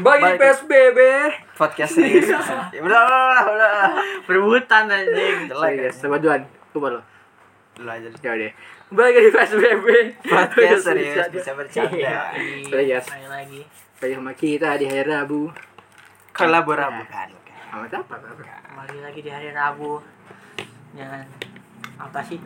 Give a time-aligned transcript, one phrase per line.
[0.00, 0.38] Bagi Balik.
[0.38, 0.98] PSBB.
[1.54, 2.28] podcast serius
[2.74, 3.72] ya udah udah udah
[4.24, 5.46] Perebutan anjing.
[5.46, 6.40] jelek ya Yes, sebaduan.
[6.72, 7.00] Coba lo.
[7.76, 8.52] dulu aja Ya udah.
[8.90, 9.86] Balik di PSBB.
[10.22, 12.32] podcast serius bisa bercanda
[12.66, 13.06] Udah, yes.
[13.10, 13.60] Ayo lagi.
[13.98, 15.52] Balik sama kita di hari Rabu.
[16.30, 17.28] kolaborasi bukan
[17.68, 18.14] Sama siapa?
[18.16, 20.00] Kembali lagi di hari Rabu.
[20.90, 21.49] Jangan
[22.00, 22.40] apa sih?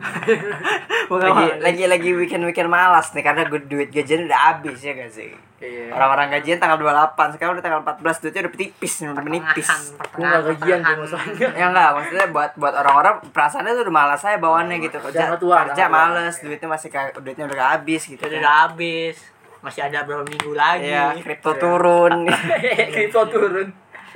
[1.15, 5.11] lagi lagi lagi weekend weekend malas nih karena gue duit gajian udah habis ya gak
[5.11, 5.87] sih Iya.
[5.89, 9.69] orang-orang gajian tanggal 28 sekarang udah tanggal 14 duitnya udah tipis udah menipis
[10.11, 11.47] Gue gak gajian tuh masalahnya.
[11.49, 15.63] ya enggak maksudnya buat buat orang-orang perasaannya tuh udah malas saya bawaannya gitu kerja tua,
[15.65, 18.41] kerja males duitnya masih duitnya udah habis gitu Itu kan.
[18.43, 19.15] udah habis.
[19.63, 20.85] Masih ada berapa minggu lagi?
[20.85, 22.29] Iya, kripto turun.
[22.93, 23.67] Kripto turun.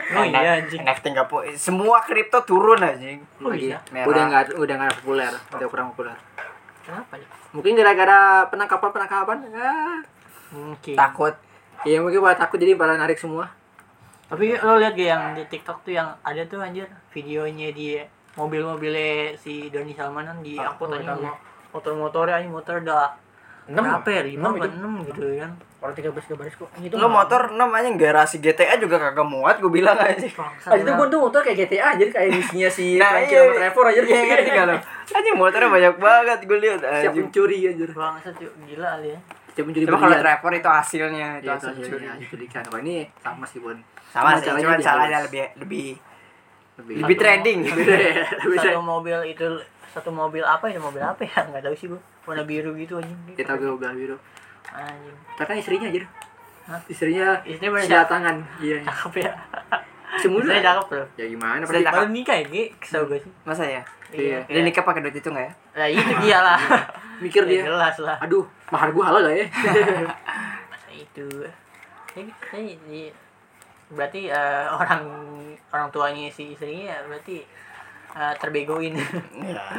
[0.10, 0.82] Oh iya anjing.
[0.82, 3.22] NFT nggak po- semua kripto turun anjing.
[3.38, 3.78] Kok bisa?
[3.94, 4.08] Merah.
[4.10, 6.18] Udah nggak udah nggak populer, udah kurang populer.
[6.82, 7.28] Kenapa ya?
[7.54, 9.38] Mungkin gara-gara penangkapan penangkapan.
[9.54, 10.02] Ah.
[10.50, 10.96] Mungkin.
[10.98, 11.34] Takut.
[11.86, 13.54] Iya mungkin pada takut jadi pada narik semua.
[14.30, 17.98] Tapi lo lihat gak yang di TikTok tuh yang ada tuh anjir videonya di
[18.38, 21.26] mobil-mobilnya si Doni Salmanan di oh, aja tahu.
[21.74, 23.10] motor-motornya aja motor udah
[23.70, 24.22] berapa ya?
[24.26, 25.52] Lima apa enam gitu kan?
[25.80, 26.68] Orang tiga belas baris kok.
[26.76, 30.28] Itu Lo motor namanya garasi GTA juga kagak muat gue bilang aja.
[30.62, 33.42] Ah, itu pun tuh motor kayak GTA aja kayak misinya si Nah, Frankie iya.
[33.42, 34.00] sama Trevor aja.
[34.02, 34.76] Iya ngerti kalau.
[35.10, 37.24] Anjing motornya banyak banget gue lihat Siap anjing.
[37.26, 37.86] mencuri aja.
[37.90, 39.20] Bangsat gila kali ya.
[39.50, 40.18] Siap mencuri Cuma kalau.
[40.20, 42.22] Trevor itu hasilnya itu Iya, hasil hasilnya curi.
[42.22, 42.62] diculikan.
[42.62, 43.78] Kalau ini sama sih bun.
[44.10, 44.84] Sama sih, cuma halus.
[45.26, 45.88] lebih lebih
[46.76, 46.96] lebih.
[47.00, 47.60] lebih trading.
[48.44, 49.48] Lebih Satu mobil itu
[49.90, 53.18] satu mobil apa ya mobil apa ya nggak tahu sih bu warna biru gitu anjing
[53.34, 54.20] Kita gue bilang biru.
[54.72, 55.16] Anjing
[55.56, 56.02] istrinya aja.
[56.70, 56.80] Hah?
[56.86, 58.36] Istrinya Istrinya bener tangan.
[58.60, 58.78] Iya.
[58.84, 59.32] cakep ya
[60.20, 60.44] Semula.
[60.46, 61.62] saya cakep bro Ya gimana?
[61.64, 61.96] Pasti cakep.
[61.96, 62.64] baru nikah ya Gi?
[62.78, 63.82] kesel gue sih Masa ya?
[64.10, 64.40] Iya.
[64.46, 65.54] Dia nikah pakai duit itu enggak ya?
[65.74, 66.60] nah itu dia lah
[67.24, 67.62] mikir Ya, dia.
[67.68, 69.48] jelas lah Aduh, mahar gua halal gak ya?
[70.68, 71.26] masa itu
[72.16, 72.22] ya,
[72.54, 73.12] ya, ya,
[73.90, 75.02] berarti eh, orang
[75.70, 77.42] orang tuanya si istrinya berarti
[78.20, 78.94] eh, terbegoin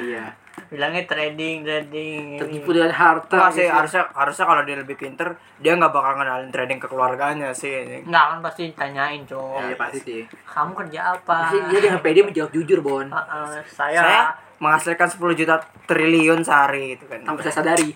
[0.01, 0.33] iya.
[0.73, 3.37] bilangnya trading trading Tertipu dengan harta.
[3.37, 3.75] Enggak sih, gitu.
[3.75, 5.29] harusnya harusnya kalau dia lebih pinter,
[5.59, 8.01] dia nggak bakal ngenalin trading ke keluarganya sih.
[8.07, 10.23] nggak kan pasti ditanyain cowok Iya pasti sih.
[10.47, 13.07] kamu kerja apa Pasti dia dengan pede menjawab jujur, Bon.
[13.11, 14.21] Ah, ah, saya, Saya
[14.61, 15.55] menghasilkan 10 juta
[15.89, 17.21] triliun sehari gitu kan.
[17.25, 17.91] Tanpa saya sadari.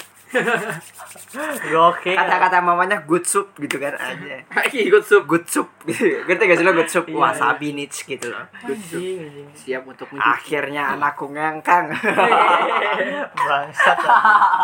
[1.70, 4.42] Gokil Kata-kata mamanya good soup gitu kan aja.
[5.04, 5.24] Sup.
[5.26, 6.04] Good soup gitu.
[6.26, 7.04] Ngerti gak sih lo good soup?
[7.06, 8.44] Iya, Wasabi niche gitu loh.
[8.64, 10.24] anjing anjing Siap untuk mencuci.
[10.24, 11.92] Akhirnya anakku ngangkang.
[13.48, 13.98] bangsat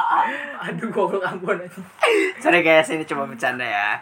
[0.70, 1.80] Aduh, goblok ampun aja.
[2.40, 4.00] Sorry guys, ini cuma bercanda ya.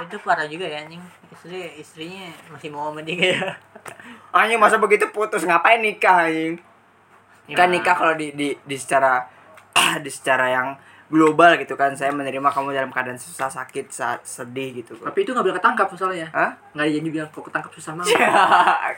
[0.00, 3.52] itu parah juga ya anjing istri istrinya masih mau sama dia ya
[4.32, 6.56] Anjing masa begitu putus ngapain nikah anjing?
[7.52, 7.74] Kan Gimana?
[7.78, 9.22] nikah kalau di di di secara
[9.98, 10.68] di secara yang
[11.06, 15.06] global gitu kan saya menerima kamu dalam keadaan susah sakit saat sedih gitu kok.
[15.06, 16.26] Tapi itu gak boleh ketangkap soalnya.
[16.30, 16.50] Hah?
[16.72, 18.18] Nggak ada janji bilang kok ketangkap susah banget.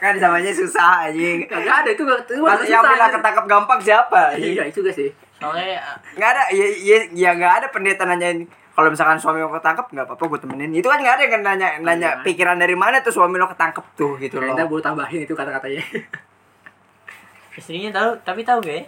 [0.01, 1.45] kan samanya susah anjing.
[1.45, 4.33] Gak ada itu gak itu Mas, yang bilang ketangkap gampang siapa?
[4.33, 5.09] Iya, itu gak sih.
[5.37, 5.79] soalnya eh,
[6.17, 10.03] Nggak ada, ya, ya, ya nggak ada pendeta nanyain kalau misalkan suami lo ketangkep nggak
[10.03, 12.23] apa-apa gue temenin itu kan nggak ada yang nanya nanya Iya.
[12.23, 15.79] pikiran dari mana tuh suami lo ketangkep tuh gitu loh Kita boleh tambahin itu kata-katanya.
[17.53, 18.83] istrinya tahu tapi tahu gak ya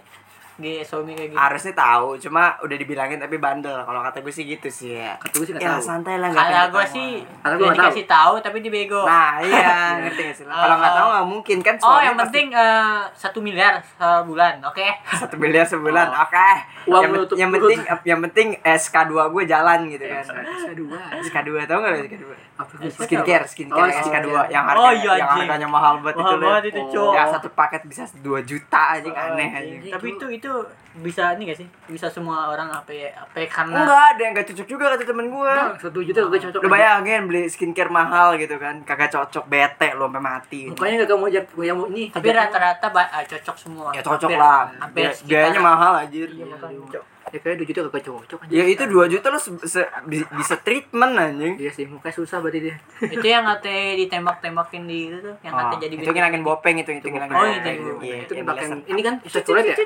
[0.54, 4.44] dia suami kayak gitu harusnya tahu cuma udah dibilangin tapi bandel kalau kata gue sih
[4.46, 5.82] gitu sih ya Kata gue sih nggak ya tahu.
[5.82, 7.72] santai lah nggak kalau gue sih nggak tahu.
[7.72, 11.74] dikasih tahu tapi dibego nah iya ngerti gak sih kalau nggak tahu nggak mungkin kan
[11.74, 16.22] oh suami yang pasti- penting eh, satu miliar sebulan oke satu miliar sebulan Oh.
[16.22, 16.48] oke
[16.84, 20.98] Uang yang, menutup yang penting yang penting SK2 gue jalan gitu kan Saya dua.
[21.16, 22.98] SK2 tau nggak lo SK2 Apa itu?
[22.98, 24.50] skincare skincare Oh, SK2 skincare.
[24.50, 26.46] yang harga Oh, iya, yang harganya mahal banget Mahal itu loh.
[26.48, 27.12] banget itu, Oh.
[27.12, 29.80] yang satu paket bisa 2 juta aja aneh anjing.
[29.80, 30.52] aja tapi itu itu
[30.98, 31.68] bisa nih gak sih?
[31.86, 35.04] Bisa semua orang apa ya apa ya, karena enggak ada yang gak cocok juga kata
[35.06, 36.60] temen gue Bang, satu juta gak cocok.
[36.60, 38.82] lu bayangin beli skincare mahal gitu kan.
[38.82, 40.60] Kagak cocok bete lu sampai mati.
[40.66, 42.10] Mukanya gak mau ajak yang mau ini.
[42.10, 43.88] tapi rata-rata ah, cocok semua.
[43.94, 44.62] Ya cocok Hampir- lah.
[44.82, 46.26] hampir biayanya mahal anjir.
[46.26, 47.11] Iya, makanya.
[47.32, 48.52] Ya kayak 2 juta gak cocok aja.
[48.52, 52.38] ya itu 2 juta lu se- se- bi- bisa treatment anjing Iya sih, mukanya susah
[52.38, 52.76] berarti dia.
[53.10, 56.90] itu yang katanya ditembak-tembakin di itu tuh yang katanya jadi Oh, itu ngilangin bopeng itu
[56.92, 57.70] itu ngilangin Oh, itu.
[57.98, 58.74] Iya, itu biasa.
[58.84, 59.76] ini kan stapler ya?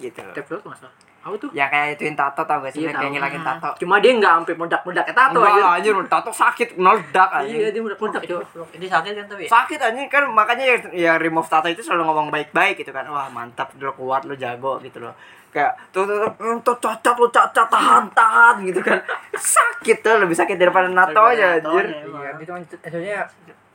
[0.00, 0.20] gitu
[0.50, 0.94] tuh masalah.
[1.22, 1.50] Apa tuh?
[1.52, 4.54] ya kayak ituin tato tau gak sih Iya, kayak ngilangin tato Cuma dia nggak sampai
[4.56, 5.64] meledak-meledak kayak tato Enggak aja.
[5.72, 8.66] anjir tato sakit meledak Iya, anjing dia meledak-meledak, Cok.
[8.72, 9.50] ini sakit kan tapi ya?
[9.52, 13.28] sakit anjing kan makanya yang, yang remove tato itu selalu ngomong baik-baik gitu kan wah
[13.28, 15.14] mantap lu kuat lu jago gitu loh
[15.52, 18.98] kayak tuh tuh tuh, tuh cacat lu cacat tahan tahan gitu kan.
[19.32, 21.86] Sakit tuh lebih sakit daripada nato aja anjir.
[21.92, 23.20] Iya, itu kan sebenarnya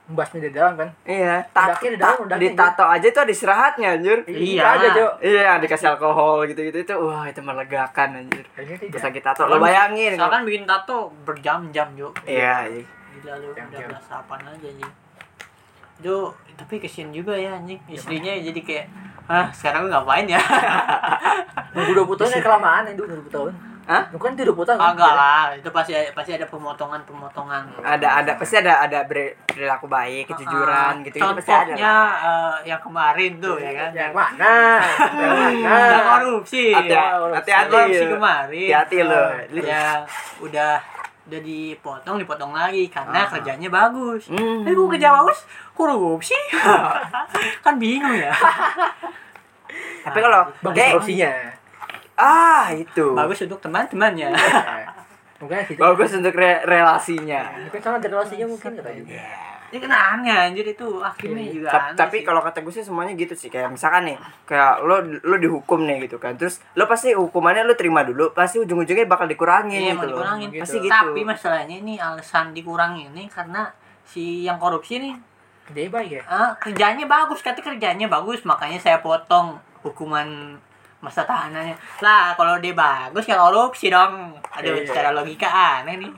[0.07, 0.89] membahasnya di dalam kan.
[1.03, 1.44] iya.
[1.51, 4.18] Ta- Ledaknya di dalam, ledaknya di tato aja tuh ada istirahatnya anjir.
[4.25, 4.63] Iya.
[4.65, 5.13] aja, Cok.
[5.21, 8.45] iya dikasih alkohol gitu gitu itu wah itu melegakan anjir.
[8.50, 9.01] Kayaknya Pas tidak.
[9.03, 9.41] sakit tato.
[9.45, 10.15] Lo bayangin.
[10.15, 12.83] Soalnya kan bikin tato berjam-jam yuk iya iya.
[13.13, 13.51] gila lu.
[13.51, 14.91] Udah yang- belasapan aja anjing
[15.97, 16.13] itu
[16.53, 17.81] tapi kesian juga ya anjing.
[17.85, 18.85] Istrinya jadi kayak
[19.27, 20.39] ah sekarang gue ngapain ya
[21.75, 23.53] Nunggu 20 tahun ya kelamaan itu 20 tahun.
[23.88, 24.03] Hah?
[24.12, 24.79] Bukan itu 20 tahun.
[24.83, 29.88] Ah, enggak lah itu pasti pasti ada pemotongan pemotongan ada ada pasti ada ada perilaku
[29.88, 34.56] baik kejujuran gitu gitu pasti ada contohnya eh, yang kemarin tuh ya kan Yang mana?
[35.15, 35.75] Yang mana?
[35.80, 37.03] yang korupsi ya.
[37.31, 39.23] hati-hati korupsi kemarin hati-hati lu
[39.63, 39.85] ya
[40.44, 40.73] udah
[41.27, 43.29] udah dipotong dipotong lagi karena Ah.
[43.29, 44.63] kerjanya bagus Hmm.
[44.63, 46.35] Eh, gue kerja bagus, korupsi.
[47.65, 48.31] kan bingung ya.
[50.06, 51.31] tapi kalau Bagus kayak korupsinya.
[52.15, 54.31] ah itu Bagus untuk teman-temannya.
[55.38, 59.21] Mungkin bagus untuk re- relasinya Mungkin sama relasinya mungkin kata juga.
[59.68, 62.81] Ini kan aneh anjir itu hakimnya Iya, juga Ta- aneh tapi kalau kata gue sih
[62.81, 66.86] semuanya gitu sih kayak misalkan nih kayak lo lo dihukum nih gitu kan terus lo
[66.86, 70.48] pasti hukumannya lo terima dulu pasti ujung-ujungnya bakal dikurangin Iya, gitu loh dikurangin.
[70.50, 70.62] Gitu.
[70.62, 73.68] pasti gitu Tapi masalahnya ini alasan dikurangin ini karena
[74.04, 75.16] si yang korupsi nih
[75.68, 76.24] Dia baik ya.
[76.25, 80.56] ah, kerjanya bagus, kata kerjanya bagus, makanya saya potong hukuman
[80.97, 81.77] masa tahanannya.
[82.01, 84.33] Lah, kalau dia bagus ya korupsi dong.
[84.51, 84.85] Aduh, Iya.
[84.85, 86.11] secara logika aneh nih.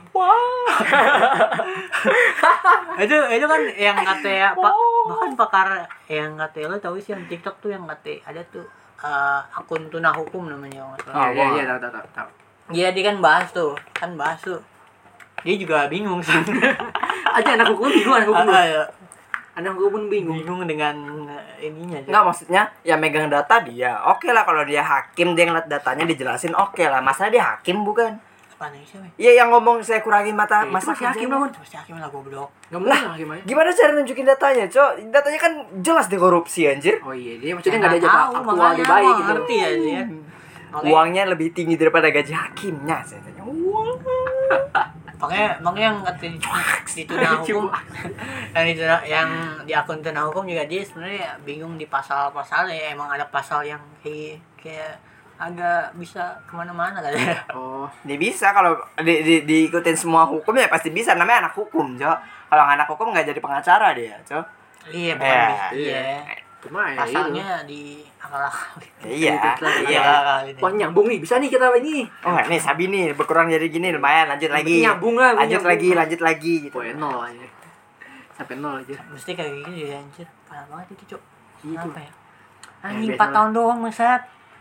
[3.00, 4.74] itu itu kan yang kata pak
[5.06, 5.68] bahkan pakar
[6.06, 8.64] yang kata lo tahu sih yang TikTok tuh yang kata ada tuh
[9.00, 10.84] eh, akun tunah hukum namanya.
[11.06, 11.48] Ah, Iya, wah.
[11.54, 12.28] iya, tahu tahu tahu, tahu.
[12.70, 14.60] Iya dia kan bahas tuh, kan bahas tuh.
[15.40, 16.36] Dia juga bingung sih.
[17.36, 18.46] Aja anak hukum bingung, anak hukum.
[19.50, 19.70] Ah, ya.
[19.70, 20.38] Anak hukum pun bingung.
[20.38, 20.94] bingung dengan
[21.26, 21.98] eh, ininya.
[22.00, 22.08] Cok.
[22.10, 26.54] Enggak maksudnya ya megang data dia oke lah kalau dia hakim dia ngeliat datanya dijelasin
[26.54, 28.18] oke lah masalah dia hakim bukan
[28.60, 29.10] weh?
[29.16, 31.48] Iya yang ngomong saya kurangin mata Eh, masa masih hakim dong.
[31.48, 32.52] Pasti hakim lah goblok.
[32.68, 33.40] Enggak mungkin lah gimana?
[33.48, 34.90] Gimana cara nunjukin datanya, Cok?
[35.08, 37.00] Datanya kan jelas dia korupsi anjir.
[37.00, 39.30] Oh iya, dia maksudnya enggak ada Nggak jabatan tahu, aktual makanya dia baik gitu.
[39.32, 39.68] Ngerti ya.
[40.70, 43.42] Makanya, Uangnya lebih tinggi daripada gaji hakimnya, saya tanya.
[45.20, 46.24] Makanya, makanya yang kata
[46.90, 47.64] di, tunah hukum,
[48.56, 49.28] yang di tunah- yang
[49.62, 53.80] di akun tunah hukum juga dia sebenarnya bingung di pasal-pasal ya emang ada pasal yang
[54.00, 54.96] kayak kayak
[55.36, 57.36] agak bisa ke mana-mana katanya.
[57.56, 61.12] Oh, Dia bisa kalau di, di, diikutin semua hukum ya pasti bisa.
[61.12, 62.18] Namanya anak hukum, Cok.
[62.48, 64.44] Kalau anak hukum nggak jadi pengacara dia, Cok.
[64.88, 65.68] Iya, bukan Ya.
[65.72, 66.00] Iya.
[66.60, 67.16] Cuma ya itu.
[67.16, 67.82] Pasalnya di
[68.16, 68.76] akal-akal.
[69.00, 69.32] Iya, Iya.
[69.88, 70.00] iya.
[70.00, 72.04] Akal-akal Wah nyambung nih, bisa nih kita ini.
[72.20, 74.80] Oh, nih Sabi nih berkurang jadi gini lumayan lanjut lagi.
[74.80, 75.70] Nyambung lah, Lanjut nyambung.
[75.72, 76.74] lagi, lanjut lagi gitu.
[76.74, 77.48] Poin nol aja.
[78.32, 78.96] Sampai nol aja.
[79.08, 80.28] Mesti kayak gini ya anjir.
[80.44, 81.22] Parah banget itu, Cok.
[81.60, 81.76] Itu.
[81.76, 82.10] Kenapa ya?
[82.80, 83.30] Anjing biasa 4 lah.
[83.34, 84.20] tahun doang, Mesat.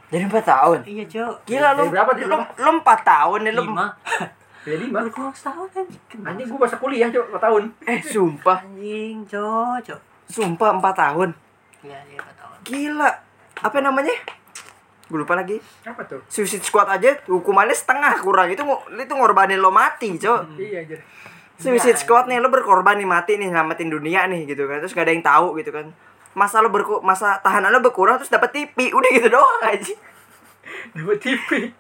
[0.10, 0.78] Jadi 4 tahun.
[0.84, 1.36] Iya, Cok.
[1.46, 1.84] Gila lu.
[1.88, 3.64] Berapa, dari lu, lu 4 tahun nih lu.
[3.64, 3.86] 5.
[4.60, 4.96] Jadi lima.
[5.00, 6.02] Baru kurang setahun anjing.
[6.20, 7.64] Anjing gua masa kuliah cok 4 tahun.
[7.86, 8.58] Eh, sumpah.
[8.60, 10.00] Anjing, Cok, Cok.
[10.28, 11.30] Sumpah 4 tahun.
[11.80, 12.58] Iya, iya 4 tahun.
[12.68, 13.12] Gila.
[13.64, 14.16] Apa namanya?
[15.10, 15.58] Gue lupa lagi.
[15.88, 16.22] Apa tuh?
[16.30, 18.62] Suicide Squad aja hukumannya setengah kurang itu
[18.94, 20.60] itu ngorbanin lo mati, Cok.
[20.60, 20.98] Iya aja.
[21.60, 22.02] Suicide Iya.
[22.04, 24.80] Squad nih lo berkorban nih mati nih nyelamatin dunia nih gitu kan.
[24.80, 25.92] Terus gak ada yang tahu gitu kan.
[26.38, 28.94] Masa lo berku masa tahanan lo berkurang terus dapat TV.
[28.94, 29.96] Udah gitu doang aja.
[30.94, 31.74] Dapat TV.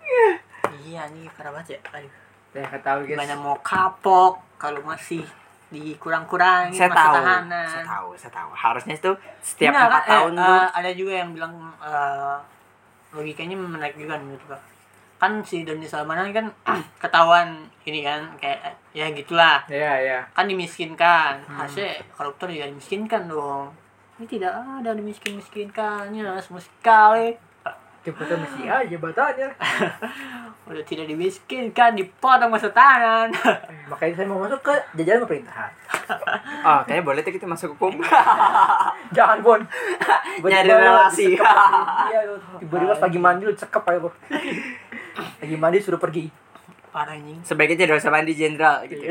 [0.89, 1.79] Iya, anjing parah banget ya.
[1.95, 2.11] Aduh.
[2.49, 3.13] Ya enggak tahu guys.
[3.13, 5.21] Gimana mau kapok kalau masih
[5.69, 7.15] dikurang-kurangin Saya masa tahu.
[7.21, 7.67] tahanan.
[7.69, 8.49] Saya tahu, saya tahu.
[8.53, 12.37] Harusnya itu setiap Enggak, 4 kan, tahun eh, tuh ada juga yang bilang eh,
[13.13, 14.59] logikanya menarik juga menurut gua.
[15.19, 16.45] Kan si Doni Salmanan kan
[17.03, 19.61] ketahuan ini kan kayak ya gitulah.
[19.69, 20.19] Iya, iya.
[20.33, 21.45] Kan dimiskinkan.
[21.45, 21.57] Hmm.
[21.61, 23.69] Harusnya koruptor juga dimiskinkan dong.
[24.19, 27.37] Ini tidak ada dimiskin-miskinkannya sama sekali.
[27.99, 29.49] Jabatan mesti aja jabatannya.
[30.69, 33.33] Udah tidak dimiskinkan, dipotong masa tahanan.
[33.91, 35.71] Makanya saya mau masuk ke jajaran pemerintahan.
[36.61, 37.97] Ah, kayaknya boleh tuh kita masuk hukum.
[39.17, 39.61] Jangan Bon.
[40.45, 41.33] Nyari relasi.
[41.33, 42.19] Iya,
[42.61, 44.13] tiba-tiba pagi mandi lu cekep aja lu.
[45.41, 46.29] Pagi mandi suruh pergi.
[46.93, 47.41] Parah anjing.
[47.41, 49.09] Sebaiknya tidak usah mandi jenderal gitu.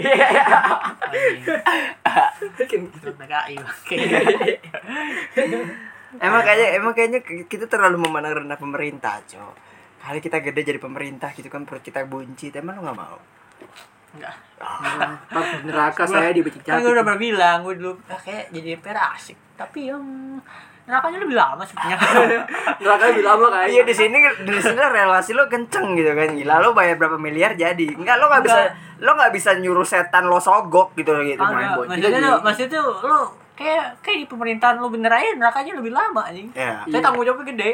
[3.19, 3.97] PKI bangke.
[6.19, 9.68] Emang kayaknya emang kayaknya kita terlalu memandang rendah pemerintah, Cok.
[9.99, 13.19] Kali kita gede jadi pemerintah gitu kan perut kita buncit, emang lu gak mau?
[14.17, 14.35] Enggak.
[15.29, 18.99] Pak neraka saya dibenci Kan gue udah pernah bilang, gue dulu ah, kayak jadi DPR
[19.15, 19.37] asik.
[19.55, 20.03] Tapi yang
[20.89, 21.99] nerakanya lebih lama sebenarnya.
[22.81, 23.67] Neraka lebih lama kan.
[23.69, 26.33] Iya di sini di sini relasi lo kenceng gitu kan.
[26.33, 27.93] Gila lo bayar berapa miliar jadi.
[27.93, 28.61] Enggak lo nggak bisa
[28.99, 31.87] lo nggak bisa nyuruh setan lo sogok gitu gitu main Kagak, boy.
[31.87, 33.21] maksudnya maksudnya tuh lu
[33.59, 36.47] kayak kayak di pemerintahan lu bener aja nerakanya lebih lama anjing.
[36.55, 36.87] Ya.
[36.87, 37.71] Saya tanggung jawabnya gede.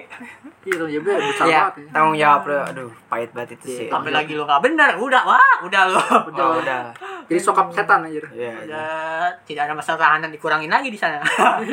[0.64, 1.74] Iya, tanggung jawabnya besar Iya, banget.
[1.76, 1.88] ya.
[1.92, 2.60] tanggung jawab lo.
[2.64, 3.88] Aduh, pahit banget itu sih.
[3.92, 6.00] Sampai lagi lu gak bener, udah wah, udah lu.
[6.32, 6.88] Oh, udah.
[7.28, 8.16] Jadi sokap setan aja.
[8.16, 8.24] Iya.
[8.32, 8.52] iya.
[8.64, 8.88] Udah
[9.44, 11.20] tidak ada masa tahanan dikurangin lagi di sana.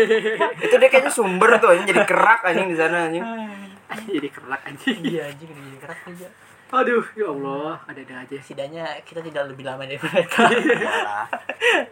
[0.67, 3.23] Itu dia kayaknya sumber tuh anjing jadi kerak anjing di sana anjing.
[4.11, 4.99] Jadi kerak anjing.
[5.07, 6.27] Iya anjing udah jadi keras aja.
[6.71, 8.35] Aduh, ya Allah, ada-ada aja.
[8.37, 10.47] setidaknya kita tidak lebih lama dari mereka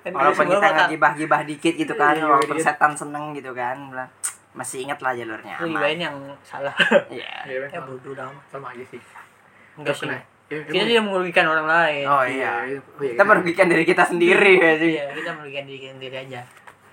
[0.06, 2.66] Walaupun kita ngagibah-gibah dikit gitu kan, Iya, walaupun dikit.
[2.66, 3.76] setan seneng gitu kan,
[4.52, 5.56] masih inget lah jalurnya.
[5.60, 6.74] lebih aman." baik yang salah
[7.08, 7.28] Iya.
[7.50, 9.02] Iya, ya bodoh amat sama aja sih.
[9.76, 10.20] enggak sih Kena.
[10.50, 12.80] Ya, kita tidak merugikan orang lain Oh Iya, iya.
[12.82, 14.92] oh iya, Kita merugikan diri kita sendiri ya sih.
[14.96, 16.42] iya kita merugikan diri kita sendiri aja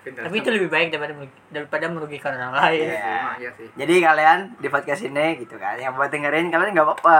[0.05, 0.21] Benar.
[0.23, 1.13] tapi itu lebih baik daripada
[1.49, 2.93] daripada merugikan orang lain Iya.
[2.93, 3.67] Iya, iya sih.
[3.73, 7.19] Jadi kalian di podcast ini gitu kan, yang buat dengerin kalian nggak apa-apa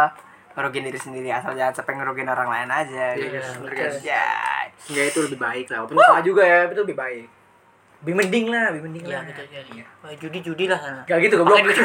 [0.58, 3.14] ngerugiin diri sendiri asal jangan sampai ngerugiin orang lain aja.
[3.14, 3.62] Iya, gitu.
[3.62, 3.94] bener.
[4.02, 4.26] Ya.
[4.84, 5.78] Enggak itu lebih baik lah.
[5.80, 7.26] Walaupun salah juga ya, itu lebih baik.
[7.98, 9.24] Lebih mending lah, lebih mending iya lah.
[9.26, 9.74] betul jadi
[10.18, 11.58] judi judi lah sana Gak gitu goblok.
[11.58, 11.78] pakai duit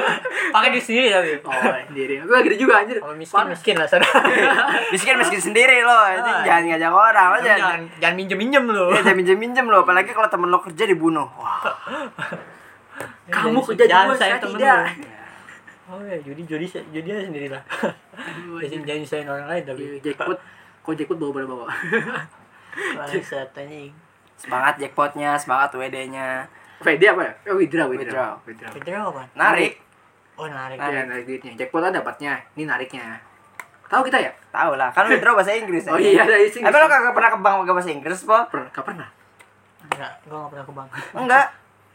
[0.56, 1.52] pakai duit sendiri tapi Oh,
[1.86, 2.14] sendiri.
[2.18, 2.96] Gue gitu juga anjir.
[2.96, 4.08] kalau miskin miskin lah sana
[4.92, 6.40] Miskin miskin sendiri lo, jadi Ah.
[6.42, 7.80] jangan ngajak orang lo jangan jangan.
[8.00, 11.28] jangan minjem minjem lu Ya, jangan minjem minjem lo, apalagi kalau temen lo kerja dibunuh.
[11.30, 11.60] Wah.
[13.28, 14.80] Kamu Jangan- kerja jangan juga, sayang saya temen tidak.
[15.90, 17.62] Oh ya judi judi judi aja sendiri lah
[18.62, 20.38] jangan jangan sayang orang lain tapi Iya, Jackpot.
[20.80, 21.66] Kok jackpot bawa bawa?
[22.96, 23.92] bangsat anjing
[24.40, 26.48] Semangat jackpotnya, semangat WD-nya.
[26.80, 27.32] VD apa ya?
[27.52, 28.40] Oh, withdraw, withdraw.
[28.48, 28.72] Withdraw.
[28.72, 29.12] Withdraw.
[29.12, 29.76] Apa Narik.
[30.40, 30.96] oh narik Narik.
[30.96, 31.52] Iya, narik duitnya.
[31.60, 32.32] Jackpot kan dapatnya.
[32.56, 33.20] Ini nariknya.
[33.84, 34.32] Tahu kita ya?
[34.48, 35.84] Tahu lah, kan withdraw bahasa Inggris.
[35.92, 36.08] Oh ya.
[36.16, 36.64] iya, ada isi.
[36.64, 38.38] Tapi lo kagak pernah ke bank pakai bahasa Inggris, Po?
[38.48, 39.08] pernah, pernah.
[39.90, 40.88] enggak gua enggak pernah ke bank
[41.20, 41.46] Enggak.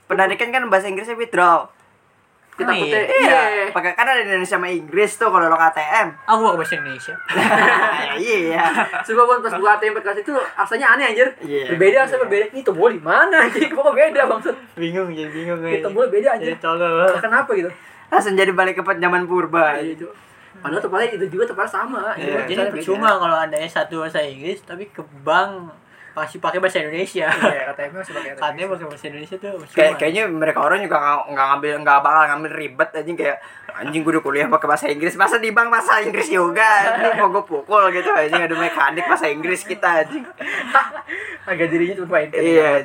[0.05, 1.65] Penarikan kan bahasa Inggrisnya withdraw.
[2.55, 3.65] Kita Oh, Iya, iya.
[3.67, 6.07] pakai kan ada di Indonesia sama Inggris tuh kalau lo KTM.
[6.23, 7.15] aku mau ke bahasa Indonesia
[8.17, 8.63] iya.
[9.03, 11.27] Coba pun pas buka ATM bekas itu rasanya aneh anjir.
[11.41, 11.75] Iya.
[11.75, 12.45] Berbeda rasanya berbeda.
[12.49, 13.67] Ini tombol di mana anjir?
[13.67, 14.55] Kok beda maksud?
[14.73, 16.55] bingung jadi bingung Ini tombol beda jadi anjir.
[16.57, 17.67] tolol Kenapa gitu?
[18.07, 19.75] Langsung jadi balik ke zaman purba.
[19.75, 20.07] Iya, itu.
[20.55, 22.15] Padahal tempatnya itu juga tempat sama.
[22.15, 22.47] Iya.
[22.47, 25.75] jadi percuma kalau ada S1 bahasa Inggris tapi ke bank
[26.15, 27.27] masih pakai bahasa Indonesia.
[27.27, 28.39] Iya, KTM masih pakai ATM.
[28.39, 32.23] katanya pakai bahasa Indonesia tuh Kayak kayaknya mereka orang juga nggak nggak ngambil nggak bakal
[32.31, 33.37] ngambil ribet anjing kayak
[33.75, 37.27] anjing gue udah kuliah pakai bahasa Inggris masa di bank bahasa Inggris juga anjing mau
[37.35, 40.23] gue pukul gitu anjing ada mekanik bahasa Inggris kita anjing.
[41.51, 42.81] Agak dirinya tuh main Iya,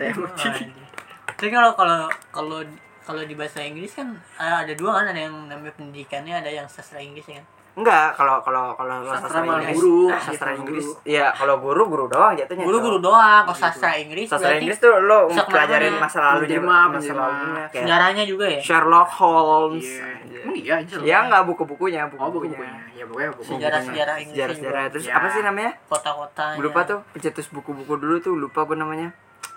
[1.41, 2.61] tapi kalau kalau kalau
[3.01, 6.69] kalau di bahasa Inggris kan ada ada dua kan ada yang namanya pendidikannya ada yang
[6.69, 9.99] sastra Inggris ya kan enggak kalau kalau kalau Sastra sastra Inggris guru.
[10.03, 10.59] nah, Iya, sastra guru.
[10.61, 14.77] Inggris iya kalau guru guru doang jatuhnya guru guru doang kalau sastra Inggris sastra Inggris
[14.77, 20.19] tuh lo pelajarin masa lalunya Menjelma, masa lalunya kayak sejarahnya juga ya Sherlock Holmes Iya.
[20.41, 20.99] Emang iya anjir.
[21.01, 22.81] ya enggak buku-bukunya Oh, buku-bukunya buku-bukunya.
[22.93, 23.43] Ya, pokoknya buku.
[23.47, 24.91] Sejarah- sejarah Inggris sejarah-sejarah juga.
[24.91, 29.09] terus apa sih namanya kota-kota lupa tuh pencetus buku-buku dulu tuh lupa gue namanya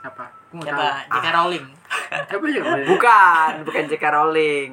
[0.01, 0.27] Apa?
[0.53, 1.07] Siapa.
[1.09, 1.27] J.K.
[1.31, 1.65] Rowling
[2.91, 4.03] bukan bukan J.K.
[4.05, 4.71] Rowling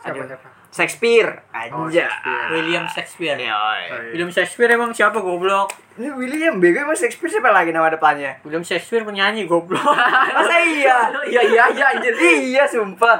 [0.00, 0.48] Siapa siapa?
[0.70, 2.46] Shakespeare Oh, aja Shakespeare.
[2.48, 3.36] William Shakespeare.
[3.36, 3.94] Oh, iya.
[4.08, 8.62] William Shakespeare emang siapa goblok ini William bego emang Shakespeare siapa lagi nama depannya William
[8.62, 9.82] Shakespeare penyanyi goblok
[10.36, 12.14] masa iya Iya iya iya anjir.
[12.14, 13.18] iya sumpah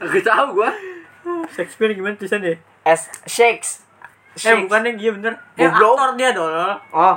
[0.00, 0.72] Gak tahu gua.
[1.50, 3.84] Shakespeare gimana tulisannya S Shakes
[4.38, 5.94] eh bukannya dia bener eh Goblok.
[5.94, 7.16] aktor dia dong oh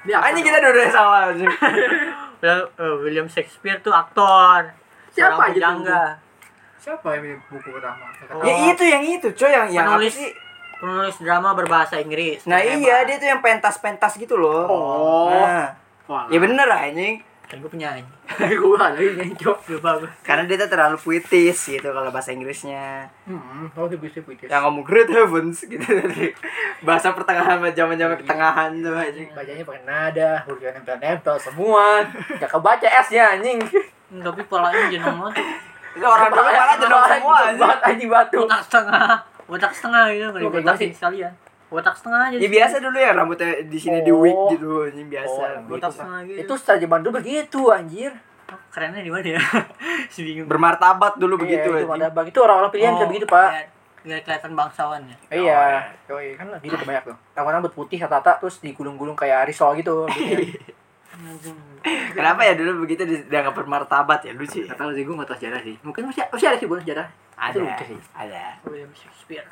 [0.00, 0.48] Dia apa anjing dong?
[0.48, 1.50] kita dua-duanya salah anjing.
[2.40, 2.64] William,
[2.98, 4.72] William Shakespeare tuh aktor
[5.10, 6.08] Siapa aja tuh?
[6.80, 8.08] Siapa yang buku pertama?
[8.26, 8.40] Oh.
[8.40, 10.30] ya itu yang itu coy yang yang penulis sih
[10.74, 12.78] penulis drama berbahasa Inggris nah Hebat.
[12.78, 15.28] iya dia tuh yang pentas-pentas gitu loh Oh.
[15.28, 16.24] nah, Wah.
[16.26, 18.06] ya bener lah anjing kan gue penyanyi
[18.56, 19.56] gua lagi ngencok.
[19.68, 24.22] lupa gue karena dia tuh terlalu puitis gitu kalau bahasa Inggrisnya Hmm, oh dia bisa
[24.22, 24.46] puitis.
[24.46, 26.30] yang ngomong great heavens gitu dari
[26.80, 32.06] bahasa pertengahan zaman zaman pertengahan tuh anjing Bacanya pakai nada, hurufnya nempel-nempel semua.
[32.38, 33.58] Gak kebaca S-nya anjing.
[34.08, 35.34] Hmm, tapi polanya jenong banget
[35.96, 38.36] orang dulu malah jedok semua Banget anjing batu.
[38.40, 39.08] botak setengah
[39.44, 40.90] botak setengah gitu kan gimana sih?
[40.90, 41.32] sekalian
[41.66, 44.46] botak setengah aja ya biasa dulu ya rambutnya di sini di wig Oh.
[44.48, 45.96] gitu anjing biasa Oh, botak gitu.
[45.96, 48.12] setengah gitu Itu setelah zaman dulu begitu anjir.
[48.68, 49.42] kerennya di mana ya
[50.12, 53.46] si bingung bermartabat dulu begitu Iya, itu bang itu orang-orang pilihan bisa begitu, Pak.
[53.48, 53.66] biar,
[54.00, 55.62] biar kelihatan bangsawan ya Iya,
[56.06, 57.16] yoi kan gitu banyak tuh.
[57.32, 60.06] Rambut rambut putih rata-rata terus digulung-gulung kayak risol gitu.
[60.06, 60.50] Anjing.
[62.10, 65.38] kenapa ya dulu begitu di- dianggap bermartabat ya lucu ya Gak sih, gue gak tahu
[65.38, 65.76] sejarah sih.
[65.80, 67.06] Mungkin masih, masih ada sih bukan sejarah.
[67.34, 67.98] ada Itu lucu sih.
[68.12, 69.48] ada William Shakespeare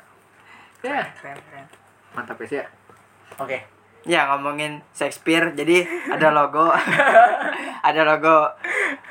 [0.79, 1.65] Ya, keren keren
[2.11, 2.65] mantap ya.
[3.35, 3.59] Oke.
[4.01, 6.71] ya ngomongin Shakespeare jadi ada logo
[7.87, 8.47] ada logo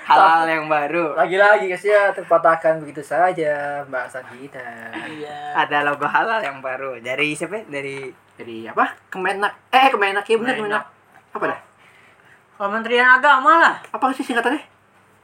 [0.02, 4.64] halal yang baru Lagi-lagi guys ya terpatahkan begitu saja bahasan kita.
[5.06, 7.64] iya ada logo halal yang baru dari siapa ya?
[7.70, 8.94] dari Jadi apa?
[9.08, 9.52] Kemenak.
[9.68, 10.56] Eh, Kemenak ya Kemenak.
[10.56, 10.84] Kemenak.
[11.34, 11.60] Apa dah?
[12.58, 14.58] Kementerian Agama lah Apa sih singkatannya?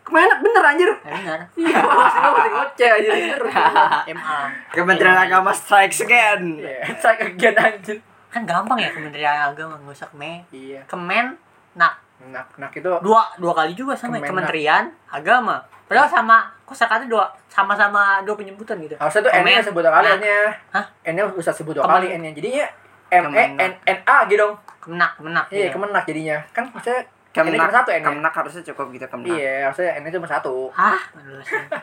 [0.00, 0.90] Kemenak bener anjir.
[1.00, 3.40] ya benar Iya, masih masih ngoceh anjir.
[3.44, 4.14] bener.
[4.14, 4.38] MA
[4.70, 7.98] Kementerian Agama strikes again Iya, saya kegiatan anjir.
[8.28, 10.80] kan gampang ya Kementerian Agama nggak usah kemen Iya.
[10.84, 11.34] kemen
[11.74, 14.28] nak Nak, nak itu dua dua kali juga sama ya, Kemenak.
[14.48, 19.32] Kementerian Agama padahal sama kok sekali dua sama-sama dua penyebutan gitu harusnya tuh.
[19.34, 20.16] N-nya sebut dua kali Nah.
[20.16, 20.40] N-nya.
[20.70, 20.84] Hah?
[21.04, 22.32] N-nya usah sebut dua kali N-nya.
[22.32, 22.64] Jadinya
[23.10, 23.44] M E.
[23.58, 24.54] N N A gitu dong.
[24.80, 25.70] kemenak kemenak Iya, ya.
[25.70, 26.36] kemenak jadinya.
[26.50, 27.98] Kan maksudnya Kemenak, cuma satu N.
[27.98, 28.06] -nya.
[28.06, 29.34] Kemenak harusnya cukup gitu Kemenak.
[29.34, 30.54] Iya, maksudnya N cuma satu.
[30.70, 30.94] Hah?
[31.18, 31.78] Ya.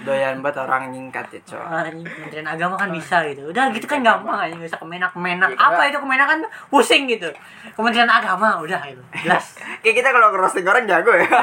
[0.00, 1.60] Doyan banget orang nyingkat ya, Cok.
[1.62, 3.48] Ah, ini Kementerian Agama kan bisa gitu.
[3.48, 5.48] Udah gitu kan gampang aja, nggak usah kemenak-kemenak.
[5.50, 7.28] Iya, Apa karena- itu kemenak kan pusing gitu.
[7.72, 9.00] Kementerian Agama udah gitu.
[9.24, 9.56] Jelas.
[9.82, 11.28] Kayak kita kalau ngerosting orang jago ya.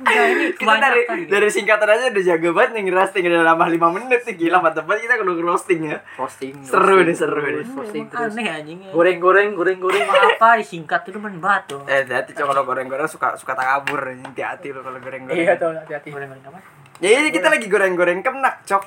[0.00, 1.28] Udah ini kita dari gitu.
[1.28, 4.88] dari singkatan aja udah jago banget nih ngerosting udah lama 5 menit nih gila mantep
[4.88, 5.98] banget kita kalau ngerosting ya.
[6.16, 6.54] Posting.
[6.64, 7.64] Seru nih, seru nih.
[7.68, 8.32] Posting Emang terus.
[8.32, 8.78] Aneh anjing.
[8.80, 8.90] ya.
[8.90, 10.00] Goreng-goreng, goreng-goreng.
[10.08, 11.84] apa disingkat itu men batu.
[11.84, 12.02] Eh,
[12.40, 15.44] Cok kalau goreng-goreng suka suka takabur hati-hati lo kalau goreng-goreng.
[15.44, 16.08] Iya, tuh hati-hati.
[16.08, 16.58] Goreng-goreng apa?
[17.04, 18.82] Ya ini kita lagi goreng-goreng kemenak, Cok.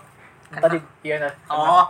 [0.58, 1.34] Tadi iya nah.
[1.54, 1.86] Oh,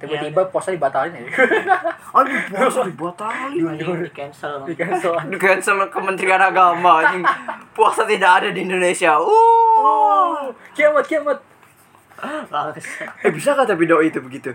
[0.00, 1.24] Tiba-tiba puasa dibatalin ya.
[2.18, 3.78] Aduh, puasa dibatalin.
[3.78, 4.54] di cancel.
[4.68, 5.12] Di cancel.
[5.32, 7.24] Di cancel Kementerian Agama anjing.
[7.72, 9.16] Puasa tidak ada di Indonesia.
[9.16, 9.28] Uh.
[9.84, 11.38] Oh, kiamat, kiamat.
[13.20, 14.54] Eh bisa gak tapi doi itu begitu?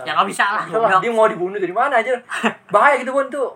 [0.00, 0.64] Ya nggak bisa lah.
[1.02, 2.16] Dia mau dibunuh dari mana aja.
[2.72, 3.52] Bahaya gitu pun tuh.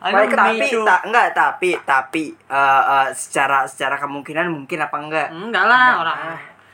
[0.00, 5.28] Baik, tapi tak enggak tapi tapi eh, eh, secara secara kemungkinan mungkin apa enggak?
[5.28, 6.18] Enggak lah orang.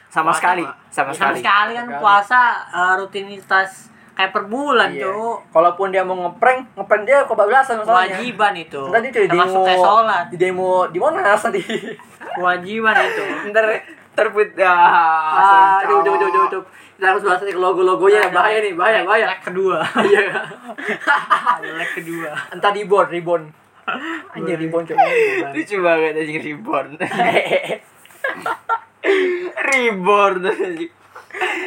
[0.07, 1.39] Sama Puasa sekali, sama Ya, sekali.
[1.39, 1.99] sekali kan Sekali.
[1.99, 3.71] puasa eh, rutinitas
[4.13, 5.07] kayak per bulan, Iya.
[5.07, 5.39] Cuk.
[5.49, 8.19] Kalaupun dia mau ngeprank, ngeprank dia kebablasan masalahnya.
[8.19, 8.83] Kewajiban itu.
[8.87, 10.25] Nanti dia di Termasuk demo, kayak sholat.
[10.29, 11.63] di demo di Monas nanti.
[12.31, 13.23] Kewajiban itu.
[13.49, 13.65] Ntar
[14.21, 14.69] terbit ya.
[14.69, 16.65] Ah, aduh, aduh, aduh, aduh, aduh.
[16.95, 19.27] Kita harus bahas nih ke logo-logonya, bahaya nih, bahaya, bahaya.
[19.27, 19.81] Leg kedua.
[20.05, 20.21] Iya.
[21.81, 22.31] Leg kedua.
[22.51, 23.43] Entah ribon, ribon.
[24.31, 25.03] Anjir ribon coba.
[25.51, 26.89] Lucu banget anjing reborn.
[29.67, 30.93] reborn anjing.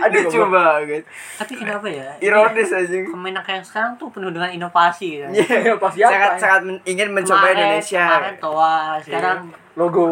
[0.04, 1.04] Aduh, Lucu banget.
[1.40, 2.14] Tapi kenapa ya?
[2.20, 3.10] Ironis anjing.
[3.10, 5.28] Kemenak yang sekarang tuh penuh dengan inovasi gitu.
[5.34, 6.12] Iya, pas siapa?
[6.12, 8.06] Sangat sangat men- ingin mencoba Kemarin- Indonesia.
[8.06, 9.63] Kemarin toa, sekarang logo.
[9.74, 10.06] Logo.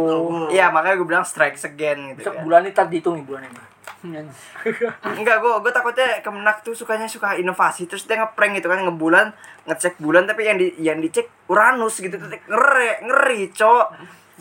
[0.50, 2.30] Iya, makanya gue bilang strike again gitu.
[2.30, 2.44] Kan.
[2.44, 3.62] bulan ini dihitung nih bulan ini.
[4.02, 9.30] Enggak, gue gue takutnya Kemenak tuh sukanya suka inovasi terus dia ngeprank gitu kan ngebulan
[9.70, 13.88] ngecek bulan tapi yang di yang dicek Uranus gitu tuh ngeri ngeri cok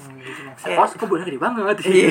[0.00, 0.80] Hmm, gitu maksudnya.
[0.80, 1.76] Oh, kok bulan gede banget.
[1.84, 2.08] Iya.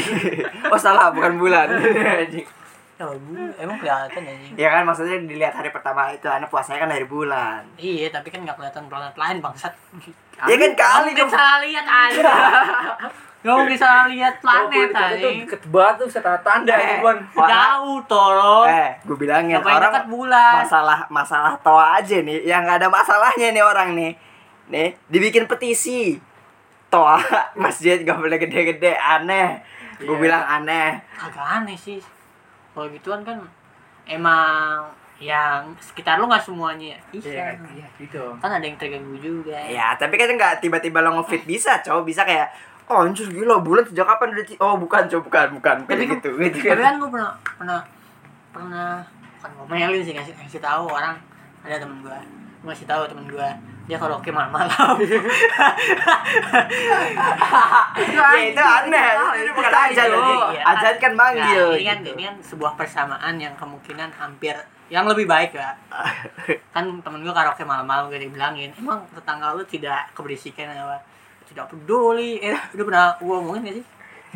[0.70, 1.74] oh salah bukan bulan
[3.00, 4.54] Ya, Bu, emang kelihatan anjing.
[4.54, 8.44] ya kan maksudnya dilihat hari pertama itu anak puasanya kan hari bulan Iya, tapi kan
[8.44, 9.72] nggak kelihatan planet lain bangsat.
[10.42, 12.24] ya kan kali dong salah lihat aja.
[13.40, 15.38] Nggak mungkin salah lihat planet Itu anjing.
[15.48, 17.00] deket banget tuh saya tanda tanda Eh.
[17.00, 17.18] bulan.
[17.32, 18.68] Jauh tolong.
[18.68, 20.54] eh gue bilangin Ngapain orang dekat bulan?
[20.60, 24.12] masalah masalah toa aja nih yang nggak ada masalahnya nih orang nih
[24.68, 26.20] nih dibikin petisi
[26.90, 27.16] toa
[27.56, 29.64] masjid gak boleh gede-gede aneh
[29.98, 30.20] gue Iya.
[30.20, 32.04] bilang aneh Agak aneh sih.
[32.80, 33.44] Kalau gituan kan
[34.08, 34.88] emang
[35.20, 37.60] yang sekitar lu nggak semuanya Iya, iya.
[37.76, 38.40] iya gitu.
[38.40, 39.60] Kan ada yang terganggu juga.
[39.68, 42.48] Ya, tapi kan nggak tiba-tiba lo ngefit bisa, cowok bisa kayak
[42.90, 46.30] Oh anjir gila bulan sejak kapan udah Oh bukan cowok bukan bukan Tapi Kayak gitu
[46.42, 47.80] gitu Tapi kan kan gue pernah pernah
[48.50, 48.90] pernah
[49.38, 51.14] bukan ngomelin sih ngasih ngasih tahu orang
[51.62, 52.20] ada temen gue
[52.66, 53.50] ngasih tahu temen gue
[53.90, 54.70] dia karaoke malam-malam.
[58.00, 59.08] Ya itu aneh.
[59.42, 60.34] Itu bukan ajan Itu.
[60.54, 60.62] Iya.
[60.62, 61.66] Ajan kan manggil.
[61.74, 62.14] Nah, ini kan gitu.
[62.14, 64.54] ini kan sebuah persamaan yang kemungkinan hampir
[64.90, 65.78] yang lebih baik ya
[66.74, 71.02] kan temen gue karaoke malam-malam gue dibilangin emang tetangga lu tidak keberisikan apa?
[71.50, 72.38] Tidak peduli.
[72.46, 73.86] Eh udah pernah gue omongin gak sih?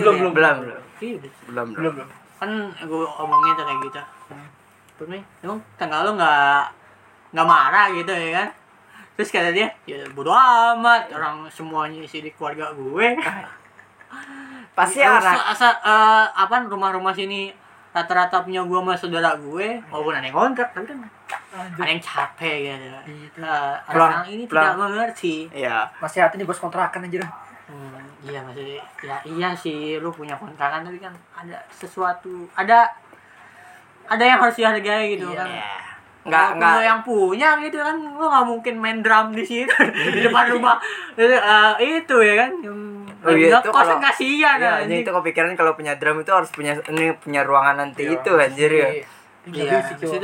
[0.01, 0.81] Belum, Iya, belum, belum, Iya, belum.
[0.97, 1.67] Belum belum.
[1.77, 2.09] Belum, belum.
[2.41, 2.51] kan
[2.89, 4.01] gue omongin tuh kayak gitu.
[4.97, 6.63] Terus nih emang tetangga lu nggak
[7.33, 8.47] nggak marah gitu ya kan
[9.13, 13.07] terus kata dia ya bodo amat orang semuanya isi di keluarga gue.
[14.73, 17.53] Pasti Ya, anak asa, asa, eh, apa rumah-rumah sini
[17.93, 20.97] rata-rata punya gue sama saudara gue walaupun ada yang kontrak tapi kan
[21.53, 22.73] ada yang capek
[23.05, 23.37] gitu.
[23.37, 25.35] Pulang- orang ini tidak mengerti.
[25.53, 25.85] Iya.
[26.01, 27.21] Masih hati nih bos kontrakan aja.
[27.63, 32.89] Hmm, iya maksudnya ya iya sih lu punya kontrakan tapi kan ada sesuatu ada
[34.03, 35.37] ada yang harus dihargai gitu Iya.
[35.37, 35.47] kan.
[35.47, 35.69] Iya.
[36.23, 39.75] Nggak nggak lu yang punya gitu kan lu nggak mungkin main drum di situ
[40.15, 40.79] di depan rumah
[41.13, 41.39] Eh,
[41.99, 42.51] itu ya kan
[43.23, 46.47] Oh iya, nggak itu kalau- kasihan Iya, anjing itu kepikiran kalau punya drum itu harus
[46.49, 48.19] punya ini punya ruangan nanti Iya.
[48.19, 48.89] itu anjir ya.
[49.45, 49.83] Iya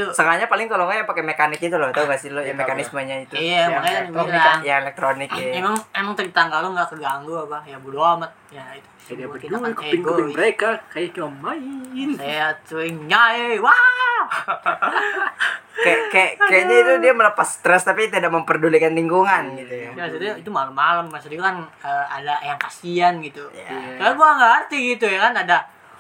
[0.10, 2.56] Sengaja paling kalau nggak yang pakai mekanik itu loh, tau gak sih lo Iya, yang
[2.56, 2.64] tahu.
[2.64, 3.34] mekanismenya itu.
[3.36, 5.44] iya Yang makanya kan elektronik bilang Ya elektronik ya.
[5.56, 9.56] emang emang tetangga lu nggak keganggu apa ya bodo amat ya itu Jadi apa kita
[9.58, 10.36] kan kuping-kuping egois.
[10.36, 12.10] mereka kayak cuma main.
[12.14, 14.24] saya cuy nyai wah
[15.80, 19.90] Kayak kayak kayaknya itu dia melepas stres tapi tidak memperdulikan lingkungan gitu ya.
[19.90, 23.96] Ya, maksudnya itu malam-malam maksudnya kan eh, ada yang kasihan gitu Iya.
[23.96, 25.58] Karena gua nggak ngerti gitu ya kan ada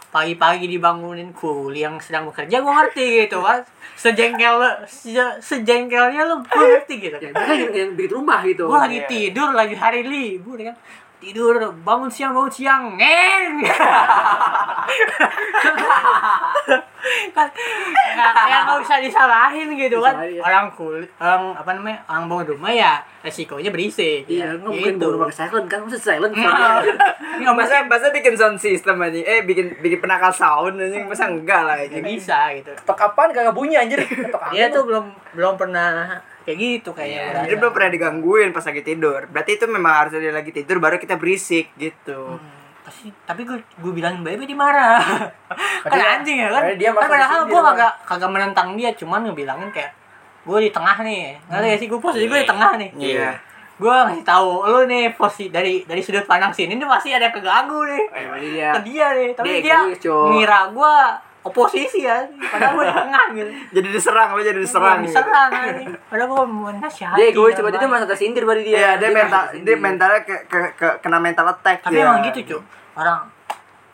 [0.10, 3.62] pagi-pagi dibangunin kuli yang sedang bekerja gua ngerti gitu kan
[3.94, 8.66] sejengkel se- sejengkelnya lu gua ngerti gitu Ya, mereka yang, yang bikin rumah gitu.
[8.66, 9.08] gua lagi Iya.
[9.08, 10.78] tidur lagi hari libur ya kan
[11.20, 13.54] tidur bangun siang bangun siang ngeng
[17.40, 17.50] kan
[18.20, 20.14] ya, ya nggak bisa disalahin gitu kan.
[20.20, 20.42] Disalahin.
[20.44, 24.24] orang kulit orang apa namanya orang bangun rumah ya resikonya berisik.
[24.28, 25.06] Iya, nggak mungkin gitu.
[25.12, 26.80] baru pakai silent kan, masa silent Nah,
[27.44, 31.62] nggak masa masa bikin sound system aja eh bikin bikin penakal sound aja masa enggak
[31.68, 32.72] lah nggak aja bisa gitu.
[32.76, 34.00] Ketok kapan kagak bunyi anjir.
[34.08, 38.82] Ketok dia tuh belum belum pernah kayak gitu kayaknya jadi belum pernah digangguin pas lagi
[38.82, 39.28] tidur.
[39.30, 42.40] Berarti itu memang harus dia lagi tidur baru kita berisik gitu.
[42.40, 42.59] Hmm,
[42.90, 44.98] pasti tapi gue gue bilangin baby dimarah
[45.86, 49.70] kan anjing ya kan padahal dia kan padahal gue kagak kagak menentang dia cuman ngebilangin
[49.70, 49.94] kayak
[50.42, 53.30] gue di tengah nih ngerti gak sih gue posisi gue di tengah nih Iya.
[53.78, 57.86] gue ngasih tahu lu nih posisi dari dari sudut pandang sini nih pasti ada keganggu
[57.86, 58.04] nih
[58.58, 58.70] Iya.
[58.74, 60.26] ke dia nih tapi Dia dia, Cok.
[60.34, 60.94] ngira gue
[61.40, 65.16] oposisi ya padahal gue di tengah gitu jadi diserang lo jadi diserang gitu.
[65.16, 65.88] diserang anjing.
[66.10, 67.92] padahal gue mau nasihati Dia ya, coba dia Bang.
[67.94, 68.76] masa tersindir berarti dia.
[68.76, 69.64] Iya, dia mental tersindir.
[69.66, 72.04] dia mentalnya ke, ke, ke kena mental attack tapi dia.
[72.04, 72.62] emang gitu cuy
[73.00, 73.24] orang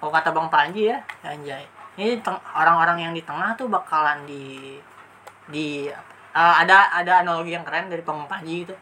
[0.01, 1.63] kalau kata bang Panji ya anjay.
[1.95, 2.19] Ini
[2.51, 4.75] orang-orang yang di tengah tuh bakalan di
[5.47, 5.87] di
[6.35, 8.75] eh, ada ada analogi yang keren dari bang Panji gitu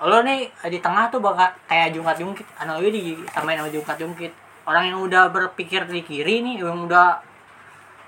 [0.00, 4.32] lo nih di tengah tuh bakal kayak jungkat jungkit analogi di samain sama jungkat jungkit.
[4.64, 7.20] Orang yang udah berpikir di kiri nih yang udah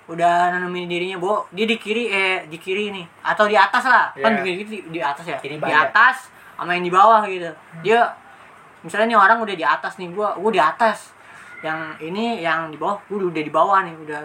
[0.09, 3.05] udah nanemin dirinya bahwa dia di kiri eh di kiri nih.
[3.21, 4.09] Atau di atas lah.
[4.17, 4.65] Kan Iya.
[4.65, 5.37] di, di, di atas ya.
[5.37, 7.53] Kiri di atas sama yang di bawah gitu.
[7.85, 8.09] Dia
[8.81, 11.12] misalnya nih orang udah di atas nih gua gua di atas
[11.63, 14.21] yang ini yang di bawah gua udah di bawah nih udah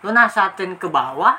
[0.00, 1.36] lo nasihatin ke bawah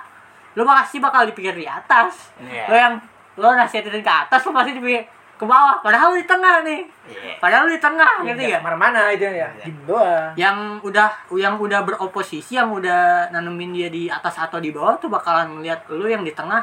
[0.52, 2.66] lo pasti bakal dipikir di atas Iya.
[2.68, 2.94] lo yang
[3.36, 5.02] lo nasihatin ke atas lo pasti dipikir
[5.34, 7.34] ke bawah padahal lo di tengah nih Iya.
[7.38, 9.48] padahal lo di tengah ngerti Nggak gak Ke mana-mana itu ya.
[9.58, 10.30] Di doang.
[10.36, 15.10] yang udah yang udah beroposisi yang udah nanemin dia di atas atau di bawah tuh
[15.10, 16.62] bakalan melihat lu yang di tengah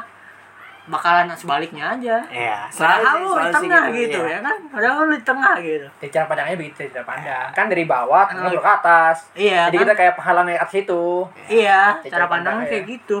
[0.89, 4.33] bakalan sebaliknya aja Iya, padahal lu di sih tengah gitu, iya.
[4.33, 7.47] ya kan padahal lu di tengah gitu Dari cara pandangnya begitu cara pandang.
[7.53, 8.49] Kan dari bawah Oh.
[8.57, 9.17] ke atas.
[9.33, 9.83] iya Jadi kan?
[9.83, 11.03] kita kayak penghalang dari atas itu.
[11.47, 13.17] iya Cara cara pandangnya kayak gitu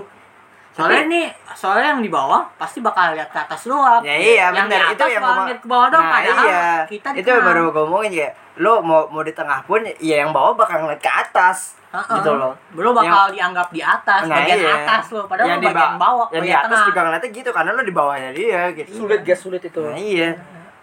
[0.69, 4.65] soalnya nih soalnya yang di bawah pasti bakal lihat ke atas doang Ya iya, yang
[4.65, 4.87] benar.
[4.87, 6.69] di Itu yang ngomong- lihat ke bawah doang Nah, padahal iya.
[6.85, 8.29] kita di itu tengah baru gue ngomongin ya.
[8.55, 11.78] Lo mau mau di tengah pun ya yang bawah bakal ngeliat ke atas.
[11.89, 12.15] Heeh.
[12.15, 12.53] Gitu loh.
[12.69, 14.73] Belum bakal dianggap di atas, Nah, bagian iya.
[14.79, 16.87] atas lo, padahal yang lo di bagian ba- bawah, yang di bagian atas tengah.
[16.87, 18.89] juga ngeliatnya gitu karena lo di bawahnya dia gitu.
[18.95, 19.81] Sulit gak sulit itu.
[19.81, 20.29] Nah, iya.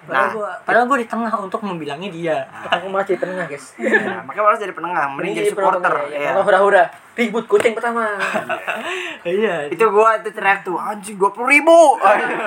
[0.07, 2.39] Padahal Nah, gua, padahal gua di tengah untuk membilangi dia.
[2.69, 3.75] Aku masih tengah guys.
[3.77, 5.95] nah, makanya harus jadi penengah, mending jadi supporter.
[6.09, 6.31] Ya.
[6.31, 6.85] Kalau hura-hura.
[7.13, 8.07] Ribut kucing pertama.
[9.27, 9.67] Iya.
[9.67, 11.99] Itu gua itu teriak tuh anjing dua puluh ribu.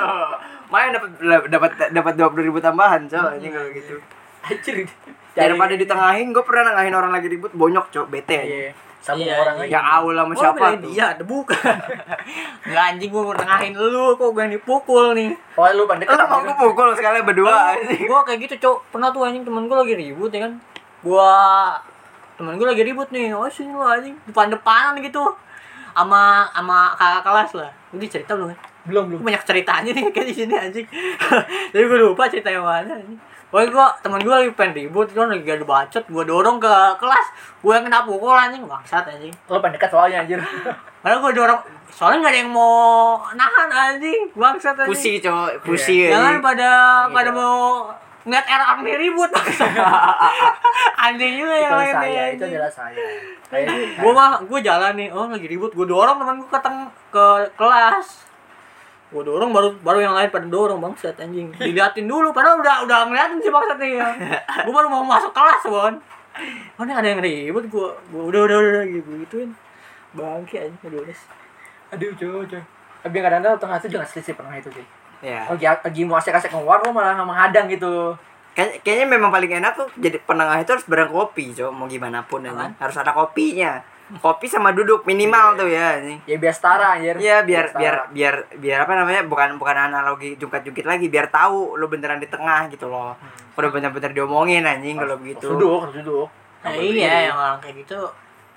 [0.71, 1.09] Main dapat
[1.49, 3.35] dapat dapat dua puluh ribu tambahan, coy.
[3.35, 3.95] Anjing kalau gitu.
[4.41, 4.75] Anjir.
[5.35, 8.39] Daripada ditengahin, gue pernah nengahin orang lagi ribut, bonyok, cok, bete.
[8.39, 8.71] Iya.
[8.99, 9.65] Sambung Iya, orang iya.
[9.65, 9.71] aja.
[9.71, 10.91] Ya awal sama Gua siapa tuh?
[10.91, 11.55] Dia ada bukan.
[12.67, 15.31] Enggak anjing gua nengahin lu kok gua yang dipukul nih.
[15.55, 18.05] Oh lu pandai Lu mau gue pukul sekali berdua anjing.
[18.11, 18.77] gua kayak gitu, Cok.
[18.91, 20.53] Pernah tuh anjing temen gua lagi ribut ya kan.
[20.99, 21.31] Gua
[22.35, 23.31] temen gua lagi ribut nih.
[23.31, 25.23] Oh, sini lu anjing depan-depanan gitu.
[25.95, 27.71] Sama sama kakak kelas lah.
[27.95, 28.51] Ini cerita belum?
[28.51, 28.57] ya?
[28.83, 29.19] Belum belum.
[29.23, 30.87] banyak ceritanya nih kayak di sini anjing.
[31.71, 33.19] Jadi gue lupa cerita yang mana anjing.
[33.49, 37.27] Pokoknya gue temen gue lagi pengen ribut, kan lagi gak bacot, gue dorong ke kelas,
[37.59, 39.33] gue yang kena pukul anjing, bangsat anjing.
[39.49, 40.37] Lu pandai dekat soalnya anjir.
[41.01, 41.59] Padahal gue dorong,
[41.89, 44.93] soalnya gak ada yang mau nahan anjing, bangsat anjing.
[44.93, 46.45] Pusi, cok, pusi Jangan anjing.
[46.45, 46.69] pada
[47.09, 47.15] Gitu.
[47.17, 47.89] pada mau
[48.21, 49.31] ngeliat era nih ribut
[51.07, 53.05] anjing juga Itu yang lain saya, itu adalah saya.
[53.97, 57.25] Gue mah, gue jalan nih, oh lagi ribut, gue dorong temen gue ke teng ke
[57.57, 58.28] kelas.
[59.09, 61.49] Gue dorong baru baru yang lain pada dorong bangsat anjing.
[61.57, 63.97] Diliatin dulu, padahal udah udah ngeliatin sih bangsat nih.
[64.65, 65.93] Gue baru mau masuk kelas, Bon.
[66.77, 69.49] Oh, ini ada yang ribut, gue gue udah udah udah gitu gituin.
[70.13, 71.19] Bangke anjing, aduh les.
[71.89, 72.61] Aduh, coy, coy.
[73.01, 74.85] Tapi kadang-kadang tengah itu jangan selisih pernah itu sih.
[75.19, 75.43] Ya.
[75.49, 78.13] Oh, lagi, lagi mau asik-asik keluar lu malah menghadang gitu.
[78.53, 81.71] Kayak- Kayaknya memang paling enak tuh jadi penengah itu harus bareng kopi, cok.
[81.71, 82.71] Mau gimana pun anjing.
[82.77, 83.81] Harus ada kopinya.
[84.11, 86.17] Kopi sama duduk minimal tuh ya anjing.
[86.25, 87.13] Ya biar setara anjir.
[87.15, 91.85] Iya biar biar biar biar apa namanya bukan bukan analogi jungkat-jungkit lagi biar tahu lu
[91.85, 93.13] beneran di tengah gitu loh.
[93.53, 95.45] Udah bener-bener diomongin anjing kalau Harus begitu.
[95.47, 96.27] duduk, harus duduk.
[96.59, 97.27] Nah, iya berdiri.
[97.29, 97.99] yang orang kayak gitu.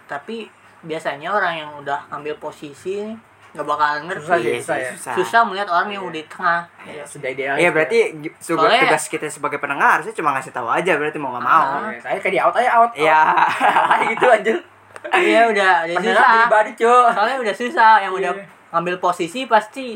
[0.06, 0.36] Tapi
[0.80, 3.14] biasanya orang yang udah ngambil posisi nih,
[3.52, 4.24] nggak bakalan ngerti.
[4.24, 4.90] Susah sih, Iya susah sih, ya.
[4.96, 5.12] susah.
[5.14, 6.60] Susah melihat orang yang udah di tengah.
[6.82, 7.54] Ya, sudah ideal.
[7.54, 7.98] Iya berarti
[8.40, 11.66] Soalnya- tugas kita sebagai penengah harusnya cuma ngasih tahu aja berarti mau nggak mau.
[11.78, 11.92] Ah.
[11.98, 12.90] saya kayak di out aja out.
[12.96, 13.20] Iya.
[13.92, 14.56] Kayak gitu anjir.
[15.04, 16.34] Iya udah udah Pendengar susah.
[16.38, 17.06] pribadi, cuy.
[17.10, 18.44] Soalnya udah susah yang udah Iya.
[18.70, 19.86] ngambil posisi pasti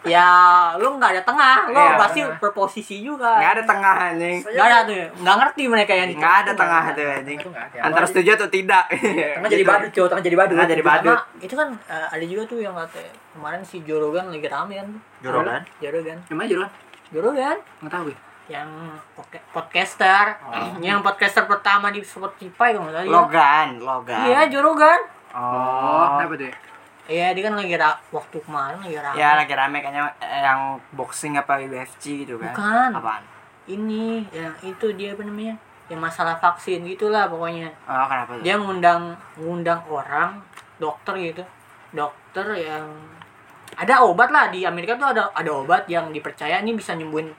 [0.00, 0.24] ya
[0.74, 2.40] lu nggak ada tengah, lu Iya, pasti tengah.
[2.40, 3.36] berposisi juga.
[3.36, 4.38] Nggak ada tengah anjing.
[4.42, 7.38] Nggak ada tuh, nggak ngerti mereka yang di Nggak ada tengah tuh anjing.
[7.78, 8.84] Antara setuju atau tidak.
[8.88, 9.68] Tengah jadi Gitu.
[9.68, 10.06] badut, cuy.
[10.08, 10.54] Tengah jadi badut.
[10.56, 11.12] Tengah jadi badut.
[11.14, 14.86] Sama, itu kan eh, ada juga tuh yang kata kemarin si Jorogan lagi rame kan
[14.88, 15.00] tuh.
[15.22, 15.60] Jorogan.
[15.78, 16.18] Jorogan.
[16.26, 16.70] Gimana Jurwan?
[17.10, 18.16] Jorogan Nggak tahu gue.
[18.50, 18.66] Yang
[19.14, 20.74] podca- podcaster, Oh.
[20.82, 23.06] yang podcaster pertama di Spotify kalau nggak salah.
[23.06, 23.14] ya.
[23.14, 24.22] Logan, Logan.
[24.26, 25.00] Iya, Jorogan.
[25.30, 26.18] Oh.
[26.18, 26.34] Tuh?
[26.36, 26.54] ya?
[27.06, 29.16] Iya, dia kan lagi ra waktu kemarin lagi rame.
[29.16, 30.60] Ya lagi rame kayaknya eh, yang
[30.92, 32.50] boxing apa UFC gitu kan.
[32.50, 32.90] Bukan.
[32.92, 33.22] Apaan?
[33.66, 35.54] Ini yang itu dia apa namanya?
[35.86, 37.70] Yang masalah vaksin gitulah pokoknya.
[37.82, 38.42] Oh, kenapa tuh?
[38.42, 40.38] Dia ngundang ngundang orang
[40.78, 41.42] dokter gitu.
[41.90, 42.86] Dokter yang
[43.74, 47.30] ada obat lah di Amerika tuh ada ada obat yang dipercaya ini bisa nyembuhin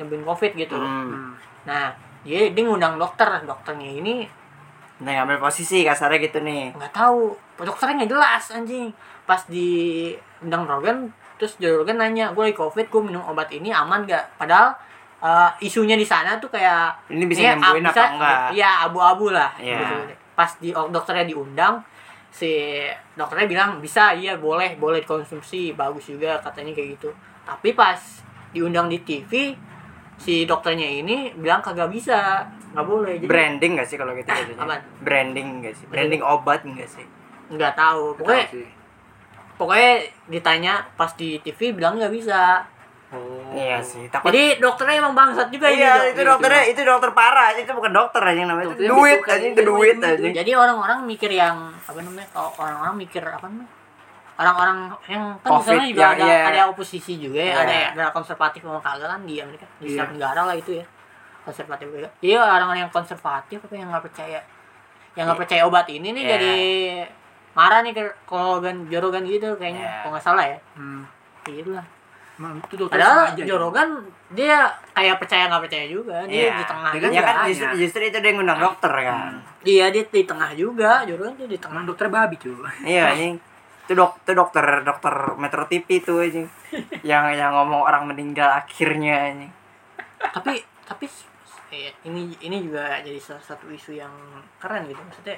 [0.00, 0.74] nyembuhin covid gitu.
[0.74, 1.36] Hmm.
[1.62, 4.24] Nah, dia dia ngundang dokter, dokternya ini
[5.00, 6.76] Nah, ngambil posisi kasarnya gitu nih.
[6.76, 8.92] nggak tahu dokternya nggak jelas anjing
[9.24, 13.72] pas di undang Rogan terus Joe Rogan nanya gue lagi covid gue minum obat ini
[13.72, 14.76] aman gak padahal
[15.20, 18.38] eh, isunya di sana tuh kayak Ini bisa ini, nyembuhin ah, apa enggak?
[18.52, 19.80] Iya abu-abu lah Iya.
[19.80, 19.96] Gitu.
[20.36, 21.80] pas di dokternya diundang
[22.28, 22.84] si
[23.14, 27.08] dokternya bilang bisa iya boleh boleh dikonsumsi bagus juga katanya kayak gitu
[27.42, 27.96] tapi pas
[28.52, 29.56] diundang di TV
[30.20, 32.44] si dokternya ini bilang kagak bisa
[32.76, 34.62] nggak boleh jadi Branding gak sih kalau gitu jadinya?
[34.62, 34.82] Apaan?
[35.02, 35.86] Branding gak sih?
[35.88, 37.06] Branding obat enggak sih?
[37.50, 38.62] nggak tahu pokoknya Tahu
[39.58, 39.92] pokoknya
[40.30, 42.62] ditanya pas di TV bilang nggak bisa
[43.10, 43.42] Oh.
[43.50, 44.06] Iya sih.
[44.06, 47.90] Takut jadi dokternya emang bangsat juga ini Iya, itu dokternya itu dokter parah, itu bukan
[47.90, 48.70] dokter aja namanya.
[48.70, 50.28] Itu duit aja, duit duit, aja.
[50.30, 53.79] jadi orang-orang mikir yang apa namanya kalau orang-orang mikir apa namanya
[54.40, 56.40] orang-orang yang kan Covid, misalnya juga yang- ada iya.
[56.48, 57.60] ada oposisi juga ya, Iya.
[57.60, 59.92] ada ada konservatif sama kagak kan di Amerika di Iya.
[59.94, 60.84] setiap negara lah itu ya
[61.40, 64.40] konservatif juga iya orang-orang yang konservatif apa yang nggak percaya
[65.12, 65.42] yang nggak Iya.
[65.44, 66.30] percaya obat ini nih Iya.
[66.30, 66.54] jadi
[67.50, 69.94] marah nih ke kalau Rogan Jorogan gitu kayaknya Iya.
[70.00, 71.02] kalau nggak salah ya Hmm.
[71.44, 71.84] gitu lah
[72.40, 73.88] Emang itu dokter Padahal Jorogan
[74.32, 74.64] dia
[74.96, 76.52] kayak percaya nggak percaya juga, dia Iya.
[76.56, 77.12] di tengah Dia juga.
[77.12, 79.36] Ya kan justru, justru itu dia ngundang dokter kan.
[79.60, 81.84] Iya dia di tengah juga, Jorogan tuh di tengah.
[81.84, 82.56] Dokter babi cuy.
[82.80, 83.36] Iya, anjing.
[83.90, 86.46] Itu dok, itu dokter dokter Metro TV tuh anjing.
[87.02, 89.50] yang yang ngomong orang meninggal akhirnya anjing.
[90.30, 91.10] tapi tapi
[91.70, 94.12] eh, ini ini juga jadi salah satu isu yang
[94.60, 95.34] keren gitu maksudnya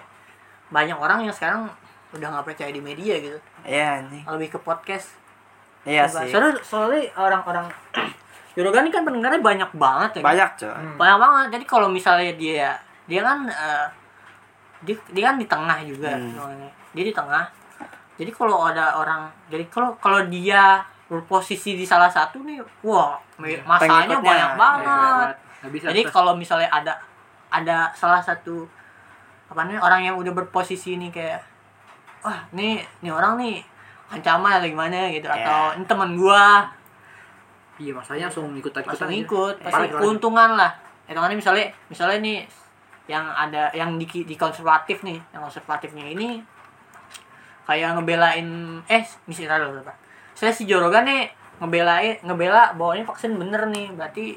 [0.69, 1.65] banyak orang yang sekarang
[2.11, 4.21] udah nggak percaya di media gitu Iya anjing.
[4.27, 5.17] lebih ke podcast
[5.83, 6.19] Iya Coba.
[6.19, 6.29] sih.
[6.29, 7.67] soalnya soalnya orang-orang
[8.53, 10.23] Jorogan ini kan pendengarnya banyak banget ya?
[10.23, 10.69] Banyak, coy.
[10.69, 10.97] Hmm.
[10.99, 12.69] banyak banget jadi kalau misalnya dia
[13.07, 13.87] dia kan eh,
[14.83, 16.69] dia, dia kan di tengah juga Hmm.
[16.91, 17.49] dia di tengah
[18.15, 24.09] jadi kalau ada orang jadi kalau kalau dia berposisi di salah satu nih wah masanya
[24.11, 24.23] Pengikutnya.
[24.23, 25.29] banyak Iya, banget
[25.69, 25.87] bisa.
[25.89, 26.93] jadi kalau misalnya ada
[27.49, 28.65] ada salah satu
[29.47, 31.41] apa namanya orang yang udah berposisi nih kayak
[32.21, 33.61] wah nih nih orang nih
[34.09, 35.37] ancaman atau gimana gitu Iya.
[35.39, 36.65] atau ini teman gua
[37.77, 39.65] iya masanya langsung ikut ikut langsung ikut Iya.
[39.67, 40.73] pasti keuntungan lah
[41.05, 42.39] hitungannya misalnya misalnya nih
[43.05, 46.41] yang ada yang di, di konservatif nih yang konservatifnya ini
[47.75, 48.49] kayak ngebelain
[48.85, 49.97] eh misalnya pak
[50.33, 51.27] saya si Jorogan nih
[51.59, 54.37] ngebelain ngebela bahwa ini vaksin bener nih berarti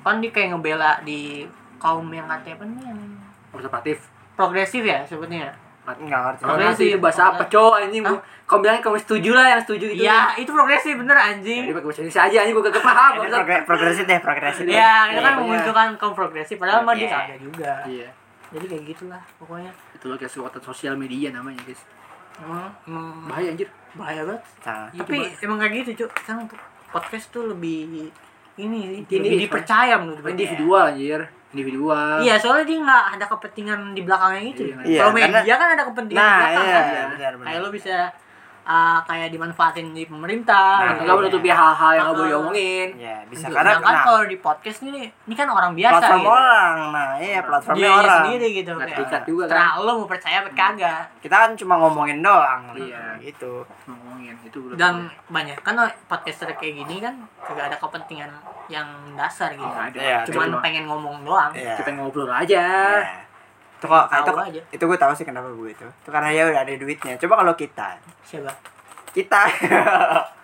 [0.00, 1.44] kan dia kayak ngebela di
[1.76, 3.00] kaum yang katanya apa nih yang
[3.50, 3.96] konservatif.
[4.32, 6.40] progresif ya sebutnya Enggak ngerti.
[6.40, 6.78] Kalau Progresif.
[6.78, 8.02] nanti bahasa apa cowok anjing?
[8.46, 10.06] Kau bilang kamu setuju lah yang setuju itu.
[10.06, 13.12] iya itu progresif bener Jadi anjing pakai bahasa Indonesia aja anjing gua kagak paham.
[13.68, 14.72] Progresif deh, progresif deh.
[14.72, 17.18] ya itu kan menguntungkan kaum progresif padahal mah dia Iya.
[17.18, 18.08] kagak juga Iya.
[18.48, 21.82] jadi kayak gitulah pokoknya Itu loh kayak kekuatan sosial media namanya guys.
[22.38, 23.68] Emang, emang Bahaya anjir.
[23.92, 24.42] bahaya banget.
[24.88, 25.42] Iya, tapi coba.
[25.42, 26.44] emang kayak gitu cuk sekarang
[26.88, 28.04] podcast tuh lebih ini
[28.54, 31.20] Ini lebih dipercaya menurut gue Individual anjir.
[31.50, 32.16] Individual.
[32.18, 34.76] iya soalnya dia nggak ada kepentingan di belakangnya gitu Iya.
[34.82, 37.46] Iya, kalau karena- media kan ada kepentingan Nah, di belakang iya, kan benar benar.
[37.46, 37.96] kayak lo bisa
[38.64, 42.32] uh, kayak dimanfaatin di pemerintah Nah, Atau nggak menutupi hal-hal yang nggak boleh Ah.
[42.32, 42.88] diomongin.
[42.94, 46.18] Ya, bisa Untuk- karena sedangkan nah, kalau di podcast nih ini kan orang biasa platform
[46.18, 46.74] gitu orang.
[46.90, 48.18] Nah, iya platformnya Dia orang.
[48.22, 49.50] sendiri gitu Nggak kayak, terikat juga kan.
[49.52, 52.62] terserah lo mau percaya apa kagak Kita kan cuma ngomongin doang.
[52.74, 53.02] Iya.
[53.20, 53.52] Gitu.
[53.84, 54.76] Ngomongin itu belum.
[54.76, 54.94] dan
[55.26, 58.30] banyak kan podcaster kayak gini kan kagak ada kepentingan
[58.66, 59.98] yang dasar gitu Nggak ada.
[59.98, 61.74] Iya, cuman Cuma pengen ngomong doang Iya.
[61.74, 62.64] kita ngobrol aja.
[63.00, 63.20] Iya.
[63.82, 64.60] Itu kok itu, Tahu aja.
[64.70, 65.82] itu gue tahu sih kenapa gue itu.
[65.82, 67.18] Itu karena ya udah ada duitnya.
[67.18, 68.54] Coba kalau kita, siapa
[69.10, 69.42] kita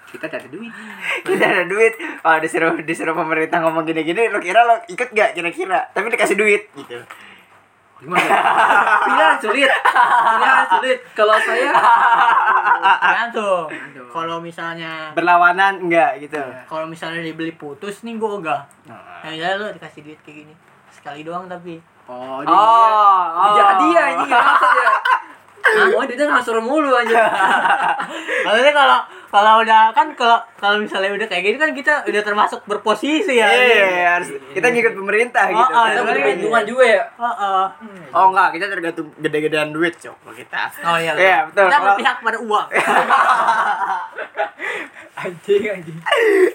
[0.09, 0.73] Kita tidak ada duit.
[1.21, 5.85] kita ada duit oh disuruh disuruh pemerintah ngomong gini-gini lo kira lo ikut gak kira-kira
[5.93, 6.97] tapi dikasih duit gitu
[7.99, 8.25] Gimana?
[9.05, 9.69] Pilihan sulit.
[9.69, 10.99] Pilihan sulit.
[11.13, 11.69] Kalau saya
[12.97, 13.67] tergantung
[14.09, 19.21] kalau misalnya berlawanan enggak gitu kalau misalnya dibeli putus nih gue ogah Nah.
[19.21, 20.55] misalnya lo dikasih duit kayak gini
[20.89, 21.77] sekali doang tapi
[22.09, 23.53] Oh, dia oh oh.
[23.55, 24.93] jahat dia ini maksud ya.
[25.69, 27.29] Oh, dia ngasur mulu aja.
[28.49, 32.65] maksudnya kalau kalau udah kan kalau kalau misalnya udah kayak gini kan kita udah termasuk
[32.65, 35.69] berposisi ya Iya, harus kita ngikut pemerintah Oh, gitu.
[35.69, 35.93] oh, kan.
[35.93, 37.03] Kita kan hitungan juga ya.
[37.21, 37.65] oh, oh.
[38.17, 40.73] Oh enggak, kita tergantung gede-gedean duit, Cok, kita.
[40.89, 41.69] oh iya Iya, betul.
[41.69, 42.67] kita berpihak pada uang
[45.19, 45.99] Anjing anjing.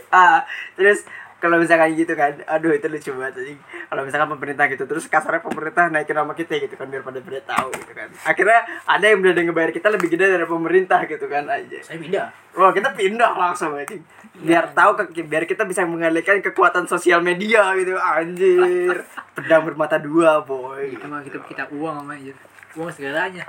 [0.07, 0.39] Ah,
[0.73, 1.03] terus
[1.43, 3.59] kalau misalkan gitu kan aduh itu lucu banget anjing
[3.91, 7.41] kalau misalkan pemerintah gitu terus kasarnya pemerintah naikin nama kita gitu kan biar pada pada
[7.43, 11.43] tahu gitu kan akhirnya ada yang udah ngebayar kita lebih gede dari pemerintah gitu kan
[11.51, 12.31] aja Saya pindah.
[12.55, 13.99] Wah kita pindah langsung anjing
[14.39, 19.03] biar tahu ke, biar kita bisa mengalihkan kekuatan sosial media gitu anjir
[19.35, 22.33] pedang bermata dua boy Emang kita kita uang sama aja.
[22.79, 23.43] Uang segalanya.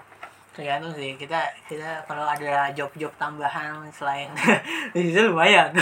[0.55, 1.35] Tergantung sih kita
[1.67, 4.31] kita kalau ada job-job tambahan selain
[4.95, 5.75] di situ lumayan.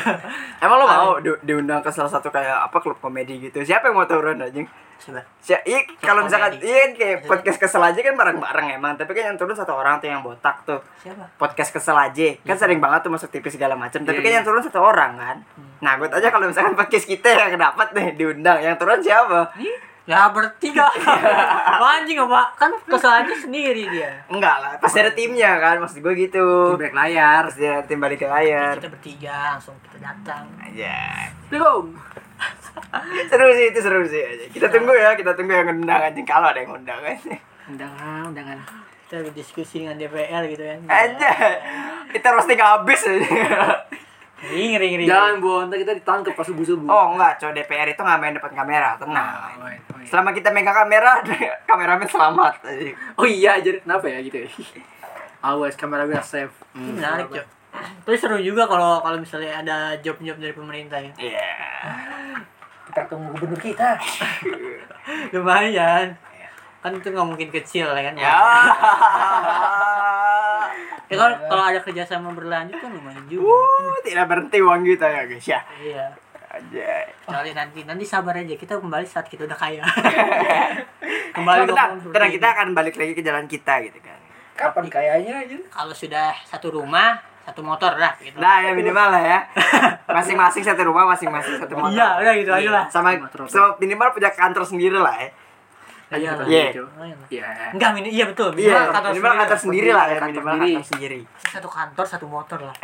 [0.59, 3.61] Emang lo mau di- diundang ke salah satu kayak apa klub komedi gitu?
[3.61, 4.65] Siapa yang mau turun anjing?
[4.99, 7.29] Coba Si iya, kalau misalkan iya kan kayak Maksudnya?
[7.29, 10.63] podcast kesel aja kan bareng-bareng emang tapi kan yang turun satu orang tuh yang botak
[10.63, 10.79] tuh.
[10.99, 11.27] Siapa?
[11.37, 12.29] Podcast kesel aja.
[12.41, 14.37] Kan sering banget tuh masuk TV segala macam tapi Iya, kan iya.
[14.39, 15.37] yang turun satu orang kan.
[15.79, 18.57] Nah gue tanya kalau misalkan podcast kita yang dapat nih diundang.
[18.57, 19.51] Yang turun siapa
[20.03, 20.87] ya bertiga.
[21.83, 22.43] Anjing apa?
[22.59, 24.23] Kan kesal aja sendiri dia.
[24.27, 26.75] Enggak lah pasti ada timnya kan maksud gue gitu.
[26.75, 27.43] Di back layar.
[27.47, 28.75] pasti ada tim balik ke layar.
[28.83, 30.45] Kita bertiga langsung kita datang.
[30.59, 31.95] Aja Belum.
[33.31, 34.51] seru sih itu seru sih.
[34.51, 36.27] Kita tunggu ya kita tunggu yang undang anjing.
[36.27, 37.19] Kalau ada yang undang kan
[37.62, 38.59] Undangan, undangan.
[39.07, 40.79] kita berdiskusi dengan DPR gitu kan.
[40.91, 41.31] Aja
[42.11, 43.01] kita roasting habis.
[43.07, 43.23] aja
[44.43, 46.89] ngeri ngeri ngeri Jangan bu, ntar kita ditangkap pas subuh subuh.
[46.91, 49.55] Oh enggak, cowok DPR itu nggak main depan kamera, tenang.
[49.57, 50.07] Oh, iya, oh, iya.
[50.11, 51.23] Selama kita megang kamera,
[51.71, 52.55] kameramen selamat.
[53.15, 54.49] Oh iya, jadi kenapa ya gitu ya?
[55.47, 56.51] Awas kamera gue save.
[56.75, 57.63] Ini menarik cok
[58.05, 61.51] terus seru juga kalau kalau misalnya ada job-job dari pemerintah ya Iya.
[62.93, 63.97] Kita ketemu gubernur kita.
[65.33, 66.13] lumayan
[66.83, 68.35] kan itu nggak mungkin kecil ya kan Ya.
[71.12, 75.22] Ya kalau kalau ada kerjasama berlanjut kan lumayan juga Uh, tidak berhenti uang kita ya
[75.25, 75.61] guys ya.
[75.79, 76.07] iya
[76.48, 77.09] Aja.
[77.22, 79.81] Kali nanti nanti sabar aja kita kembali saat kita udah kaya
[81.33, 84.18] kembali ngomong tenang kita akan balik lagi ke jalan kita gitu kan.
[84.53, 85.57] Kapan kayaknya aja?
[85.68, 89.38] kalau sudah satu rumah satu motor lah gitu Nah, ya minimal lah ya.
[90.12, 91.90] Masing-masing satu rumah, masing-masing satu motor.
[91.90, 93.48] iya udah gitu aja lah Sama, Motor.
[93.48, 95.33] sama minimal punya kantor sendiri lah ya.
[96.12, 96.46] Iya lah.
[96.46, 96.64] Iya.
[96.77, 97.29] Lumayan lah.
[97.29, 97.44] Iya.
[97.70, 99.61] enggak min iya betul Iya, kantor minimal sendiri kantor lah.
[99.61, 100.72] sendiri lah ya, Kantor minimal sendiri.
[100.75, 101.20] kantor sendiri.
[101.46, 102.75] satu kantor satu motor lah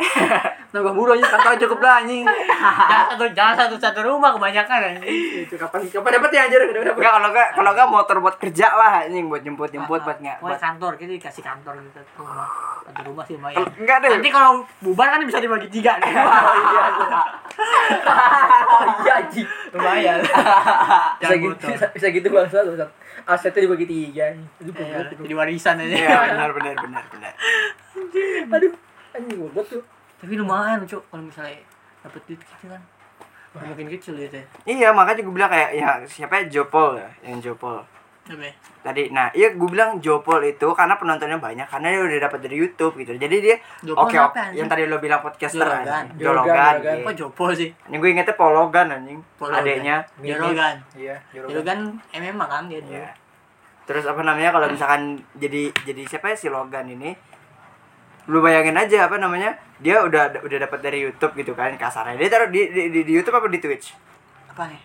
[0.69, 2.21] Nambah mulu aja kantor cukup lah anjing.
[2.29, 4.91] jangan satu jangan satu satu rumah kebanyakan ya
[5.41, 6.61] Itu kapan kapan dapetnya anjir?
[6.63, 6.93] Kapan dapet?
[6.95, 10.47] Enggak kalau enggak kalau enggak motor buat kerja lah anjing buat jemput-jemput buat nggak Pokoknya
[10.47, 12.47] buat kantor kita dikasih kantor gitu satu rumah
[12.83, 14.09] satu rumah sih lumayan Enggak deh.
[14.11, 16.13] nanti kalau bubar kan bisa dibagi tiga nih
[18.69, 19.47] Oh iya anjing.
[19.69, 20.19] lumayan
[21.19, 22.75] Bisa gitu, bisa, bisa gitu bangsa tuh.
[23.25, 24.31] Asetnya dibagi tiga.
[24.59, 25.23] Aduh, Iya, itu.
[25.23, 25.95] jadi warisan aja
[26.29, 27.33] benar benar benar benar.
[28.49, 28.71] Aduh,
[29.11, 29.83] anjing goblok tuh.
[30.19, 31.63] tapi lumayan cok kalau misalnya
[31.99, 32.81] dapet duit gitu kan
[33.49, 37.39] makin kecil gitu ya Iya, makanya gue bilang kayak ya siapa ya Jopol ya, yang
[37.39, 37.79] Jopol.
[38.37, 38.53] Ya?
[38.79, 42.55] Tadi, nah iya gue bilang Jopol itu karena penontonnya banyak karena dia udah dapat dari
[42.61, 43.17] YouTube gitu.
[43.17, 44.37] Jadi dia Jopol oke oke.
[44.37, 44.59] anjing?
[44.61, 45.87] Yang tadi lo bilang podcaster Jologan.
[45.89, 46.17] anjing.
[46.21, 46.73] Jologan, Jologan.
[46.77, 46.95] Jologan.
[46.95, 47.05] iya.
[47.09, 49.19] kok jopo sih Ini gue ingetnya Pologan anjing.
[49.35, 49.61] Pologan.
[49.65, 49.95] Adeknya.
[50.21, 51.79] Jorogan Iya, Jorogan
[52.13, 53.11] MMA kan dia dulu Iya.
[53.89, 57.09] Terus apa namanya kalau misalkan jadi jadi siapa ya si Logan ini
[58.29, 62.29] lu bayangin aja apa namanya dia udah udah dapat dari YouTube gitu kan kasarnya dia
[62.29, 63.97] taruh di, di, di, di YouTube apa di Twitch
[64.53, 64.81] apa nih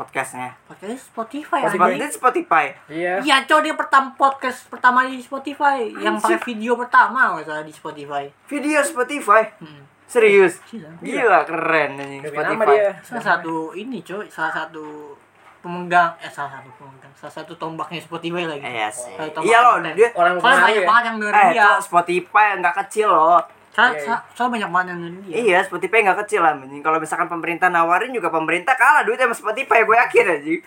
[0.00, 2.00] podcastnya Podcast Spotify Spotify anjing.
[2.00, 3.14] itu Spotify Iya.
[3.20, 7.70] Iya, cowok dia pertama podcast pertama di Spotify, yang pakai video pertama nggak salah di
[7.70, 8.24] Spotify.
[8.46, 9.84] video Spotify Hmm.
[10.06, 10.88] serius Gila.
[10.98, 12.90] gila keren anjing Spotify dia.
[13.00, 15.12] Salah satu ini, coy, salah satu
[15.60, 18.64] pemegang eh salah satu pemegang, salah satu tombaknya Spotify lagi.
[18.64, 19.12] Iya sih
[19.44, 20.82] iya loh dia Orang banyak ya.
[20.82, 21.68] banget yang dengerin eh dia.
[21.78, 24.04] Spotify nggak kecil loh Soalnya, Iya, iya.
[24.04, 25.34] soalnya- soalnya banyak banget yang dia.
[25.36, 26.52] Iya, Spotify nggak kecil lah.
[26.58, 30.62] Kalau misalkan pemerintah nawarin juga pemerintah kalah duit sama Spotify, gue yakin anjing.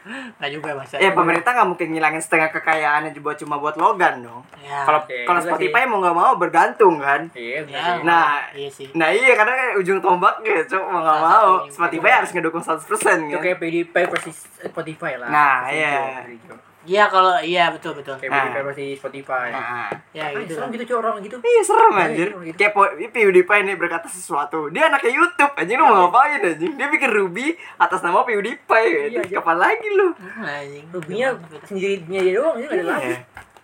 [0.40, 0.96] Nggak juga masa.
[0.96, 4.40] Ya pemerintah nggak mungkin ngilangin setengah kekayaannya buat cuma buat Logan dong.
[4.56, 4.80] Ya.
[4.82, 7.28] Kalau Oke, kalau juga Spotify mau nggak mau bergantung kan.
[7.30, 8.08] Iya, Ya, bener.
[8.08, 8.88] Nah, iya sih.
[8.96, 12.80] Nah iya karena kan ujung tombaknya cok mau nggak Salah mau Spotify harus ngedukung 100%
[12.80, 13.44] Itu kan.
[13.44, 14.30] kayak PewDiePie versi
[14.64, 15.28] Spotify lah.
[15.28, 16.24] Nah, iya.
[16.40, 16.56] Joe.
[16.80, 18.16] Iya kalau iya betul betul.
[18.16, 18.40] Kayak Nah.
[18.46, 19.48] PewDiePie versi Spotify.
[19.48, 20.56] Nah, Ya Apa gitu.
[20.56, 21.36] serem gitu cuy orang gitu.
[21.38, 22.28] iya serem Iya, anjir.
[22.30, 22.56] iya, gitu.
[22.56, 22.72] Kayak
[23.10, 24.58] PewDiePie nih berkata sesuatu.
[24.68, 26.72] Dia anaknya YouTube anjing lu mau ngapain anjing?
[26.74, 28.88] Dia bikin Ruby atas nama PewDiePie.
[28.88, 29.36] Iya, Iya, iya.
[29.36, 30.08] Kapan lagi lu?
[30.38, 30.84] Anjing.
[30.88, 31.64] Rubinya Mantap, gitu.
[31.68, 33.04] sendirinya dia doang, dia nggak ada lagi.
[33.04, 33.18] Iya.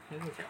[0.07, 0.49] Iya, Cok.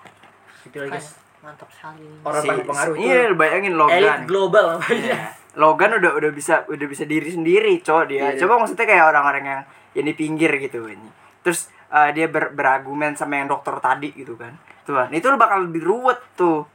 [0.65, 0.93] Gitu lagi.
[0.93, 1.05] Kan,
[1.39, 2.07] Mantap sekali.
[2.21, 3.05] Orang Si- paling pengaruh itu.
[3.05, 4.21] Iya, lu bayangin Elit Logan.
[4.27, 5.07] global apa Iya.
[5.07, 5.19] ya?
[5.57, 8.23] Logan udah udah bisa udah bisa diri sendiri, cowok dia.
[8.27, 8.43] Iya.
[8.43, 9.61] Coba maksudnya kayak orang-orang yang
[9.95, 11.07] yang di pinggir gitu ini.
[11.41, 14.53] Terus uh, dia ber, berargumen sama yang dokter tadi gitu kan.
[14.85, 16.69] Tuh, kan, itu bakal lebih ruwet tuh.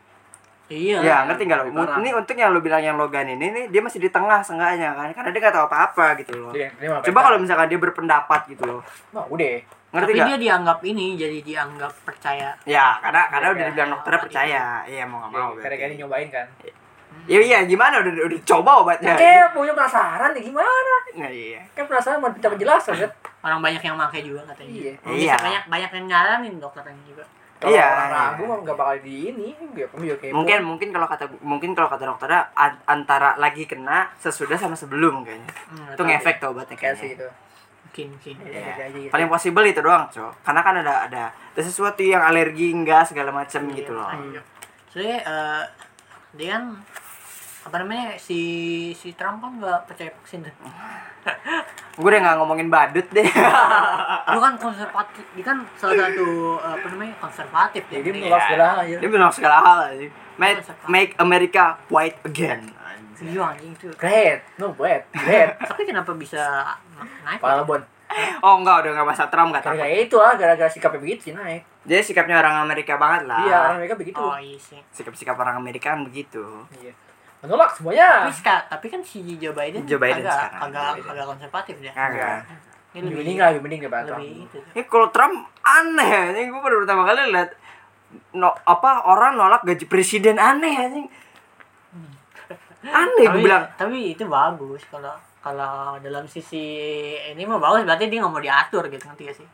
[0.72, 1.04] Iya.
[1.04, 1.84] Ya, ngerti nggak lo?
[2.00, 5.12] Ini untuk yang lo bilang yang Logan ini nih, dia masih di tengah seenggaknya kan.
[5.12, 6.52] Karena dia nggak tahu apa-apa gitu loh.
[6.56, 8.82] Iya, dia Coba kalau misalkan dia berpendapat gitu loh.
[9.12, 9.60] Nah, udah.
[9.92, 12.56] Ngerti Tapi dia dianggap ini jadi dianggap percaya.
[12.64, 13.70] Ya, karena karena Iya, udah iya.
[13.76, 14.64] dibilang dokternya percaya.
[14.88, 15.52] Iya, mau nggak mau.
[15.60, 16.48] Karena dia nyobain kan.
[16.64, 16.72] Ya
[17.28, 19.14] iya gimana udah udah coba obatnya.
[19.14, 20.94] Kayak punya penasaran nih gimana?
[21.14, 21.62] Nah, iya.
[21.72, 23.12] Kan penasaran mau minta penjelasan kan?
[23.42, 24.72] Orang banyak yang pakai juga katanya.
[24.72, 24.94] Iya.
[25.02, 25.34] Oh, Iya.
[25.34, 27.26] bisa banyak banyak yang nyaranin dokternya juga.
[27.58, 28.18] Kalau Iya, orang iya.
[28.26, 29.48] ragu mah nggak bakal di ini.
[29.54, 30.34] Gue juga kepo.
[30.34, 35.22] Mungkin mungkin kalau kata mungkin kalau kata dokternya an- antara lagi kena sesudah sama sebelum
[35.22, 35.46] kayaknya.
[35.70, 37.22] Hmm, Itu ngefek tuh obatnya kayak sih kayaknya.
[37.22, 37.28] itu.
[37.84, 38.36] Mungkin mungkin.
[38.42, 38.74] Iya, Iya.
[38.74, 39.12] aja gitu.
[39.12, 40.34] Paling possible itu doang, Cok.
[40.42, 44.08] Karena kan ada ada ada sesuatu yang alergi enggak segala macam Iya, gitu loh.
[44.08, 44.42] makanya.
[44.90, 45.64] Soalnya eh,
[46.34, 46.64] dia kan
[47.62, 48.40] apa namanya si
[48.98, 50.54] si Trump kan nggak percaya vaksin tuh.
[52.02, 53.28] Gue udah nggak ngomongin badut deh.
[54.34, 58.02] Lu kan konservatif, dia kan salah satu apa namanya konservatif ya.
[58.02, 58.24] Jadi Dia.
[58.26, 58.80] menolak segala hal.
[58.88, 60.08] Dia menolak segala hal aja.
[60.42, 60.58] Make,
[60.90, 62.74] make America white again.
[63.22, 63.94] Iya anjing itu.
[64.02, 65.54] Great, no great, great.
[65.62, 66.42] Tapi kenapa bisa
[67.22, 67.38] naik?
[67.38, 67.86] Pala bon.
[68.42, 69.86] Oh enggak, udah nggak masa Trump nggak takut.
[69.86, 71.62] Itu lah, gara-gara sikapnya begitu sih naik.
[71.86, 73.46] Dia sikapnya orang Amerika banget lah.
[73.46, 74.18] Iya, orang mereka begitu.
[74.18, 74.82] Oh iya sih.
[74.90, 76.66] Sikap-sikap orang Amerika kan begitu.
[76.82, 76.98] Iya.
[77.42, 78.10] Menolak semuanya.
[78.24, 81.12] Tapi, ska- tapi kan si Joe Biden, Joe Biden agak, sekarang, agak, Joe Biden.
[81.12, 81.92] agak konservatif dia.
[81.92, 82.38] Kagak.
[82.92, 84.20] Ini Lebih lebih mending lah, lebih mending daripada Trump.
[84.20, 84.58] lebih itu.
[84.72, 87.50] Ya kalau Trump aneh, ini gue baru pertama kali lihat
[88.34, 91.08] no, apa orang nolak gaji presiden aneh anjing.
[92.84, 93.64] Aneh gue tapi, bilang.
[93.74, 96.62] tapi itu bagus kalau kalau dalam sisi
[97.16, 99.48] ini mah bagus berarti dia nggak mau diatur gitu ngerti gak sih?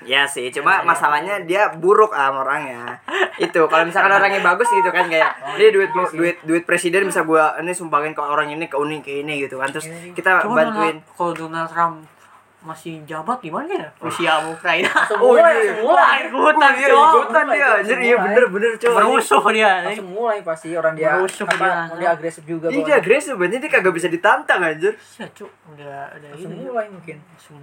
[0.00, 2.96] Ya sih, cuma Iya, masalahnya dia buruk ah orangnya.
[3.36, 7.52] Itu kalau misalkan orangnya bagus gitu kan kayak dia duit duit duit presiden bisa gua
[7.60, 9.68] ini sumbangin ke orang ini ke ini ke ini gitu kan.
[9.68, 11.04] Terus kita Cuma bantuin.
[11.04, 12.19] Kalau Donald Trump
[12.60, 13.88] masih jabat gimana ya?
[13.96, 14.92] Rusia sama Ukraina.
[14.92, 15.56] Langsung Oh, mulai, iya.
[15.56, 16.18] langsung mulai.
[16.20, 17.08] ikutan, iya, Cok.
[17.08, 17.68] ikutan dia.
[17.72, 18.98] Anjir, iya bener bener coba.
[19.00, 19.70] Merusuh dia.
[19.80, 21.72] Langsung mulai pasti orang dia Merusuh dia.
[21.96, 22.66] dia agresif juga.
[22.68, 22.96] Iya, pokoknya.
[23.00, 24.92] agresif banget dia kagak bisa ditantang anjir.
[24.92, 25.50] Iya, Cuk.
[25.72, 26.54] Udah udah ini.
[26.60, 27.16] mulai mungkin.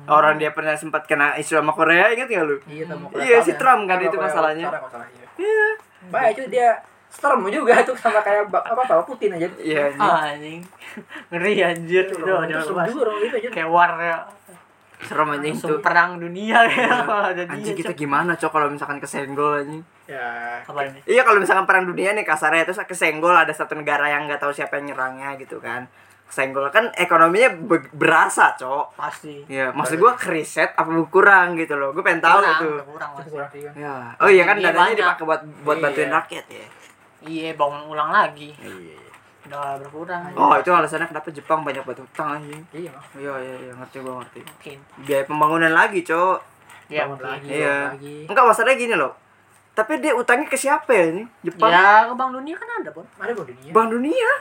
[0.09, 2.57] Orang dia pernah sempat kena isu sama Korea, ingat gak lu?
[2.65, 4.67] Iya, sama Iya, si Trump kan itu masalahnya.
[5.37, 5.67] Iya.
[6.09, 6.69] Baik itu dia
[7.07, 9.45] storm juga tuh sama kayak apa Pak Putin aja.
[9.57, 10.01] Iya, anjing.
[10.01, 10.59] Ah, anjing.
[11.29, 12.05] Ngeri anjir.
[12.13, 13.49] Udah, udah juga orang aja.
[13.53, 14.17] Kayak war ya.
[14.97, 15.79] Serem langsung tuh.
[15.79, 16.89] perang dunia ya.
[17.29, 19.83] Ada dia, Anjing kita gimana cok kalau misalkan kesenggol anjing?
[20.05, 20.57] Ya.
[20.59, 20.99] Apa ini?
[21.05, 24.49] Iya kalau misalkan perang dunia nih kasarnya terus kesenggol ada satu negara yang nggak tahu
[24.49, 25.85] siapa yang nyerangnya gitu kan.
[26.25, 28.95] Kesenggol kan ekonominya be- berasa cok.
[28.95, 29.45] Pasti.
[29.45, 31.91] Iya, maksud gua keriset apa kurang gitu loh.
[31.91, 32.69] Gue pengen tahu Kurang, itu.
[32.83, 33.69] kurang Itu.
[33.73, 34.11] Ya.
[34.17, 35.83] Oh iya kan Iya, dananya dipakai buat buat Iya.
[35.83, 36.65] bantuin rakyat ya.
[37.21, 38.51] Iya, bangun ulang lagi.
[38.57, 39.06] Iya.
[39.47, 40.21] Udah berkurang.
[40.35, 42.61] Oh, itu alasannya kenapa Jepang banyak buat utang anjing.
[42.75, 42.93] Iya.
[43.15, 44.39] Iya, iya, iya, ngerti gua ngerti.
[44.43, 44.77] Mungkin.
[45.07, 46.39] Biaya pembangunan lagi, Cok.
[46.91, 47.27] Ya, mungkin.
[47.27, 47.95] lagi, Iya.
[48.27, 49.15] Enggak masalahnya gini loh.
[49.77, 51.23] Tapi dia utangnya ke siapa ya ini?
[51.45, 51.69] Jepang.
[51.69, 53.05] Ya, ke Bank Dunia kan ada, Bon.
[53.21, 53.71] Ada kok dunia.
[53.71, 54.31] Bank Dunia.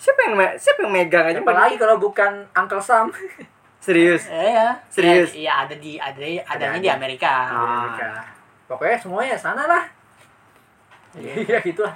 [0.00, 3.12] Siapa yang siapa yang megang aja Siapa lagi kalau bukan Uncle Sam?
[3.84, 4.26] Serius.
[4.26, 4.76] Eh, ya.
[4.90, 5.30] Serius?
[5.32, 6.18] Iya, ada di ada
[6.50, 6.84] adanya Ada.
[6.84, 7.32] di Amerika.
[7.48, 7.64] Ah.
[7.86, 8.10] Amerika.
[8.66, 9.84] Pokoknya semuanya sana lah.
[11.14, 11.94] Iya gitu lah.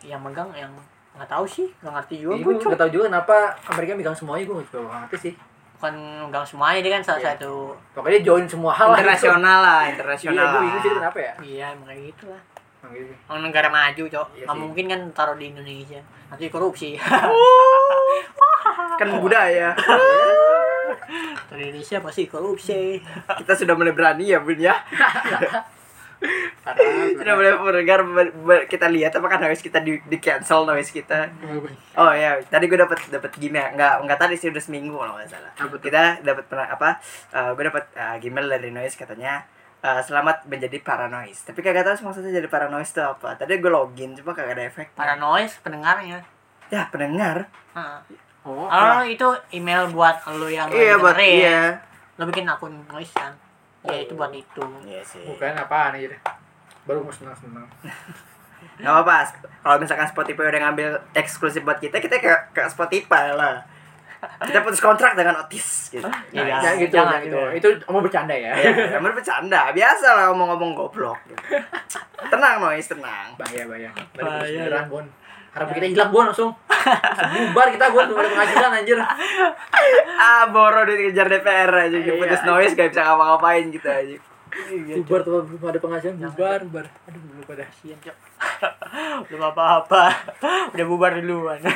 [0.00, 0.72] Yang megang yang
[1.20, 2.32] nggak tahu sih, nggak ngerti juga.
[2.34, 3.34] Gue Gue nggak tahu juga kenapa
[3.68, 5.32] Amerika megang semuanya gue juga nggak ngerti sih.
[5.76, 5.92] bukan
[6.24, 7.26] megang semuanya dia kan salah Iya.
[7.36, 7.52] satu.
[7.92, 8.94] Pokoknya join semua hal lah.
[8.94, 9.02] gitu.
[9.06, 10.38] Internasional lah, Iya, internasional.
[10.38, 10.62] gue lah.
[10.62, 11.32] bingung sih kenapa ya.
[11.40, 12.40] Iya, emang kayak gitu lah.
[12.80, 13.12] Emang gitu.
[13.42, 14.26] Negara maju, Cok.
[14.30, 14.60] Iya Nggak sih.
[14.60, 16.00] mungkin kan taruh di Indonesia.
[16.28, 16.88] Nanti korupsi.
[18.96, 19.72] Kan budaya.
[21.48, 23.00] Di Indonesia pasti korupsi.
[23.40, 24.74] Kita sudah mulai berani ya, Bun ya.
[26.60, 28.00] Sudah mulai mendengar
[28.68, 31.32] kita lihat apakah noise kita di, di cancel noise kita.
[31.96, 33.74] Oh ya, tadi gue dapat dapat gmail.
[33.74, 35.52] Enggak, enggak tadi sih udah seminggu kalau nggak salah.
[35.56, 37.00] Kita dapat pernah apa?
[37.32, 39.40] eh, gue dapat eh, gmail dari noise katanya
[39.80, 41.32] eh, selamat menjadi paranoid.
[41.32, 43.40] Tapi kagak tahu maksudnya jadi paranoid itu apa.
[43.40, 44.86] Tadi gue login cuma kagak ada efek.
[44.92, 46.20] Paranoid pendengarnya.
[46.68, 47.48] Ya, pendengar.
[47.72, 48.00] Heeh.
[48.40, 51.76] Oh, Oh, itu email buat lo yang Iya, buat iya.
[52.16, 53.32] Lo bikin akun noise kan.
[53.84, 54.60] Ya itu buat itu.
[54.84, 55.24] Iya sih.
[55.24, 56.20] bukan apaan aja deh.
[56.88, 57.68] Baru mau senang-senang.
[58.80, 59.16] Gak apa-apa.
[59.60, 63.64] Kalau misalkan Spotify udah ngambil eksklusif buat kita, kita ke, ke Spotify lah.
[64.20, 66.04] Kita putus kontrak dengan Otis gitu.
[66.32, 66.60] Iya.
[66.60, 67.40] Ya gitu, jangan jangan gitu.
[67.56, 67.68] gitu.
[67.80, 68.52] Itu mau bercanda ya.
[68.52, 69.72] Ya, emang bercanda.
[69.72, 71.16] Biasa lah ngomong-ngomong goblok.
[71.24, 71.40] Gitu.
[72.28, 73.32] Tenang, Noise, tenang.
[73.40, 73.90] Bahaya, bahaya.
[74.12, 75.06] Bahaya, Bahaya, beneran, Bon.
[75.56, 76.52] Harap kita hilang, Bon, langsung.
[77.32, 78.04] Bubar kita, Bon.
[78.12, 78.98] Belum ada penghasilan, anjir.
[80.20, 81.96] Ah, boro dikejar DPR aja.
[81.96, 82.48] Iya, Putus iya.
[82.48, 84.16] Noise gak bisa ngapa-ngapain gitu aja.
[85.00, 86.14] Bubar tuh, belum ada penghasilan.
[86.20, 86.86] Bubar, bubar.
[87.06, 87.62] Aduh, belum pada.
[87.62, 88.16] Kasian, Cok.
[89.26, 90.10] Belum apa-apa.
[90.74, 91.60] Udah bubar duluan.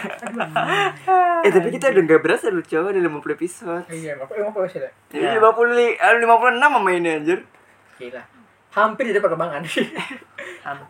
[1.45, 3.85] Eh, tapi kita udah gak berasa lu coba di 50 episode.
[3.87, 4.93] Iya, apa emang apa sih, Dek?
[5.13, 7.39] Ini 50 li- eh, 56 sama ini anjir.
[7.95, 8.23] Gila.
[8.73, 9.61] Hampir ada perkembangan.
[9.63, 9.79] eh,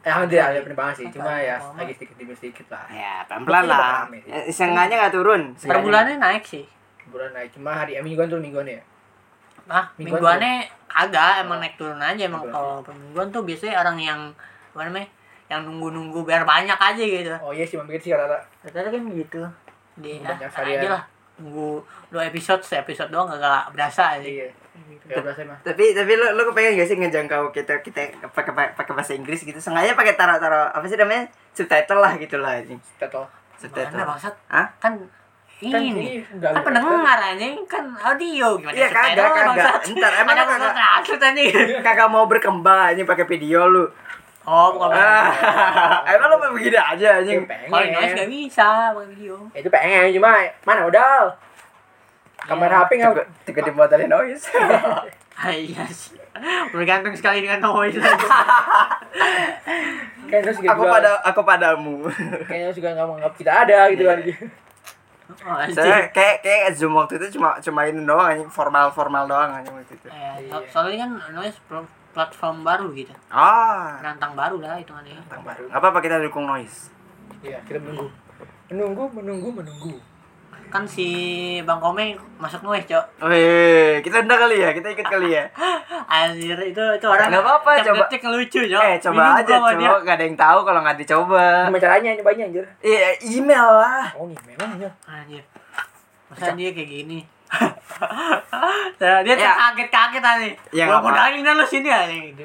[0.07, 1.07] hampir ada perkembangan sih.
[1.11, 2.87] Cuma ya lagi sedikit demi sedikit lah.
[2.89, 4.07] Ya, pelan-pelan lah.
[4.07, 4.23] Rame.
[4.25, 5.43] Ya, Seenggaknya gak turun.
[5.53, 6.65] Per bulannya naik sih.
[7.11, 7.51] Bulan naik.
[7.51, 8.81] Cuma hari mingguan tuh mingguan ya.
[9.71, 10.55] Ah, Mingguan mingguannya
[10.87, 12.23] kagak, emang naik turun aja.
[12.29, 14.21] Emang kalau mingguan tuh biasanya orang yang
[14.75, 15.09] apa namanya?
[15.45, 17.29] yang nunggu-nunggu biar banyak aja gitu.
[17.45, 19.41] Oh iya sih memang gitu sih rata Ternyata kan gitu.
[20.01, 20.81] Di Banyak ya, varian.
[20.81, 21.03] aja lah.
[21.37, 24.25] Nunggu dua episode se episode doang gak, gak berasa aja.
[24.25, 24.49] Iya.
[25.05, 25.61] Gak berasa emang.
[25.61, 28.01] Tapi tapi lo lo kepengen gak sih ngejangkau kita kita
[28.33, 29.61] pakai pakai bahasa Inggris gitu?
[29.61, 30.41] Sengaja pakai taruh
[30.73, 31.29] apa sih namanya?
[31.53, 32.81] Subtitle lah gitu lah anjing.
[32.97, 33.29] Tetel
[33.61, 33.95] subtitle.
[34.01, 34.35] Mana bangsat?
[34.49, 34.67] Hah?
[34.81, 34.97] Kan
[35.67, 35.81] ini.
[35.89, 36.67] ini udah kan ada.
[36.67, 39.73] pendengar anjing kan audio gimana Iya, kagak, kagak.
[39.95, 40.75] Ntar, emang kagak.
[41.87, 43.85] kagak mau berkembang anjing pakai video lu.
[44.45, 45.33] Oh bukan ah,
[46.13, 47.49] emang lo begini aja anjing.
[47.49, 49.35] Kalau noise gak bisa pakai video.
[49.57, 50.37] Ya, itu pengen cuma
[50.69, 51.33] mana modal?
[52.45, 54.45] Kamera HP nggak Tiga- tiga dimodalin noise.
[55.35, 56.15] Ah, iya sih.
[56.71, 57.99] Bergantung sekali dengan noise.
[60.31, 61.97] Kayaknya juga aku pada aku padamu.
[62.47, 64.19] Kayaknya juga nggak menganggap kita ada gitu kan
[65.27, 68.49] oh, saya kayak kayak zoom waktu itu cuma cuma ini doang anjing.
[68.49, 70.07] Formal formal doang anjing waktu itu.
[70.07, 73.11] Eh, so- soalnya kan noise pl- platform baru gitu.
[73.27, 73.99] Ah.
[73.99, 75.19] Penantang baru lah hitungannya.
[75.25, 75.65] Tentang baru.
[75.67, 76.93] Nggak apa-apa kita dukung noise.
[77.41, 78.09] Iya kita menunggu.
[78.69, 79.93] Menunggu menunggu menunggu
[80.75, 81.07] kan si
[81.63, 85.47] bang komeng masuk noise cok Wih, kita undang kali ya, kita ikut kali ya.
[86.19, 87.97] anjir itu itu orang Nggak apa-apa, coba.
[88.03, 89.87] detik ngelucu cok Eh, coba Bingung aja, gua sama dia.
[89.87, 89.97] coba.
[90.03, 91.45] Gak ada yang tahu kalau nggak dicoba.
[91.65, 94.07] gimana caranya nyobainnya anjir Iya, email lah.
[94.13, 95.43] oh nih memang anjir Anjir.
[96.27, 97.19] Masa dia kayak gini?
[98.95, 99.55] Nah, dia Ya.
[99.55, 100.47] kaget-kaget aja.
[100.73, 102.43] Ya, modalin dah lu sini aja gitu.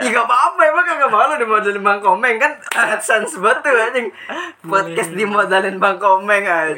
[0.00, 4.08] Ya gak apa-apa, emang kagak malu dimodalin Bang Komeng kan AdSense banget tuh anjing.
[4.64, 6.72] Podcast dimodalin Bang Komeng aja.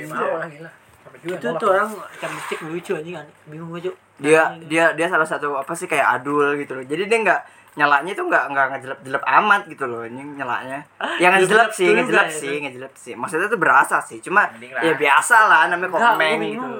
[1.22, 1.90] juga Itu tuh orang
[2.60, 3.26] ngelucu aja kan.
[3.46, 3.94] Bingung Cuk.
[4.18, 6.84] Dia dia dia salah satu apa sih kayak adul gitu loh.
[6.86, 7.40] Jadi dia nggak
[7.72, 10.82] nyalanya tuh nggak nggak ngejelep-jelep amat gitu loh anjing nyalanya.
[11.22, 13.14] Ya ngejelep sih, ngejelep ya, sih, ngejelep sih.
[13.14, 14.18] Maksudnya tuh berasa sih.
[14.18, 14.50] Cuma
[14.82, 16.74] ya biasa lah namanya gua gitu.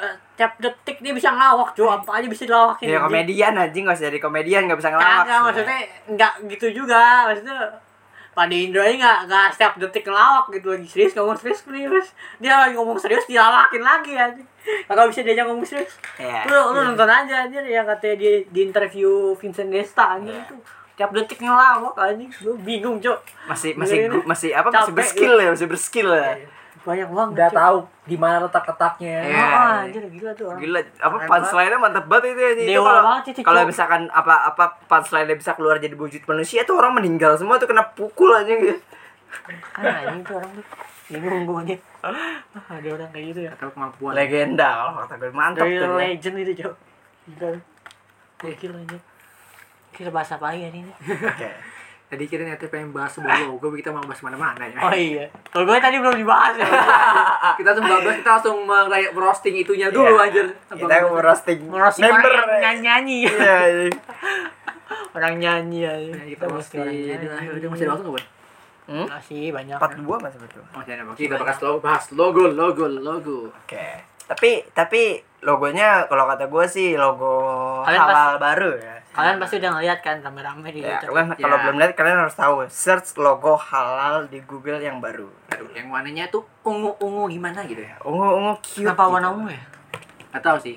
[0.00, 1.88] Eh, tiap detik dia bisa ngelawak, Cuk.
[1.88, 2.88] Apa aja bisa dilawakin.
[2.88, 3.84] Ya komedian anjing.
[3.84, 5.28] Gak usah jadi komedian gak bisa ngelawak.
[5.28, 5.78] Kagak maksudnya
[6.08, 7.28] enggak gitu juga.
[7.28, 7.58] Maksudnya
[8.30, 10.72] pada Indro aja nggak nggak setiap detik ngelawak gitu.
[10.72, 12.08] Lagi serius ngomong serius serius.
[12.40, 15.94] Dia lagi ngomong serius dilawakin lagi aja kagak bisa diajak ngomong serius.
[16.20, 16.44] Iya.
[16.46, 20.56] lu lu nonton aja anjir yang katanya di di interview Vincent Desta anjir itu.
[21.00, 22.30] Tiap detik ngelawak anjing.
[22.44, 26.38] Lu bingung cok masih masih masih apa masih berskill ya masih berskill ya
[26.80, 27.78] banyak banget udah tahu
[28.08, 29.44] di mana letak letaknya Iya.
[29.44, 30.60] Ah, anjir gila tuh orang.
[30.64, 34.64] Gila apa punchline-nya mantep banget itu itu Dewa kalau banget itu, kalau misalkan apa apa
[34.88, 38.80] punchline-nya bisa keluar jadi wujud manusia tuh orang meninggal semua tuh kena pukul aja gitu
[39.76, 40.64] kan anjing tuh orang tuh.
[41.10, 41.76] Bingung gue aja.
[42.06, 43.52] Ah, ada orang kayak gitu ya.
[43.58, 44.12] Tahu kemampuan.
[44.14, 46.74] Legenda kalau kata gue mantap dari tuh legend itu cok.
[47.28, 47.50] Gila.
[48.40, 48.98] Gokil aja
[49.90, 50.86] kira bahasa apa ya ini?
[50.96, 51.48] Oke.
[52.10, 54.78] Tadi kira ternyata pengen bahas sebuah logo kita mau bahas mana-mana ya.
[54.80, 55.30] Oh iya.
[55.46, 56.66] Kalau gue tadi belum dibahas ya.
[57.58, 60.26] Kita langsung bahas kita langsung merayak roasting itunya dulu Iya.
[60.26, 60.46] anjir.
[60.68, 62.32] Kita mau roasting ngerosting member.
[62.34, 63.18] orang yang nyanyi.
[63.30, 63.56] Nyanyi iya
[63.86, 63.98] iya.
[65.10, 66.82] orang nyanyi aja Nah, kita roasting.
[66.82, 68.24] udah udah masih ada waktu nggak boy
[68.90, 69.06] Hmm?
[69.06, 69.78] masih banyak.
[69.78, 71.18] Empat dua masih betul masih ada waktu.
[71.22, 73.38] Kita bahas logo bahas logo logo logo.
[73.56, 73.86] Oke.
[74.26, 75.02] Tapi tapi
[75.40, 77.38] logonya kalau kata gue sih logo
[77.82, 78.98] Kalian halal baru ya.
[79.10, 81.62] Kalian pasti udah ngeliat kan rame-rame di Ya, YouTube kalian kalau Ya.
[81.62, 85.26] belum lihat kalian harus tahu search logo halal di Google yang baru.
[85.50, 88.82] Aduh, yang warnanya tuh ungu ungu gimana gitu ya Ungu ungu cute.
[88.82, 89.12] kenapa gitu.
[89.12, 89.62] warna ungu ya
[90.30, 90.76] nggak tahu sih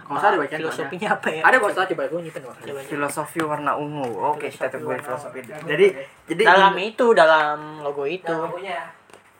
[0.00, 2.80] kalau salah dibaca filosofinya apa ya ada kalau salah coba gue nyimpen waktu Coba.
[2.84, 4.08] Filosofi warna ungu.
[4.28, 5.38] Oke, kita tungguin warna filosofi.
[5.42, 5.86] Jadi
[6.26, 8.84] jadi dalam itu dalam logo itu logonya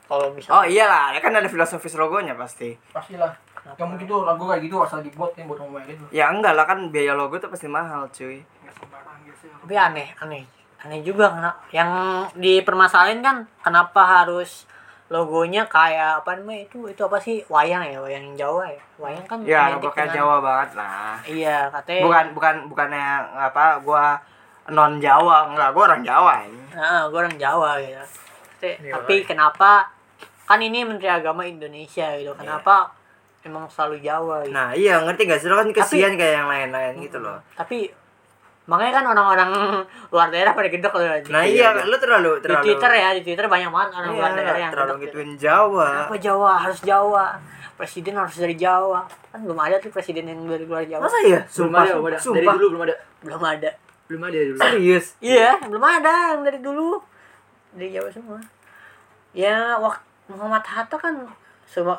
[0.05, 2.77] kalau Oh misalnya iyalah, ya kan ada filosofis logonya pasti.
[2.91, 3.33] pastilah
[3.67, 6.65] nggak mungkin tuh lagu kayak gitu asal dibuat yang buat ngomongin gitu Ya enggak lah
[6.65, 8.45] kan biaya logo tuh pasti mahal, cuy.
[8.71, 10.45] sembarang gitu tapi aneh aneh.
[10.79, 11.91] Aneh juga kenapa yang
[12.35, 14.69] dipermasalahin kan kenapa harus
[15.07, 17.41] logonya kayak apa namanya itu itu apa sih?
[17.47, 18.83] Wayang ya wayang Jawa ya.
[18.99, 21.15] Wayang kan Ya, logo kayak dengan- Jawa banget lah.
[21.25, 22.03] iya katanya.
[22.03, 24.17] Bukan bukan bukannya apa gua
[24.67, 26.63] non Jawa, enggak, gua orang Jawa ini.
[26.73, 28.05] nah gue orang Jawa gitu.
[28.65, 29.93] Iya, tapi kenapa
[30.43, 32.33] kan ini Menteri Agama Indonesia gitu.
[32.35, 32.89] Kenapa
[33.45, 36.97] emang selalu Jawa gitu Nah, iya ngerti gak sih lo kan kesian kayak yang lain-lain
[36.99, 37.37] gitu loh.
[37.55, 37.93] tapi
[38.65, 39.51] makanya kan orang-orang
[40.13, 41.05] luar daerah pada gedek loh.
[41.29, 44.31] Nah, iya, lu terlalu di terlalu Twitter ya di Twitter banyak banget orang Iya, luar
[44.33, 45.13] daerah yang terlalu gedek gitu.
[45.15, 45.89] gituin Jawa.
[45.91, 47.27] Kenapa Jawa harus Jawa?
[47.75, 49.01] Presiden harus dari Jawa.
[49.29, 51.05] Kan belum ada tuh presiden yang dari luar Jawa.
[51.05, 51.41] Masa ya?
[51.43, 52.53] belum Sumpah, ada belum ada dari sumpah.
[52.55, 53.71] dulu belum ada Belum ada.
[54.05, 55.07] belum ada dulu Serius?
[55.19, 56.89] Iya, belum ada yang dari dulu.
[57.75, 58.39] Dari Jawa semua.
[59.35, 61.15] Ya, waktu Muhammad Hatta kan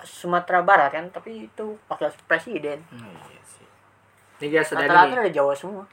[0.03, 2.79] Sumatera Barat kan, tapi itu wakil presiden.
[2.87, 3.65] Hmm, iya sih.
[4.37, 5.83] ini guys ada Rata-rata nih dari Jawa semua.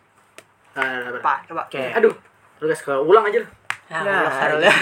[0.72, 1.20] Nah, nah, nah.
[1.20, 1.62] Pak, coba.
[1.66, 2.14] Oke, aduh
[2.58, 3.42] lu guys kalau ulang aja
[3.88, 4.72] Nah, Nah, ulas harus ya.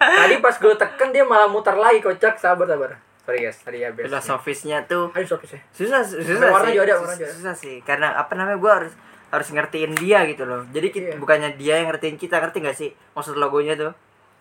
[0.00, 3.90] tadi pas gue tekan dia malah muter lagi kocak sabar sabar sorry guys tadi ya
[3.90, 6.74] biasa Filosofisnya tuh ayo stop sih susah susah Warna sih.
[6.74, 7.36] juga ada, warna juga ada.
[7.36, 8.92] susah sih karena apa namanya gua harus
[9.28, 11.16] harus ngertiin dia gitu loh jadi kita, Iya.
[11.16, 13.92] bukannya dia yang ngertiin kita ngerti gak sih maksud logonya tuh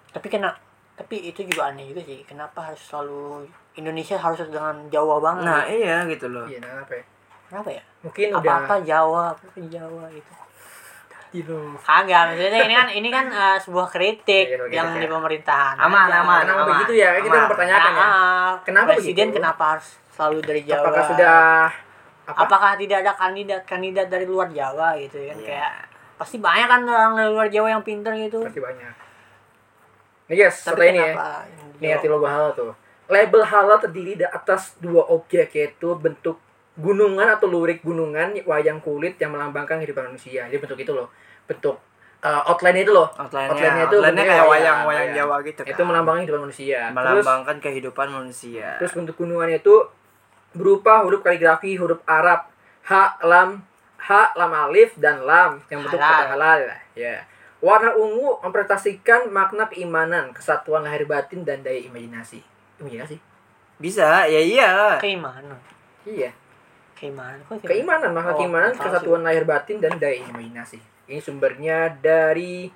[0.10, 0.58] tapi kena
[0.96, 3.46] tapi itu juga aneh juga sih kenapa harus selalu
[3.76, 5.44] Indonesia harus dengan Jawa banget.
[5.44, 6.48] Nah iya gitu loh.
[6.48, 7.04] Iya nah apa ya?
[7.46, 7.84] Kenapa ya?
[8.02, 10.32] Mungkin apa udah apa Jawa apa apa Jawa gitu
[11.36, 15.04] gitu kagak maksudnya ini kan ini kan eh, sebuah kritik kritik yang ya.
[15.04, 15.76] di pemerintahan.
[15.76, 16.24] Aman, aja.
[16.24, 16.72] aman, kenapa aman.
[16.80, 17.10] begitu ya?
[17.20, 17.44] Kita Aman.
[17.44, 18.06] mempertanyakan ya.
[18.08, 19.38] Ah, Kenapa presiden begitu?
[19.44, 20.80] kenapa harus selalu dari Jawa?
[20.80, 21.36] Apakah sudah
[22.26, 22.40] apa?
[22.48, 25.36] Apakah tidak ada kandidat kandidat dari luar Jawa gitu kan?
[25.36, 25.44] Iya.
[25.44, 25.74] kayak
[26.16, 28.40] pasti banyak kan orang dari luar Jawa yang pinter gitu.
[28.40, 28.94] Pasti banyak.
[30.26, 31.14] Nih guys tapi setelah ini ya.
[31.76, 32.72] Ini arti logo halal tuh.
[33.06, 36.42] Label halal terdiri dari atas dua objek yaitu bentuk
[36.76, 40.50] gunungan atau lurik gunungan wayang kulit yang melambangkan kehidupan manusia.
[40.50, 41.08] Jadi bentuk itu loh.
[41.46, 41.78] Bentuk
[42.26, 43.08] uh, outline itu loh.
[43.14, 45.16] outline-nya Outline-nya itu outline-nya bentuknya kayak wayang, wayang-wayang wayang.
[45.16, 46.80] Jawa gitu kan Itu melambangkan kehidupan manusia.
[46.90, 49.76] Terus melambangkan kehidupan manusia terus bentuk gunungannya itu
[50.56, 52.48] berupa huruf kaligrafi huruf Arab
[52.88, 53.62] H lam
[54.00, 56.16] H lam alif dan lam yang bentuk Halal.
[56.16, 56.60] kata halal
[56.96, 57.16] ya.
[57.64, 62.55] Warna ungu mempresentasikan makna keimanan, kesatuan lahir batin dan daya imajinasi.
[62.78, 63.16] Imajinasi?
[63.76, 65.60] bisa ya iya keimanan
[66.04, 66.32] Iya.
[66.94, 70.80] keimanan kok Keimanan, makna Oh, keimanan, kesatuan lahir batin dan daya imajinasi.
[71.06, 72.72] Ini sumbernya dari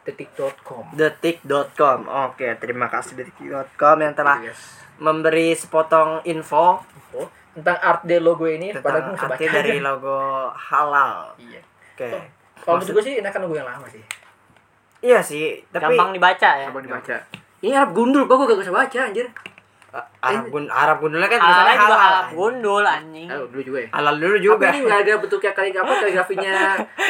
[0.00, 0.90] detik.com.
[0.92, 4.80] detik.com oke terima kasih detik.com yang telah guys.
[4.96, 10.18] memberi sepotong info Oh, tentang art de logo ini tentang gue arti dari logo
[10.50, 11.60] halal Iya.
[11.94, 12.10] oke
[12.56, 14.02] Kalau Maksud- menurut gue sih enakan logo yang lama sih.
[15.00, 17.16] iya sih tapi gampang dibaca ya Gampang dibaca.
[17.60, 19.26] Ini Arab gundul, kok gue gak bisa baca anjir.
[19.90, 23.78] uh, Arab gun Arab gundulnya kan Halal juga halal halal gundul anjing Tahu dulu juga
[23.80, 23.88] ya.
[23.90, 26.54] halal dulu Tapi juga ini nggak ada bentuknya kali apa kaligrafinya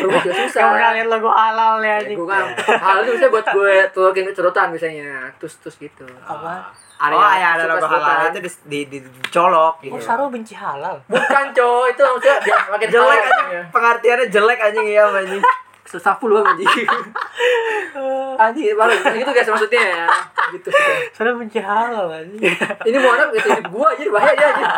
[0.01, 0.61] rumit juga susah.
[0.61, 3.75] Kamu pernah lihat logo halal ya Ya, anjing gue kan hal itu biasanya buat gue
[3.93, 6.73] turutin cerutan biasanya terus terus gitu apa
[7.03, 9.93] oh ya ada logo halal itu di, di, di, dicolok Iya.
[9.93, 12.37] oh Saru benci halal bukan cow itu maksudnya
[12.67, 13.63] makin jelek halal anjing ya.
[13.69, 15.43] pengertiannya jelek anjing ya anjing
[15.87, 16.67] Sesapu lu anjing.
[18.43, 20.07] anjing baru gitu guys maksudnya ya.
[20.55, 20.69] Gitu.
[21.13, 22.55] Saru benci halal anjing
[22.87, 24.71] Ini mau anak gitu hidup gua aja bahaya aja anjing.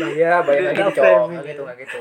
[0.00, 1.38] Bahaya, bahaya gitu, framing.
[1.40, 2.00] Nggak gitu, nggak gitu.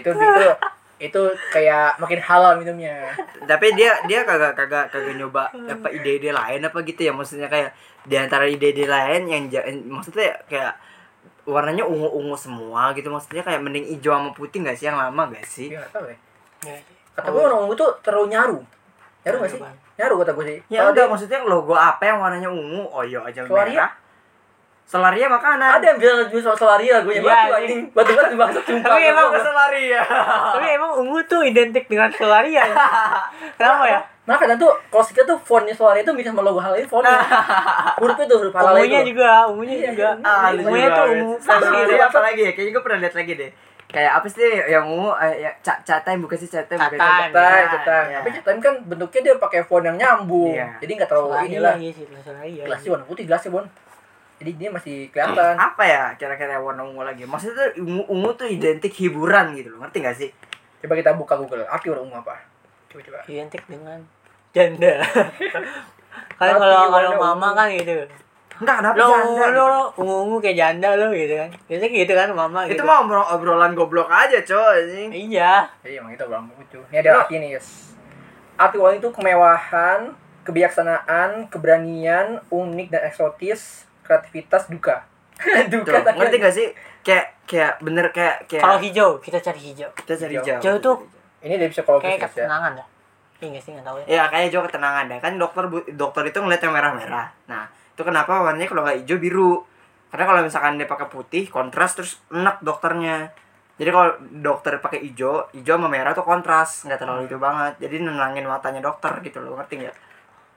[0.00, 0.50] Itu itu
[0.96, 1.20] itu
[1.52, 3.12] kayak makin halal minumnya.
[3.44, 7.76] tapi dia dia kagak kagak kagak nyoba apa ide-ide lain apa gitu ya maksudnya kayak
[8.08, 9.44] di antara ide-ide lain yang
[9.92, 10.72] maksudnya kayak
[11.44, 15.46] warnanya ungu-ungu semua gitu maksudnya kayak mending hijau sama putih gak sih yang lama gak
[15.46, 16.16] sih Iya, nggak tahu ya.
[16.66, 16.76] Ya,
[17.14, 18.58] Kata gue orang ungu tuh terlalu nyaru.
[19.22, 19.60] Nyaru nggak sih?
[19.60, 20.58] Nyaru, Nyaru kata gue sih.
[20.68, 23.72] ya udah dia- maksudnya logo apa yang warnanya ungu oh iya aja Solaria?
[23.80, 23.90] merah
[24.84, 27.58] Solaria makanan ada yang bilang soal solaria gue yang Iya, batu iya.
[27.58, 30.02] anjing batu batu bangsa sumpah Tapi emang Gua- Solaria
[30.54, 32.76] tapi emang ungu tuh identik dengan Solaria ya?
[33.58, 36.74] kenapa ya nah kadang tuh kalau kita tuh fontnya solaria itu bisa sama logo halal
[36.74, 37.18] ini fontnya
[37.96, 40.26] hurufnya tuh huruf halal ungunya itu juga ungunya Iya, juga iya.
[40.28, 41.94] ah, ungunya tuh ungu gitu.
[42.00, 43.50] apa lagi ya kayaknya gue pernah lihat lagi deh
[43.96, 47.32] kayak apa sih yang ungu eh, ya cat catain bukan sih catain bukan Catain.
[47.32, 47.40] sih?
[47.40, 48.02] Iya, cetai.
[48.04, 48.18] iya.
[48.20, 50.52] Tapi cetai kan bentuknya dia pakai font yang nyambung.
[50.52, 50.68] Iya.
[50.78, 51.74] Jadi nggak terlalu Solaria inilah.
[51.74, 53.66] iya sih Solaria Gelasnya warna putih gelasnya bon.
[54.36, 55.54] Jadi dia masih kelihatan.
[55.72, 59.80] apa ya kira-kira warna ungu lagi maksudnya tuh ungu, ungu tuh identik hiburan gitu loh
[59.80, 60.30] ngerti gak sih
[60.76, 61.64] Coba kita buka Google.
[61.64, 62.36] Arti warna ungu apa?
[62.92, 63.18] Coba coba.
[63.24, 64.04] identik dengan
[64.52, 65.00] janda
[65.52, 67.56] kan kalau kalau mama ungu.
[67.56, 67.92] kan gitu
[68.56, 69.60] enggak kenapa lo janda lo gitu?
[69.62, 72.96] lo ungu ungu kayak janda lo gitu kan biasanya gitu kan mama itu gitu mah
[72.98, 75.10] obrol- obrolan goblok aja coy anjing.
[75.12, 76.78] iya Jadi emang itu ungu itu.
[76.88, 77.68] Ini ada arti nih guys.
[78.56, 80.00] Arti warna itu kemewahan,
[80.42, 85.04] kebijaksanaan, keberanian, unik dan eksotis, kreativitas, duka.
[85.36, 86.68] Tuh, duka tapi ngerti gak sih
[87.02, 90.42] kayak kayak bener kayak kayak kalau hijau kita cari hijau kita cari Hijau.
[90.42, 90.96] jauh Hijau tuh
[91.38, 92.26] Ini dari psikologis kayak ya.
[92.26, 92.86] ketenangan dah
[93.36, 96.38] iya nggak sih nggak tahu ya ya kayak jauh ketenangan deh kan dokter dokter itu
[96.40, 99.64] ngeliat yang merah-merah nah itu kenapa warnanya kalau nggak hijau biru.
[100.06, 103.32] Karena kalau misalkan dia pakai putih kontras terus enak dokternya.
[103.76, 104.08] Jadi kalau
[104.40, 106.84] dokter pakai hijau hijau sama merah tuh kontras.
[106.84, 107.72] Nggak terlalu itu banget.
[107.80, 109.56] Jadi nenangin matanya dokter gitu loh.
[109.56, 109.96] Ngerti nggak?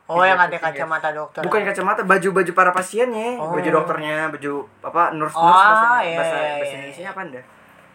[0.06, 0.84] Oh yang ada Iya, iya.
[0.84, 1.42] kacamata dokter.
[1.42, 3.38] Bukan kacamata baju-baju para pasiennya.
[3.38, 3.54] Oh.
[3.54, 6.76] baju dokternya baju apa nurse Oh, nurse bahasa iya, bahasa, iya, bahasa iya.
[6.76, 7.42] Indonesia apa anda?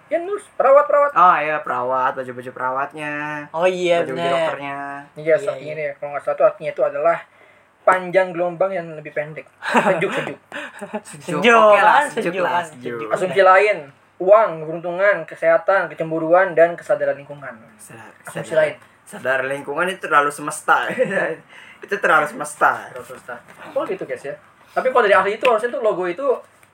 [0.05, 1.11] Ya nurse, perawat perawat.
[1.12, 3.12] oh iya perawat baju-baju perawatnya.
[3.51, 4.30] Oh iya baju-baju bener.
[4.30, 4.76] dokternya.
[5.12, 5.74] Ini Iya, artinya iya.
[5.74, 7.18] nih, kalau nggak salah tuh artinya itu adalah
[7.85, 9.45] panjang gelombang yang lebih pendek.
[9.61, 10.39] Sejuk sejuk.
[11.05, 13.12] sejuk Sejuk, oke lah sejuk Sejuk, lah sejuk Sejuk.
[13.12, 13.78] Asumsi lain,
[14.18, 17.55] uang, keberuntungan, kesehatan, kecemburuan, dan kesadaran lingkungan.
[17.76, 18.74] sadar, Asumsi sadar, lain.
[19.05, 20.89] sadar lingkungan itu terlalu semesta
[21.85, 23.41] itu terlalu semesta terus terus.
[23.76, 24.35] Oh gitu guys ya.
[24.72, 26.24] Tapi kalau dari ahli itu harusnya tuh logo itu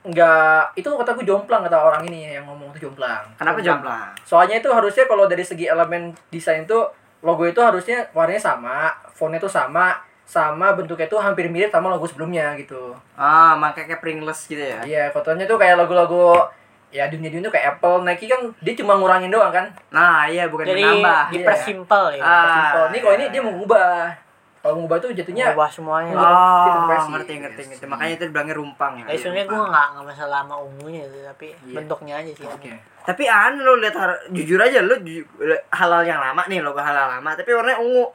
[0.01, 3.21] nggak itu kata gue jomplang kata orang ini yang ngomong tuh jomplang.
[3.37, 6.81] kenapa jomplang Soalnya itu harusnya kalau dari segi elemen desain itu
[7.21, 9.93] logo itu harusnya warnanya sama, fontnya tuh sama,
[10.31, 12.95] sama bentuknya tuh hampir mirip sama logo sebelumnya gitu.
[13.15, 16.47] ah makanya kayak Pringles gitu ya Iya, fotonya tuh kayak logo-logo
[16.91, 19.67] ya dunia-dunia tuh kayak Apple, Nike kan dia cuma ngurangin doang kan.
[19.91, 21.23] Nah, iya bukan Jadi menambah.
[21.31, 22.23] dipersimpel ya.
[22.23, 22.87] Ah, Simple.
[22.87, 23.33] Ini kalau ini iya.
[23.33, 23.95] dia mau ngubah.
[24.61, 26.13] Kalau ngubah tuh jatuhnya Ubah semuanya.
[26.13, 26.67] Oh.
[26.67, 27.85] Tipe Oh, ngerti ngerti ngerti.
[27.87, 29.05] Makanya itu dibilangnya rumpang ya.
[29.07, 31.75] Ya, sebenarnya gue nggak nggak masalah sama ungunya sih, tapi Iya.
[31.79, 32.45] bentuknya aja sih.
[32.45, 32.71] Oke.
[33.01, 33.95] Tapi an lo lihat
[34.29, 35.27] jujur aja lo ju-
[35.71, 38.11] halal yang lama nih logo halal lama tapi warnanya ungu.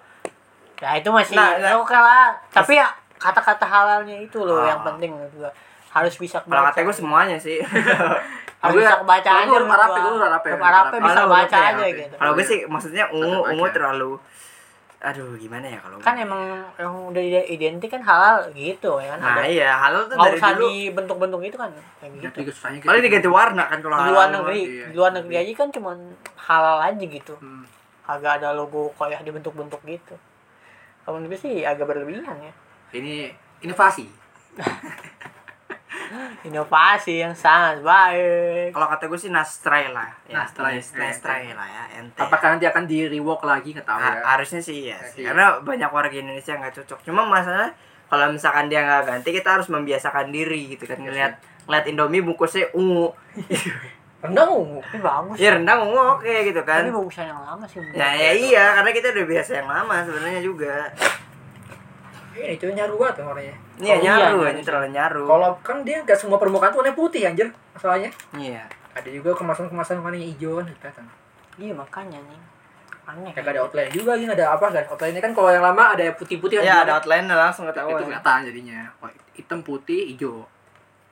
[0.78, 1.72] Ya itu masih Nah, nah.
[1.78, 2.36] oke lah.
[2.50, 4.70] Tapi ya kata-kata halalnya itu loh Ah.
[4.70, 5.52] yang penting menurut gua.
[5.90, 6.72] Harus bisa Kalau kebaca.
[6.72, 7.64] kata gue semuanya sih.
[8.62, 9.48] harus bisa kebaca kalau aja.
[9.48, 9.62] gue
[10.18, 11.00] Arab ya, gue Arab ya.
[11.00, 11.96] Bisa Kalau baca aja ya.
[11.96, 12.16] gitu.
[12.16, 14.12] Kalau gue sih maksudnya ungu ungu terlalu
[14.98, 16.42] aduh gimana ya kalau Kan emang
[16.76, 19.20] yang udah identik kan halal gitu ya kan.
[19.22, 21.70] Nah Ada- iya halal tuh dari usah dulu dibentuk-bentuk itu kan
[22.02, 22.38] kayak Ya, gitu.
[22.42, 22.86] juga gitu.
[22.90, 24.86] paling diganti warna kan kalau Di luar negeri, iya.
[24.90, 25.98] di luar negeri aja kan cuman
[26.42, 27.34] halal aja gitu.
[27.38, 27.64] Hmm.
[28.04, 30.18] Agak ada logo kayak dibentuk-bentuk gitu.
[31.06, 32.54] Kalau menurut gue sih agak berlebihan ya.
[32.92, 33.30] Ini
[33.62, 34.06] inovasi.
[36.44, 38.70] Inovasi yang sangat baik.
[38.70, 40.06] Kalau kata gue sih nastray lah.
[40.26, 40.78] Ya, Nastray.
[40.78, 42.18] nas- nastray lah ya ente.
[42.18, 44.22] Apakah nanti akan di rework lagi nggak tahu Ha- ya.
[44.28, 45.22] harusnya sih iya sih.
[45.22, 45.34] Iya.
[45.34, 47.00] Karena banyak warga Indonesia yang nggak cocok.
[47.04, 47.74] Cuma masalah
[48.06, 51.34] kalau misalkan dia nggak ganti kita harus membiasakan diri gitu kan Iya ngeliat
[51.66, 53.10] ngeliat Indomie bungkusnya ungu.
[54.26, 54.80] Rendang ungu.
[54.82, 55.36] Tapi bagus.
[55.38, 56.82] Ya rendang ungu oke gitu kan.
[56.86, 57.80] Tapi bagusan yang lama sih.
[57.94, 60.76] Ya, ya iya karena kita udah biasa yang lama sebenarnya juga.
[62.36, 63.56] Ini itu nyaru banget kan warnanya.
[63.80, 65.24] Ini ya Oh, iya, nyaru, nyaru ini terlalu nyaru.
[65.24, 68.12] Kalau kan dia nggak semua permukaan tuh warnanya putih anjir masalahnya.
[68.36, 68.64] Iya.
[68.96, 71.06] Ada juga kemasan-kemasan warnanya hijau kan kelihatan.
[71.56, 72.40] Iya makanya nih.
[73.06, 73.32] Aneh.
[73.38, 74.84] Kayak ada outline juga ini ada apa kan?
[74.90, 76.66] Outline kan kalau yang lama ada putih-putih kan.
[76.66, 77.06] Ya ada kan?
[77.06, 78.02] outline langsung itu ketahuan.
[78.02, 78.80] kelihatan jadinya.
[79.00, 80.44] Oh, hitam putih hijau.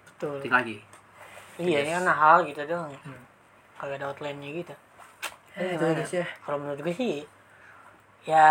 [0.10, 0.42] Betul.
[0.42, 0.76] Putih lagi.
[1.56, 3.00] Iya ini kan hal gitu doang ya.
[3.04, 3.22] Hmm.
[3.76, 4.74] Kagak ada outline-nya gitu.
[5.54, 6.28] Eh, itu aja sih ya.
[6.40, 7.22] Kalau menurut gue sih
[8.24, 8.48] ya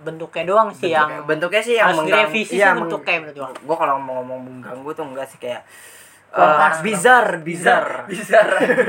[0.00, 2.16] bentuknya doang sih Bentuknya- yang bentuknya sih yang harus mengganggu.
[2.24, 3.48] direvisi Iya, sih meng- bentuknya menurut gua.
[3.62, 5.62] Gua kalau mau ngomong mengganggu tuh enggak sih kayak
[6.28, 7.84] eh, pas, bizar, bizar.
[8.10, 8.40] Bisa.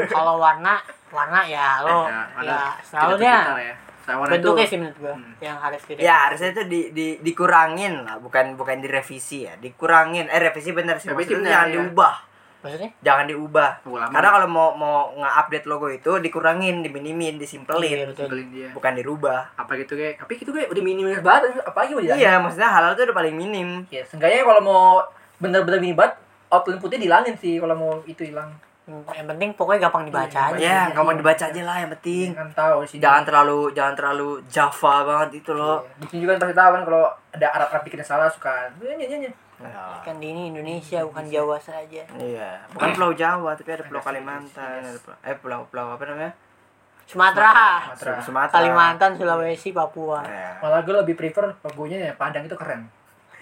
[0.08, 0.80] Kalau warna
[1.10, 3.76] warna ya lo Ya, ya, warna selalu ya.
[4.08, 5.34] Bentuknya itu- sih menurut gua Hmm.
[5.38, 6.08] yang harus direvisi.
[6.08, 10.26] Ya harusnya itu di, di dikurangin lah, bukan bukan direvisi ya, dikurangin.
[10.26, 11.74] Eh revisi bener sih, Revisi maksudnya bener, jangan ya.
[11.78, 12.16] diubah,
[12.58, 12.90] Maksudnya?
[13.00, 13.72] jangan diubah.
[13.86, 14.12] Ulama.
[14.12, 17.98] Karena kalau mau mau nge-update logo itu dikurangin, diminimin, Iya, disimpelin,
[18.50, 18.70] dia.
[18.74, 19.54] bukan dirubah.
[19.56, 22.24] Apa gitu kayak, tapi itu kayak udah minimalis banget, apalagi mau dihilangin.
[22.24, 23.70] Iya, maksudnya halal itu udah paling minim.
[23.88, 24.86] Ya, seenggaknya kalau mau
[25.38, 26.18] bener-bener mini banget,
[26.50, 28.50] outline putih dihilangin sih kalau mau itu hilang.
[28.88, 30.56] Hmm, Yang penting pokoknya gampang dibaca Iya, aja.
[30.56, 31.14] Ya, iya, iya.
[31.20, 32.28] dibaca aja lah yang penting.
[32.32, 32.98] Kan tahu sih.
[33.04, 35.84] Jangan terlalu jangan terlalu Java banget itu loh.
[35.84, 36.00] Iya.
[36.00, 37.04] Di sini juga pasti tahu kan kalau
[37.36, 38.72] ada Arab-Arab bikin yang salah suka.
[38.80, 39.28] Ya, ya,
[39.58, 39.98] Ya.
[40.06, 42.06] Kan di ini Indonesia bukan Jawa saja.
[42.14, 46.34] Iya, bukan Pulau Jawa tapi ada Pulau Kalimantan, ada pulau, eh pulau-pulau apa namanya?
[47.08, 48.20] Sumatera, Sumatera.
[48.20, 48.56] Sumatera.
[48.60, 50.22] Kalimantan, Sulawesi, Papua.
[50.28, 50.60] Ya.
[50.60, 52.84] Malah gue lebih prefer logonya ya Padang itu keren.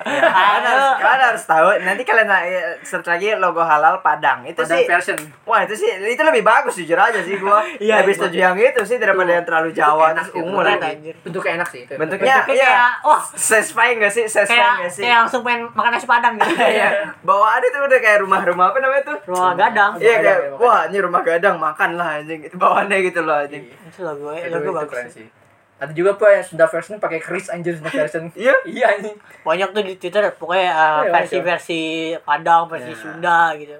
[0.03, 1.67] Ya, kalian, harus, kalian harus tahu.
[1.87, 4.43] Nanti kalian eh, search lagi logo halal Padang.
[4.43, 5.17] Itu Padang sih version.
[5.47, 7.63] Wah itu sih itu lebih bagus jujur aja sih gua.
[7.85, 8.19] Iya, lebih iya.
[8.19, 11.11] setuju yang itu sih daripada yang terlalu Jawa enak terus ungu lagi.
[11.23, 11.93] Bentuknya enak sih itu.
[11.95, 12.67] Bentuknya Bentuknya iya.
[12.71, 14.23] kayak, wah, Satisfying gak sih?
[14.27, 15.03] Satisfying kayak gak sih?
[15.05, 16.51] kayak langsung pengen makan nasi padang gitu.
[16.75, 16.89] Iya.
[17.23, 19.17] Bawaannya tuh udah kayak rumah-rumah apa namanya tuh?
[19.31, 19.91] Rumah gadang.
[20.01, 22.39] Iya kayak iya, wah ini rumah gadang makan lah anjing.
[22.43, 23.63] Itu bawaannya gitu loh anjing.
[23.69, 25.15] Itu logo Itu, logo bagus.
[25.15, 25.27] sih.
[25.75, 28.31] Ada juga apa yang Sunda version pakai keris anjir Sunda version.
[28.31, 28.55] Iya.
[28.63, 29.11] iya ini.
[29.41, 31.81] Banyak tuh di Twitter pokoknya uh, Iya, versi-versi
[32.21, 32.97] Padang, versi Iya.
[32.97, 33.75] Sunda gitu.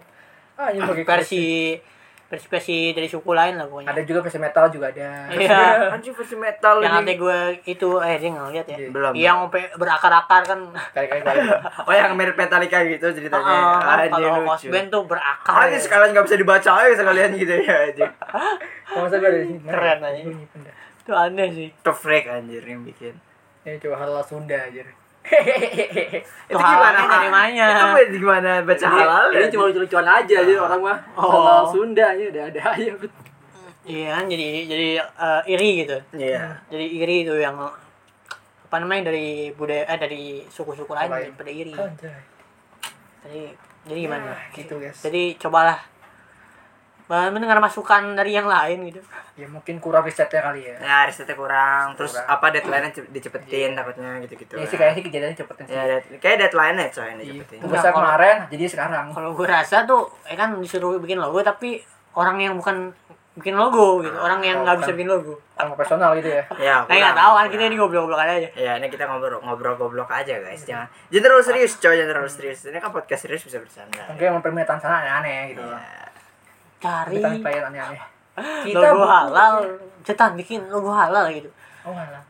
[0.55, 1.23] Ah, ini pakai keris.
[1.25, 1.43] Versi
[2.25, 3.93] versi-versi dari suku lain lah pokoknya.
[3.93, 5.29] Ada juga versi metal juga ada.
[5.29, 5.61] Iya.
[5.95, 6.97] Anjing versi metal Yang ini.
[6.97, 8.77] nanti gue itu eh dia nggak lihat ya.
[8.77, 8.89] Iya.
[8.91, 9.11] Belum.
[9.13, 10.59] Yang sampai berakar-akar kan.
[10.91, 11.53] Kayak kayak gitu.
[11.87, 13.55] Oh yang mirip Metallica gitu ceritanya.
[13.55, 15.53] Ah, kan Anjing, kalau band tuh berakar.
[15.63, 18.11] Anjing sekalian nggak bisa dibaca aja sekalian gitu ya anjing.
[18.91, 19.39] Oh, masa gue ada.
[19.63, 20.21] Keren aja.
[21.05, 21.69] Itu aneh sih.
[21.69, 23.13] Itu freak anjir yang bikin.
[23.61, 24.89] Ini coba halal Sunda anjir.
[26.49, 27.93] Itu halalnya dari mana?
[28.01, 29.53] Itu gimana baca halal Ini ya?
[29.53, 30.97] cuma lucu-lucuan aja aja orang mah.
[31.13, 31.29] Oh.
[31.29, 32.91] Halal Sunda aja ada ada aja.
[33.85, 35.97] Iya kan jadi jadi eh, iri gitu.
[36.17, 36.57] Iya.
[36.73, 37.53] Jadi iri itu yang
[38.65, 41.73] apa namanya dari budaya eh dari suku-suku lain pada iri.
[43.21, 43.41] Jadi
[43.85, 44.33] jadi gimana?
[44.33, 44.97] Nah, gitu guys.
[45.05, 45.77] Jadi cobalah
[47.05, 49.01] mendengar masukan dari yang lain gitu.
[49.35, 50.75] Ya mungkin kurang risetnya kali ya.
[50.79, 52.27] Ya risetnya kurang, terus Kurang.
[52.31, 54.55] apa deadline-nya ce- dicepetin takutnya gitu-gitu.
[54.55, 55.75] Ya sih kayaknya kejadiannya cepetin sih.
[55.75, 57.25] Ya, dead- kayak deadline-nya coy yang Iya.
[57.35, 57.57] dicepetin.
[57.61, 59.05] Tugasnya Kalau- kemarin jadi sekarang.
[59.11, 61.83] Kalau gue rasa tuh eh kan disuruh bikin logo tapi
[62.13, 62.95] orang yang bukan
[63.35, 65.35] bikin logo gitu, orang yang nggak bisa bikin logo.
[65.53, 66.43] Orang profesional gitu ya.
[66.55, 68.49] Ya, Nah, nggak kurang, tahu kan kita ini goblok-goblok aja.
[68.49, 70.63] Ya, ini kita ngobrol ngobrol goblok aja guys.
[70.63, 72.59] Jangan jangan terlalu serius coy, jangan terlalu serius.
[72.63, 74.07] Ini kan podcast serius bisa bercanda.
[74.07, 75.59] Mungkin mempermintaan sana aneh-aneh gitu.
[75.61, 76.07] Ya.
[76.85, 78.01] Cari Permintaan klien aneh-aneh.
[78.67, 79.53] logo butuh- halal,
[80.01, 81.49] cetan bikin logo halal gitu.
[81.81, 82.21] Oh halal.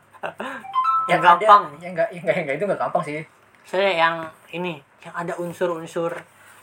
[1.06, 1.64] Yang ada- gampang.
[1.78, 3.20] Yang enggak, yang enggak, yang enggak itu enggak gampang sih.
[3.62, 4.16] Saya yang
[4.50, 6.12] ini yang ada unsur-unsur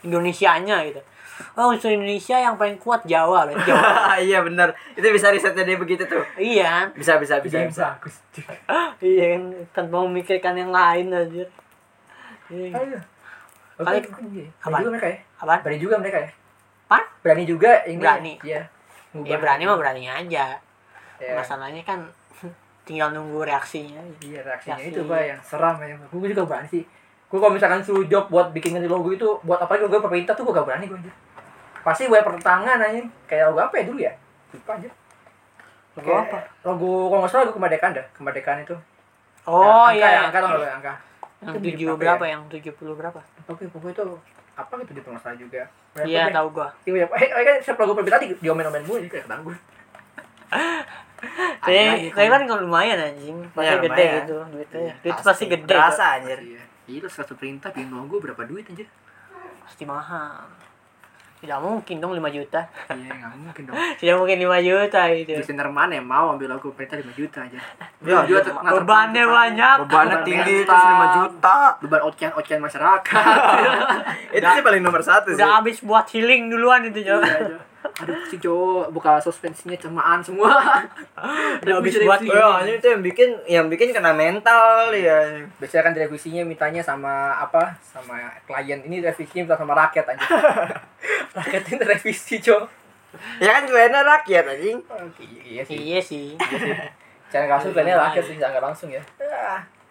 [0.03, 0.99] Indonesianya gitu
[1.55, 5.75] oh unsur Indonesia yang paling kuat Jawa loh Jawa iya benar itu bisa risetnya dia
[5.75, 7.87] begitu tuh iya bisa bisa bisa, Jadi bisa.
[7.89, 8.15] bagus.
[9.01, 11.45] iya kan tanpa memikirkan yang lain aja
[12.51, 12.69] Iya.
[12.75, 12.99] Ayo.
[13.75, 14.45] Kali- Oke, iya.
[14.61, 15.17] Berani juga mereka ya.
[15.57, 16.29] Berani juga mereka ya.
[16.93, 17.03] Pan?
[17.25, 17.97] Berani juga ini.
[17.97, 18.33] Berani.
[18.45, 18.61] Iya.
[19.25, 20.45] Ya berani mah berani aja.
[21.17, 21.33] Ya.
[21.33, 22.05] Masalahnya kan
[22.87, 23.97] tinggal nunggu reaksinya.
[24.21, 24.93] Iya reaksinya Reaksi.
[24.93, 25.97] itu pak yang seram ya.
[26.13, 26.85] Gue juga berani sih.
[27.33, 30.45] Gue kalau misalkan suruh job buat bikin ganti logo itu buat apa gue pemerintah tuh
[30.45, 31.13] gue gak berani gue aja.
[31.81, 33.01] Pasti gue pertentangan aja.
[33.25, 34.13] Kayak logo apa ya dulu ya?
[34.53, 34.89] Lupa aja.
[35.97, 36.39] Logo Kayak apa?
[36.61, 38.05] Logo kalau nggak salah logo kemerdekaan dah.
[38.13, 38.75] Kemerdekaan itu.
[39.43, 40.07] Oh Yang angka iya.
[40.07, 40.93] ya, angka tau angka.
[41.43, 42.23] Yang tujuh apa berapa?
[42.23, 42.31] ya?
[42.37, 43.19] Yang tujuh puluh berapa?
[43.51, 44.05] Oke, pokoknya itu
[44.53, 45.65] apa gitu di pengusaha juga.
[46.01, 46.69] Iya tahu gua.
[46.85, 49.57] Iya, eh, eh, kan siapa logo pemerintah di diomen-omen gue jadi kayak bang gue.
[51.63, 53.37] Tapi kan lumayan anjing.
[53.55, 54.79] Pasti Ya, gede gitu duitnya.
[54.79, 55.65] Iya, Duit pasti gede.
[55.65, 56.61] berasa anjir Iya.
[56.83, 58.85] Iya, satu perintah bikin logo berapa duit anjir?
[59.63, 60.45] Pasti mahal.
[61.43, 62.63] Tidak mungkin dong 5 juta.
[62.87, 63.75] Iya, nggak mungkin dong.
[63.99, 65.35] Tidak mungkin 5 juta itu.
[65.35, 67.59] Desainer mana yang mau ambil logo perintah 5 juta aja?
[67.99, 68.71] Ya, Dia iya.
[68.79, 69.75] Bebannya banyak.
[69.83, 73.23] bebannya Beban tinggi terus 5 juta Beban ocean-ocean masyarakat.
[74.39, 77.21] itu sih paling nomor satu sih Udah habis buat healing duluan itu, Cok.
[77.83, 78.01] Iya, aja.
[78.07, 80.49] Aduh, si cowok buka suspensinya cemaan semua.
[81.63, 82.19] Udah habis Revisi- buat.
[82.39, 85.43] Oh, ini tuh yang bikin yang bikin kena mental ya.
[85.59, 87.75] Biasanya kan revisinya mintanya sama apa?
[87.83, 88.17] Sama
[88.47, 88.79] klien.
[88.81, 90.25] Ini revisinya minta sama rakyat aja.
[91.43, 92.65] rakyat ini revisi, cowok.
[93.37, 94.79] Ya kan kliennya rakyat anjing.
[94.89, 95.77] Oke, iya sih.
[95.77, 96.25] Iya sih.
[97.29, 99.01] Jangan kasus kliennya rakyat sih, jangan langsung ya.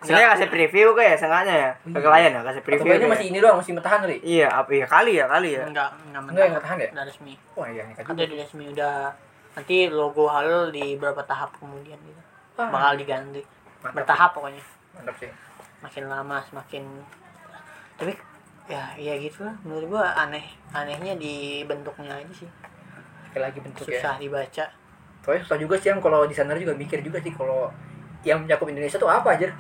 [0.03, 1.71] Sebenarnya kasih preview kayak sengaja ya.
[1.79, 2.85] Ke klien ya kasih preview.
[2.85, 3.15] kayaknya kayak.
[3.15, 4.17] masih ini doang, masih mentahan kali.
[4.21, 5.65] Iya, apa ya kali ya kali ya.
[5.65, 6.65] Enggak, enggak Enggak yang mentah.
[6.67, 6.89] tahan ya?
[6.91, 7.35] Udah resmi.
[7.55, 8.05] Wah, iya nih kan.
[8.11, 8.95] Ada di resmi udah
[9.53, 12.23] nanti logo halal di beberapa tahap kemudian gitu.
[12.59, 12.69] Ah.
[12.69, 13.43] Bakal diganti.
[13.81, 13.95] Mantap.
[13.97, 14.63] Bertahap pokoknya.
[14.99, 15.31] Mantap sih.
[15.83, 16.85] Makin lama semakin
[17.93, 18.19] tapi
[18.67, 22.49] ya ya gitu lah menurut gua aneh anehnya di bentuknya aja sih
[23.29, 23.99] Sekali lagi bentuk ya.
[23.99, 24.65] susah dibaca
[25.23, 27.71] Soalnya susah juga sih yang kalau desainer juga mikir juga sih kalau
[28.23, 29.51] yang mencakup Indonesia tuh apa aja.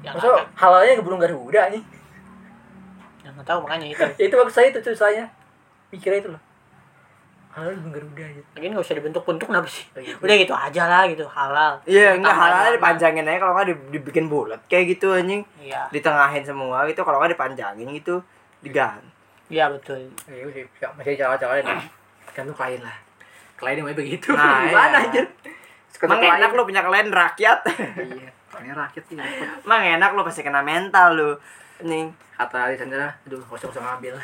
[0.00, 1.82] Yang Masa halalnya ke burung Garuda nih.
[3.20, 5.26] yang nggak tahu makanya itu Ya itu maksud saya itu susahnya.
[5.88, 6.42] Mikirnya itu loh.
[7.50, 8.42] Halal burung Garuda aja.
[8.52, 10.18] lagi nggak usah dibentuk-bentuk kenapa sih Oh, gitu.
[10.20, 14.26] udah gitu aja lah gitu halal Iya, enggak halal dipanjangin aja kalau nggak di- dibikin
[14.26, 15.42] bulat kayak gitu anjing.
[15.58, 18.22] iya Ditengahin semua gitu kalau nggak dipanjangin gitu
[18.60, 19.10] diganti.
[19.48, 21.82] iya betul Ya udah sih, ya, masih cara-cara nih.
[22.30, 22.94] Kan lu klien lah.
[23.56, 24.30] Klien mau begitu.
[24.30, 25.04] Nah, Gimana iya.
[25.04, 25.26] anjir?
[25.98, 26.36] Emang klien.
[26.38, 27.58] enak lu punya klien rakyat.
[27.96, 29.16] Iya, klien rakyat sih.
[29.62, 31.30] Emang enak lu pasti kena mental lu.
[31.80, 34.14] Nih, Kata desainer, aduh, kosong-kosong ngambil.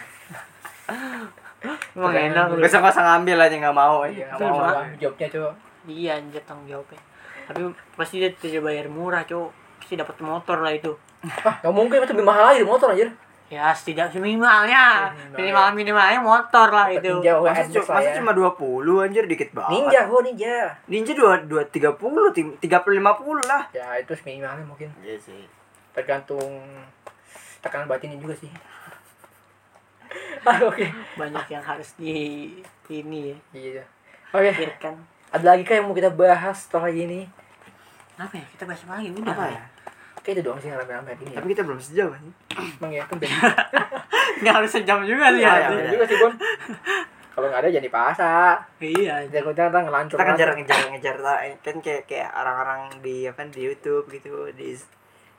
[1.94, 2.60] emang enak lu.
[2.60, 4.04] kosong-kosong ngambil aja nggak mau.
[4.04, 5.50] Iya, Nggak mau jawabnya tuh.
[5.84, 6.96] iya anjir tanggung jawabnya
[7.44, 7.60] tapi
[7.92, 10.96] pasti dia tidak bayar murah cowok pasti dapat motor lah itu
[11.44, 13.08] Ah, nggak mungkin itu lebih mahal lagi di motor anjir.
[13.46, 18.32] Ya setidak minimalnya Minimal, minimal minimalnya motor lah itu Ninja Masa, WS cu- masa cuma
[18.32, 19.70] 20 anjir dikit banget.
[19.70, 20.56] Ninja, oh ninja.
[20.84, 21.94] Ninja 2 2 30
[22.32, 23.62] tim- 30 50 lah.
[23.70, 25.44] Ya itu minimalnya mungkin Iya sih.
[25.92, 26.62] tergantung
[27.60, 28.50] tekanan batinnya juga sih.
[30.46, 30.86] ah, oke.
[31.14, 32.12] banyak yang harus di
[32.86, 33.84] ini ya Iya.
[34.30, 34.94] Oke, pikirkan
[35.30, 37.26] ada lagi kah yang mau kita bahas setelah ini?
[38.14, 39.62] apa ya kita bahas apa lagi udah Apa ya?
[40.24, 41.30] Kayak itu doang sih yang rame-rame ini.
[41.30, 41.36] Ya.
[41.36, 42.22] Tapi kita belum sejauh kan.
[42.80, 43.16] Emang ya kan
[44.40, 45.68] nggak harus sejam juga sih Iya, ya, iya.
[45.70, 46.32] Beda juga sih, Bon.
[47.34, 48.56] Kalau nggak ada jadi pasar.
[48.80, 50.16] iya Kita kita kita ngelancur.
[50.16, 51.16] Kita ngejar ngejar ngejar
[51.60, 54.72] kan kayak kayak orang-orang di apa di YouTube gitu di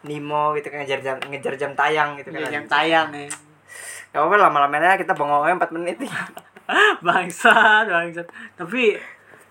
[0.05, 2.51] Nimo gitu kan ngejar jam ngejar jam tayang gitu Iya, kan.
[2.53, 3.25] jam tayang ya
[4.13, 6.07] Gak apa-apa lama-lamanya kita bengongnya 4 menit nih.
[7.05, 8.25] bangsat bangsat
[8.55, 8.97] tapi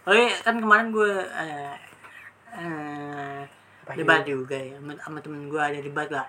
[0.03, 1.74] oke kan kemarin gue eh,
[2.55, 2.94] eh,
[3.93, 6.26] debat juga ya sama, sama temen gue ada debat lah.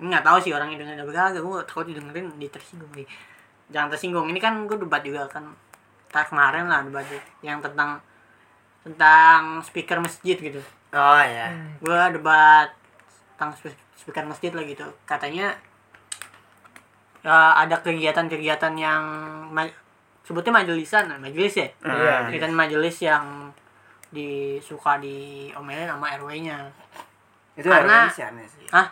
[0.00, 3.04] Nggak tahu sih orangnya dengerin apa kagak gue takut didengerin di tersinggung sih.
[3.68, 5.44] Jangan tersinggung ini kan gue debat juga kan.
[6.08, 8.00] Tak kemarin lah debatnya yang tentang
[8.80, 10.58] tentang speaker masjid gitu.
[10.90, 11.52] Oh ya.
[11.78, 12.72] gue debat
[13.36, 14.88] tentang spe- speaker masjid lah gitu.
[15.04, 15.52] Katanya
[17.20, 19.02] ya, ada kegiatan-kegiatan yang
[19.52, 19.76] ma-
[20.24, 21.68] sebutnya majelisan majelis ya?
[21.84, 22.32] Iya.
[22.32, 23.52] kegiatan majelis yang
[24.10, 26.58] disuka diomelin sama RW-nya
[27.54, 28.66] Itu Karena- sih aneh sih.
[28.70, 28.86] Hah?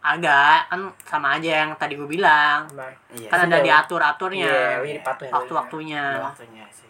[0.00, 2.64] Agak kan sama aja yang tadi gue bilang.
[3.12, 3.28] Iya.
[3.28, 3.64] kan ada Iya.
[3.64, 4.48] diatur-aturnya
[4.80, 6.88] Iya, waktu-waktunya waktunya sih.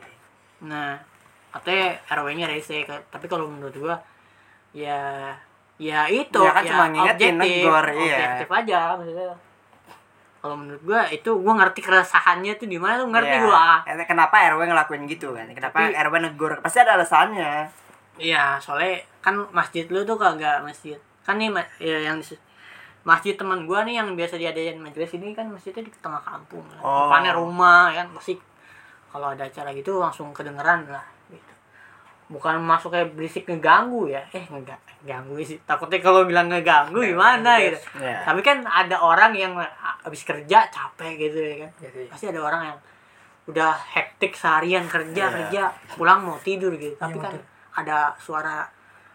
[0.62, 0.94] nah
[1.50, 3.96] katanya RW-nya rese tapi kalau menurut gua
[4.70, 5.34] ya
[5.76, 8.14] ya itu Ya kan cuma ngingetin, objektif, negor, iya.
[8.14, 9.34] objektif aja maksudnya
[10.40, 13.42] kalau menurut gua itu gua ngerti keresahannya tuh di mana tuh ngerti Iya.
[13.42, 13.62] gua
[14.02, 15.46] Kenapa RW ngelakuin gitu kan?
[15.50, 16.52] Kenapa Tapi- RW negur?
[16.58, 17.68] Pasti ada alasannya.
[18.16, 22.20] iya soalnya kan masjid lu tuh kagak masjid kan nih ma- ya, yang
[23.00, 26.80] masjid teman gua nih yang biasa diadain majelis ini kan masjidnya di tengah kampung kan.
[26.80, 27.06] Oh.
[27.06, 28.36] depannya rumah kan pasti
[29.08, 31.54] kalau ada acara gitu langsung kedengeran lah gitu
[32.28, 37.56] bukan masuk kayak berisik ngeganggu ya eh enggak ganggu sih takutnya kalau bilang ngeganggu gimana
[37.56, 38.20] gitu Iya.
[38.22, 39.56] tapi kan ada orang yang
[39.98, 42.06] habis kerja capek gitu ya kan Iya sih.
[42.06, 42.78] pasti ada orang yang
[43.46, 45.34] udah hektik seharian kerja Iya.
[45.34, 47.44] kerja pulang mau tidur gitu tapi mau kan tidur.
[47.74, 48.68] ada suara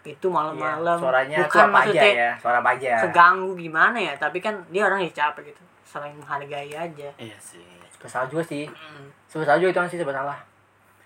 [0.03, 4.37] itu malam-malam Iya, suaranya bukan aja maksudnya ya suara apa aja keganggu gimana ya tapi
[4.37, 7.61] kan dia orang yang capek gitu saling menghargai aja Iya sih.
[8.01, 9.09] Salah juga sih Mm.
[9.25, 10.37] sebesar juga itu kan sih sebesar salah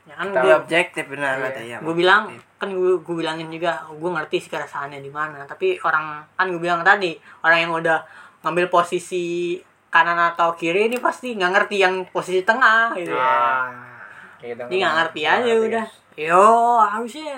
[0.09, 1.43] ya kan Kita- gue objektif benar Iya.
[1.45, 1.77] kata ya.
[1.79, 2.21] gue bilang
[2.57, 6.57] kan gue gue bilangin juga gue ngerti sih keresahannya di mana tapi orang kan gue
[6.57, 8.01] bilang tadi orang yang udah
[8.41, 9.55] ngambil posisi
[9.87, 13.69] kanan atau kiri ini pasti nggak ngerti yang posisi tengah gitu Iya.
[14.35, 15.85] Kayak gitu dia nggak ngerti aja ngerti, udah
[16.15, 16.45] yo
[16.79, 17.29] harusnya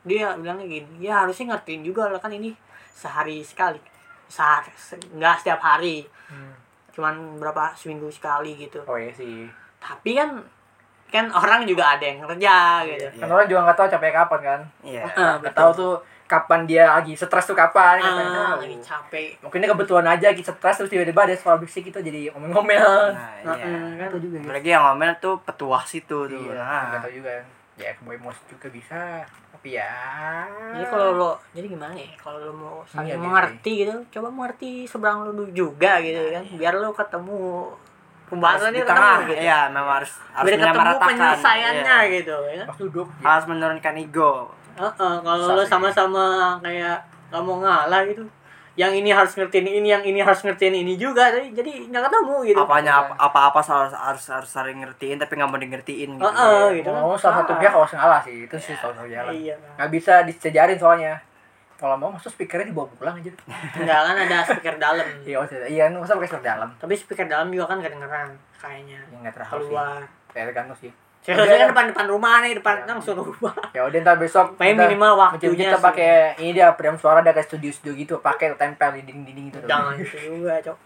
[0.00, 2.50] dia bilangnya gini ya harusnya ngertiin juga lah kan ini
[2.90, 3.78] sehari sekali
[4.26, 6.52] sehari se- nggak setiap hari Hmm.
[6.90, 9.48] cuman berapa seminggu sekali gitu oh iya sih
[9.78, 10.40] tapi kan
[11.08, 12.56] kan orang juga ada yang kerja
[12.86, 13.18] gitu Iya.
[13.18, 15.02] kan orang juga nggak tahu capek kapan kan Iya.
[15.08, 15.94] Ah, nggak tahu tuh
[16.24, 18.12] kapan dia lagi stres tuh kapan ah,
[18.52, 18.60] tahu.
[18.60, 22.28] lagi capek mungkin dia kebetulan aja lagi stres terus tiba-tiba ada suara berisik gitu jadi
[22.30, 22.76] ngomel-ngomel
[23.08, 23.64] Nah, Nah, iya.
[23.64, 24.46] eh, kan itu juga gitu.
[24.46, 26.42] Apalagi yang ngomel tuh petuah situ tuh.
[26.44, 26.82] iya Nah.
[26.90, 27.32] nggak tahu juga
[27.74, 28.98] ya kebawa emosi juga bisa
[29.48, 29.94] tapi ya
[30.72, 33.24] jadi kalau lo jadi gimana ya kalau lo mau saling Iya, gitu.
[33.24, 37.70] mengerti gitu coba mengerti seberang lo juga gitu kan biar lo ketemu
[38.28, 39.34] pembahasannya di tengah, gitu.
[39.38, 42.12] Iya memang harus harus biar ketemu penyelesaiannya Iya.
[42.14, 42.66] gitu ya kan?
[42.76, 43.06] duduk.
[43.18, 44.32] Harus menurunkan ego.
[44.74, 46.24] Heeh, kalau Susah lo sama-sama
[46.60, 46.96] kayak
[47.28, 48.22] nggak mau ngalah gitu.
[48.72, 52.34] Yang ini harus ngertiin ini yang ini harus ngertiin ini juga jadi jadi nggak ketemu
[52.46, 52.58] gitu.
[52.62, 56.22] Apanya apa- apa-apa harus harus harus saling ngertiin tapi nggak mau ngertiin gitu.
[56.22, 57.02] Heeh, gitu kan.
[57.02, 60.22] mau salah satu pihak harus ngalah sih itu sih salah satu jalan iya nggak bisa
[60.22, 61.18] disejarin soalnya
[61.78, 63.30] kalau mau masuk speakernya dibawa pulang aja?
[63.72, 65.06] Enggak kan ada speaker dalam.
[65.22, 66.68] Iya maksudnya iya masa pakai speaker dalam?
[66.74, 68.98] Tapi speaker dalam juga kan kedengeran kayaknya.
[69.04, 69.70] Ya nggak terlalu sih.
[69.70, 70.00] Keluar.
[70.28, 70.90] Ya tergantung sih.
[71.18, 73.54] Seriusnya kan depan depan rumah nih depan langsung rumah.
[73.70, 75.84] Ya udah ntar besok Paling minimal waktunya kita sih.
[75.84, 79.46] pakai ini dia peredam suara ada kayak studio studio gitu pakai tempel di dinding dinding
[79.48, 79.58] gitu.
[79.64, 80.76] Jangan itu juga cok.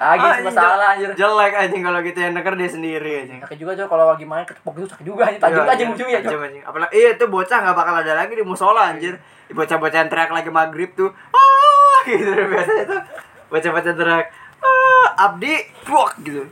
[0.00, 1.10] Lagi Ah, masalah anjir.
[1.12, 3.40] Jelek anjing kalau kita yang denger dia sendiri anjing.
[3.40, 5.88] sakit juga cok kalau lagi main ketepok gitu sakit juga anjir tajam Iya, aja iya,
[5.90, 6.28] ujungnya cok.
[6.28, 6.62] Tajam anjing.
[6.64, 9.14] Apalagi iya itu bocah nggak bakal ada lagi di musola anjir.
[9.50, 11.10] Bocah-bocah yang teriak lagi maghrib tuh.
[11.30, 13.00] Ah gitu biasanya tuh.
[13.48, 14.26] Bocah-bocah teriak.
[14.60, 16.44] Ah, Abdi, buak gitu.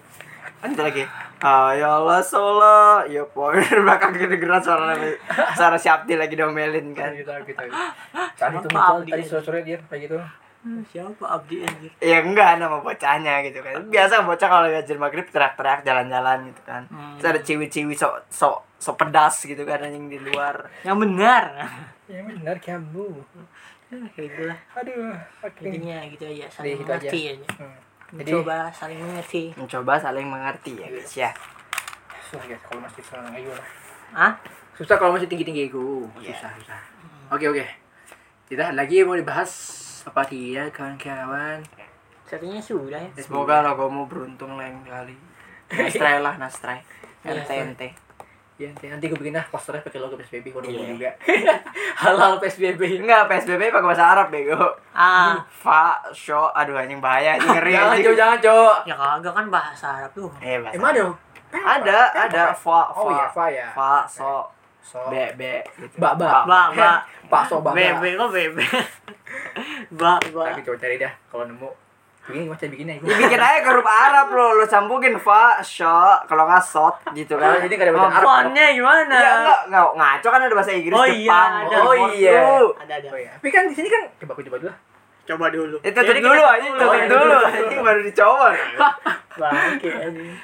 [0.59, 1.05] Kan itu lagi.
[1.39, 3.07] Ayolah sholat.
[3.07, 4.99] Ya pokoknya di belakang kedengeran suara
[5.55, 7.15] suara si Abdi lagi domelin kan.
[7.15, 7.63] gitu gitu
[8.35, 9.31] tadi tuh Apa muncul Abdi tadi anjir?
[9.31, 10.17] sore sore dia kayak gitu
[10.85, 13.87] siapa Abdi anjir Ya enggak nama bocahnya gitu kan.
[13.87, 16.83] Biasa bocah kalau ngajar maghrib teriak-teriak jalan-jalan gitu kan.
[16.91, 17.15] Hmm.
[17.17, 20.71] Terus ada ciwi-ciwi sok sok sok pedas gitu kan anjing di luar.
[20.81, 21.51] yang benar
[22.09, 23.11] ya benar kamu
[23.89, 25.13] kayak gitu lah aduh
[25.43, 26.99] oke intinya gitu aja saling Jadi gitu aja.
[27.01, 27.47] mengerti aja
[28.09, 28.17] Hmm.
[28.17, 31.31] jadi mencoba saling mengerti Mencoba saling mengerti ya guys ya.
[32.23, 33.69] susah guys kalau masih seorang lah
[34.17, 34.33] ah
[34.73, 36.33] susah kalau masih tinggi tinggi ego Iya.
[36.33, 36.81] susah susah
[37.29, 37.65] oke oke
[38.49, 39.53] tidak lagi mau dibahas
[40.05, 41.61] apa tidak kawan-kawan
[42.25, 45.17] sepertinya sudah ya Semoga logomu beruntung lain kali.
[45.69, 46.81] Nastray lah Nastray.
[47.25, 48.08] Iya.
[48.59, 51.11] Ya nanti, nanti gue bikin lah posternya pakai logo PSBB kalau mau juga.
[52.03, 54.59] Halal PSBB Enggak PSBB pakai bahasa Arab bego.
[54.91, 55.39] ah.
[55.47, 58.05] Fa, sho, aduh anjing bahaya anjing ngeri jangan anjing.
[58.11, 60.31] cok jangan cok ya kagak kan bahasa Arab tuh.
[60.43, 61.05] Eh, bahasa emang ada
[61.49, 62.99] Ada, ada fa, fa.
[62.99, 63.45] oh iya fa.
[63.47, 63.67] ya.
[63.71, 64.51] Fa, so,
[64.83, 65.07] so.
[65.07, 65.95] be, be gitu.
[65.97, 66.43] Ba, ba.
[66.43, 66.91] ba ba.
[67.31, 68.65] Pak so bangga bebe kok bebe
[70.03, 70.43] ba ba.
[70.51, 71.71] Tapi coba cari dah kalau nemu
[72.29, 75.97] begini gimana cara bikinnya Ya bikin aja ke huruf Arab lo, lo sambungin fa, sho,
[76.25, 77.51] kalau nggak sot gitu kan.
[77.51, 78.29] Oh, jadi nggak ada bahasa Arab.
[78.29, 81.53] fontnya gimana Iya enggak, enggak ngaco kan ada bahasa Inggris, Oh iya, Jepang.
[81.59, 81.77] ada.
[81.81, 82.41] Oh iya.
[82.77, 84.73] ada ada oh iya tapi kan di sini kan coba aku coba dulu
[85.25, 87.37] coba dulu Eh, tutup Jadi dulu aja, tutup iya, dulu.
[87.37, 88.49] tutup Anjing baru dicoba.
[89.39, 89.91] bangke.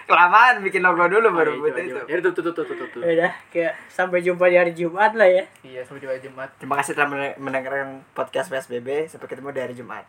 [0.06, 1.98] Kelamaan bikin logo dulu baru buat itu.
[2.00, 5.42] ya tuh tuh tuh tuh Ya udah kayak sampai jumpa di hari Jumat lah ya
[5.62, 9.08] iya sampai coba Jumat Terima kasih telah men- mendengarkan podcast PSBB.
[9.08, 10.04] Sampai ketemu di hari Jumat.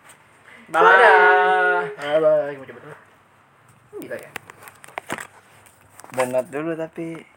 [0.69, 1.91] Bye.
[1.97, 2.53] Bye bye.
[2.57, 2.95] Mau coba dulu.
[4.01, 4.29] Gila ya.
[6.15, 7.34] Download dulu tapi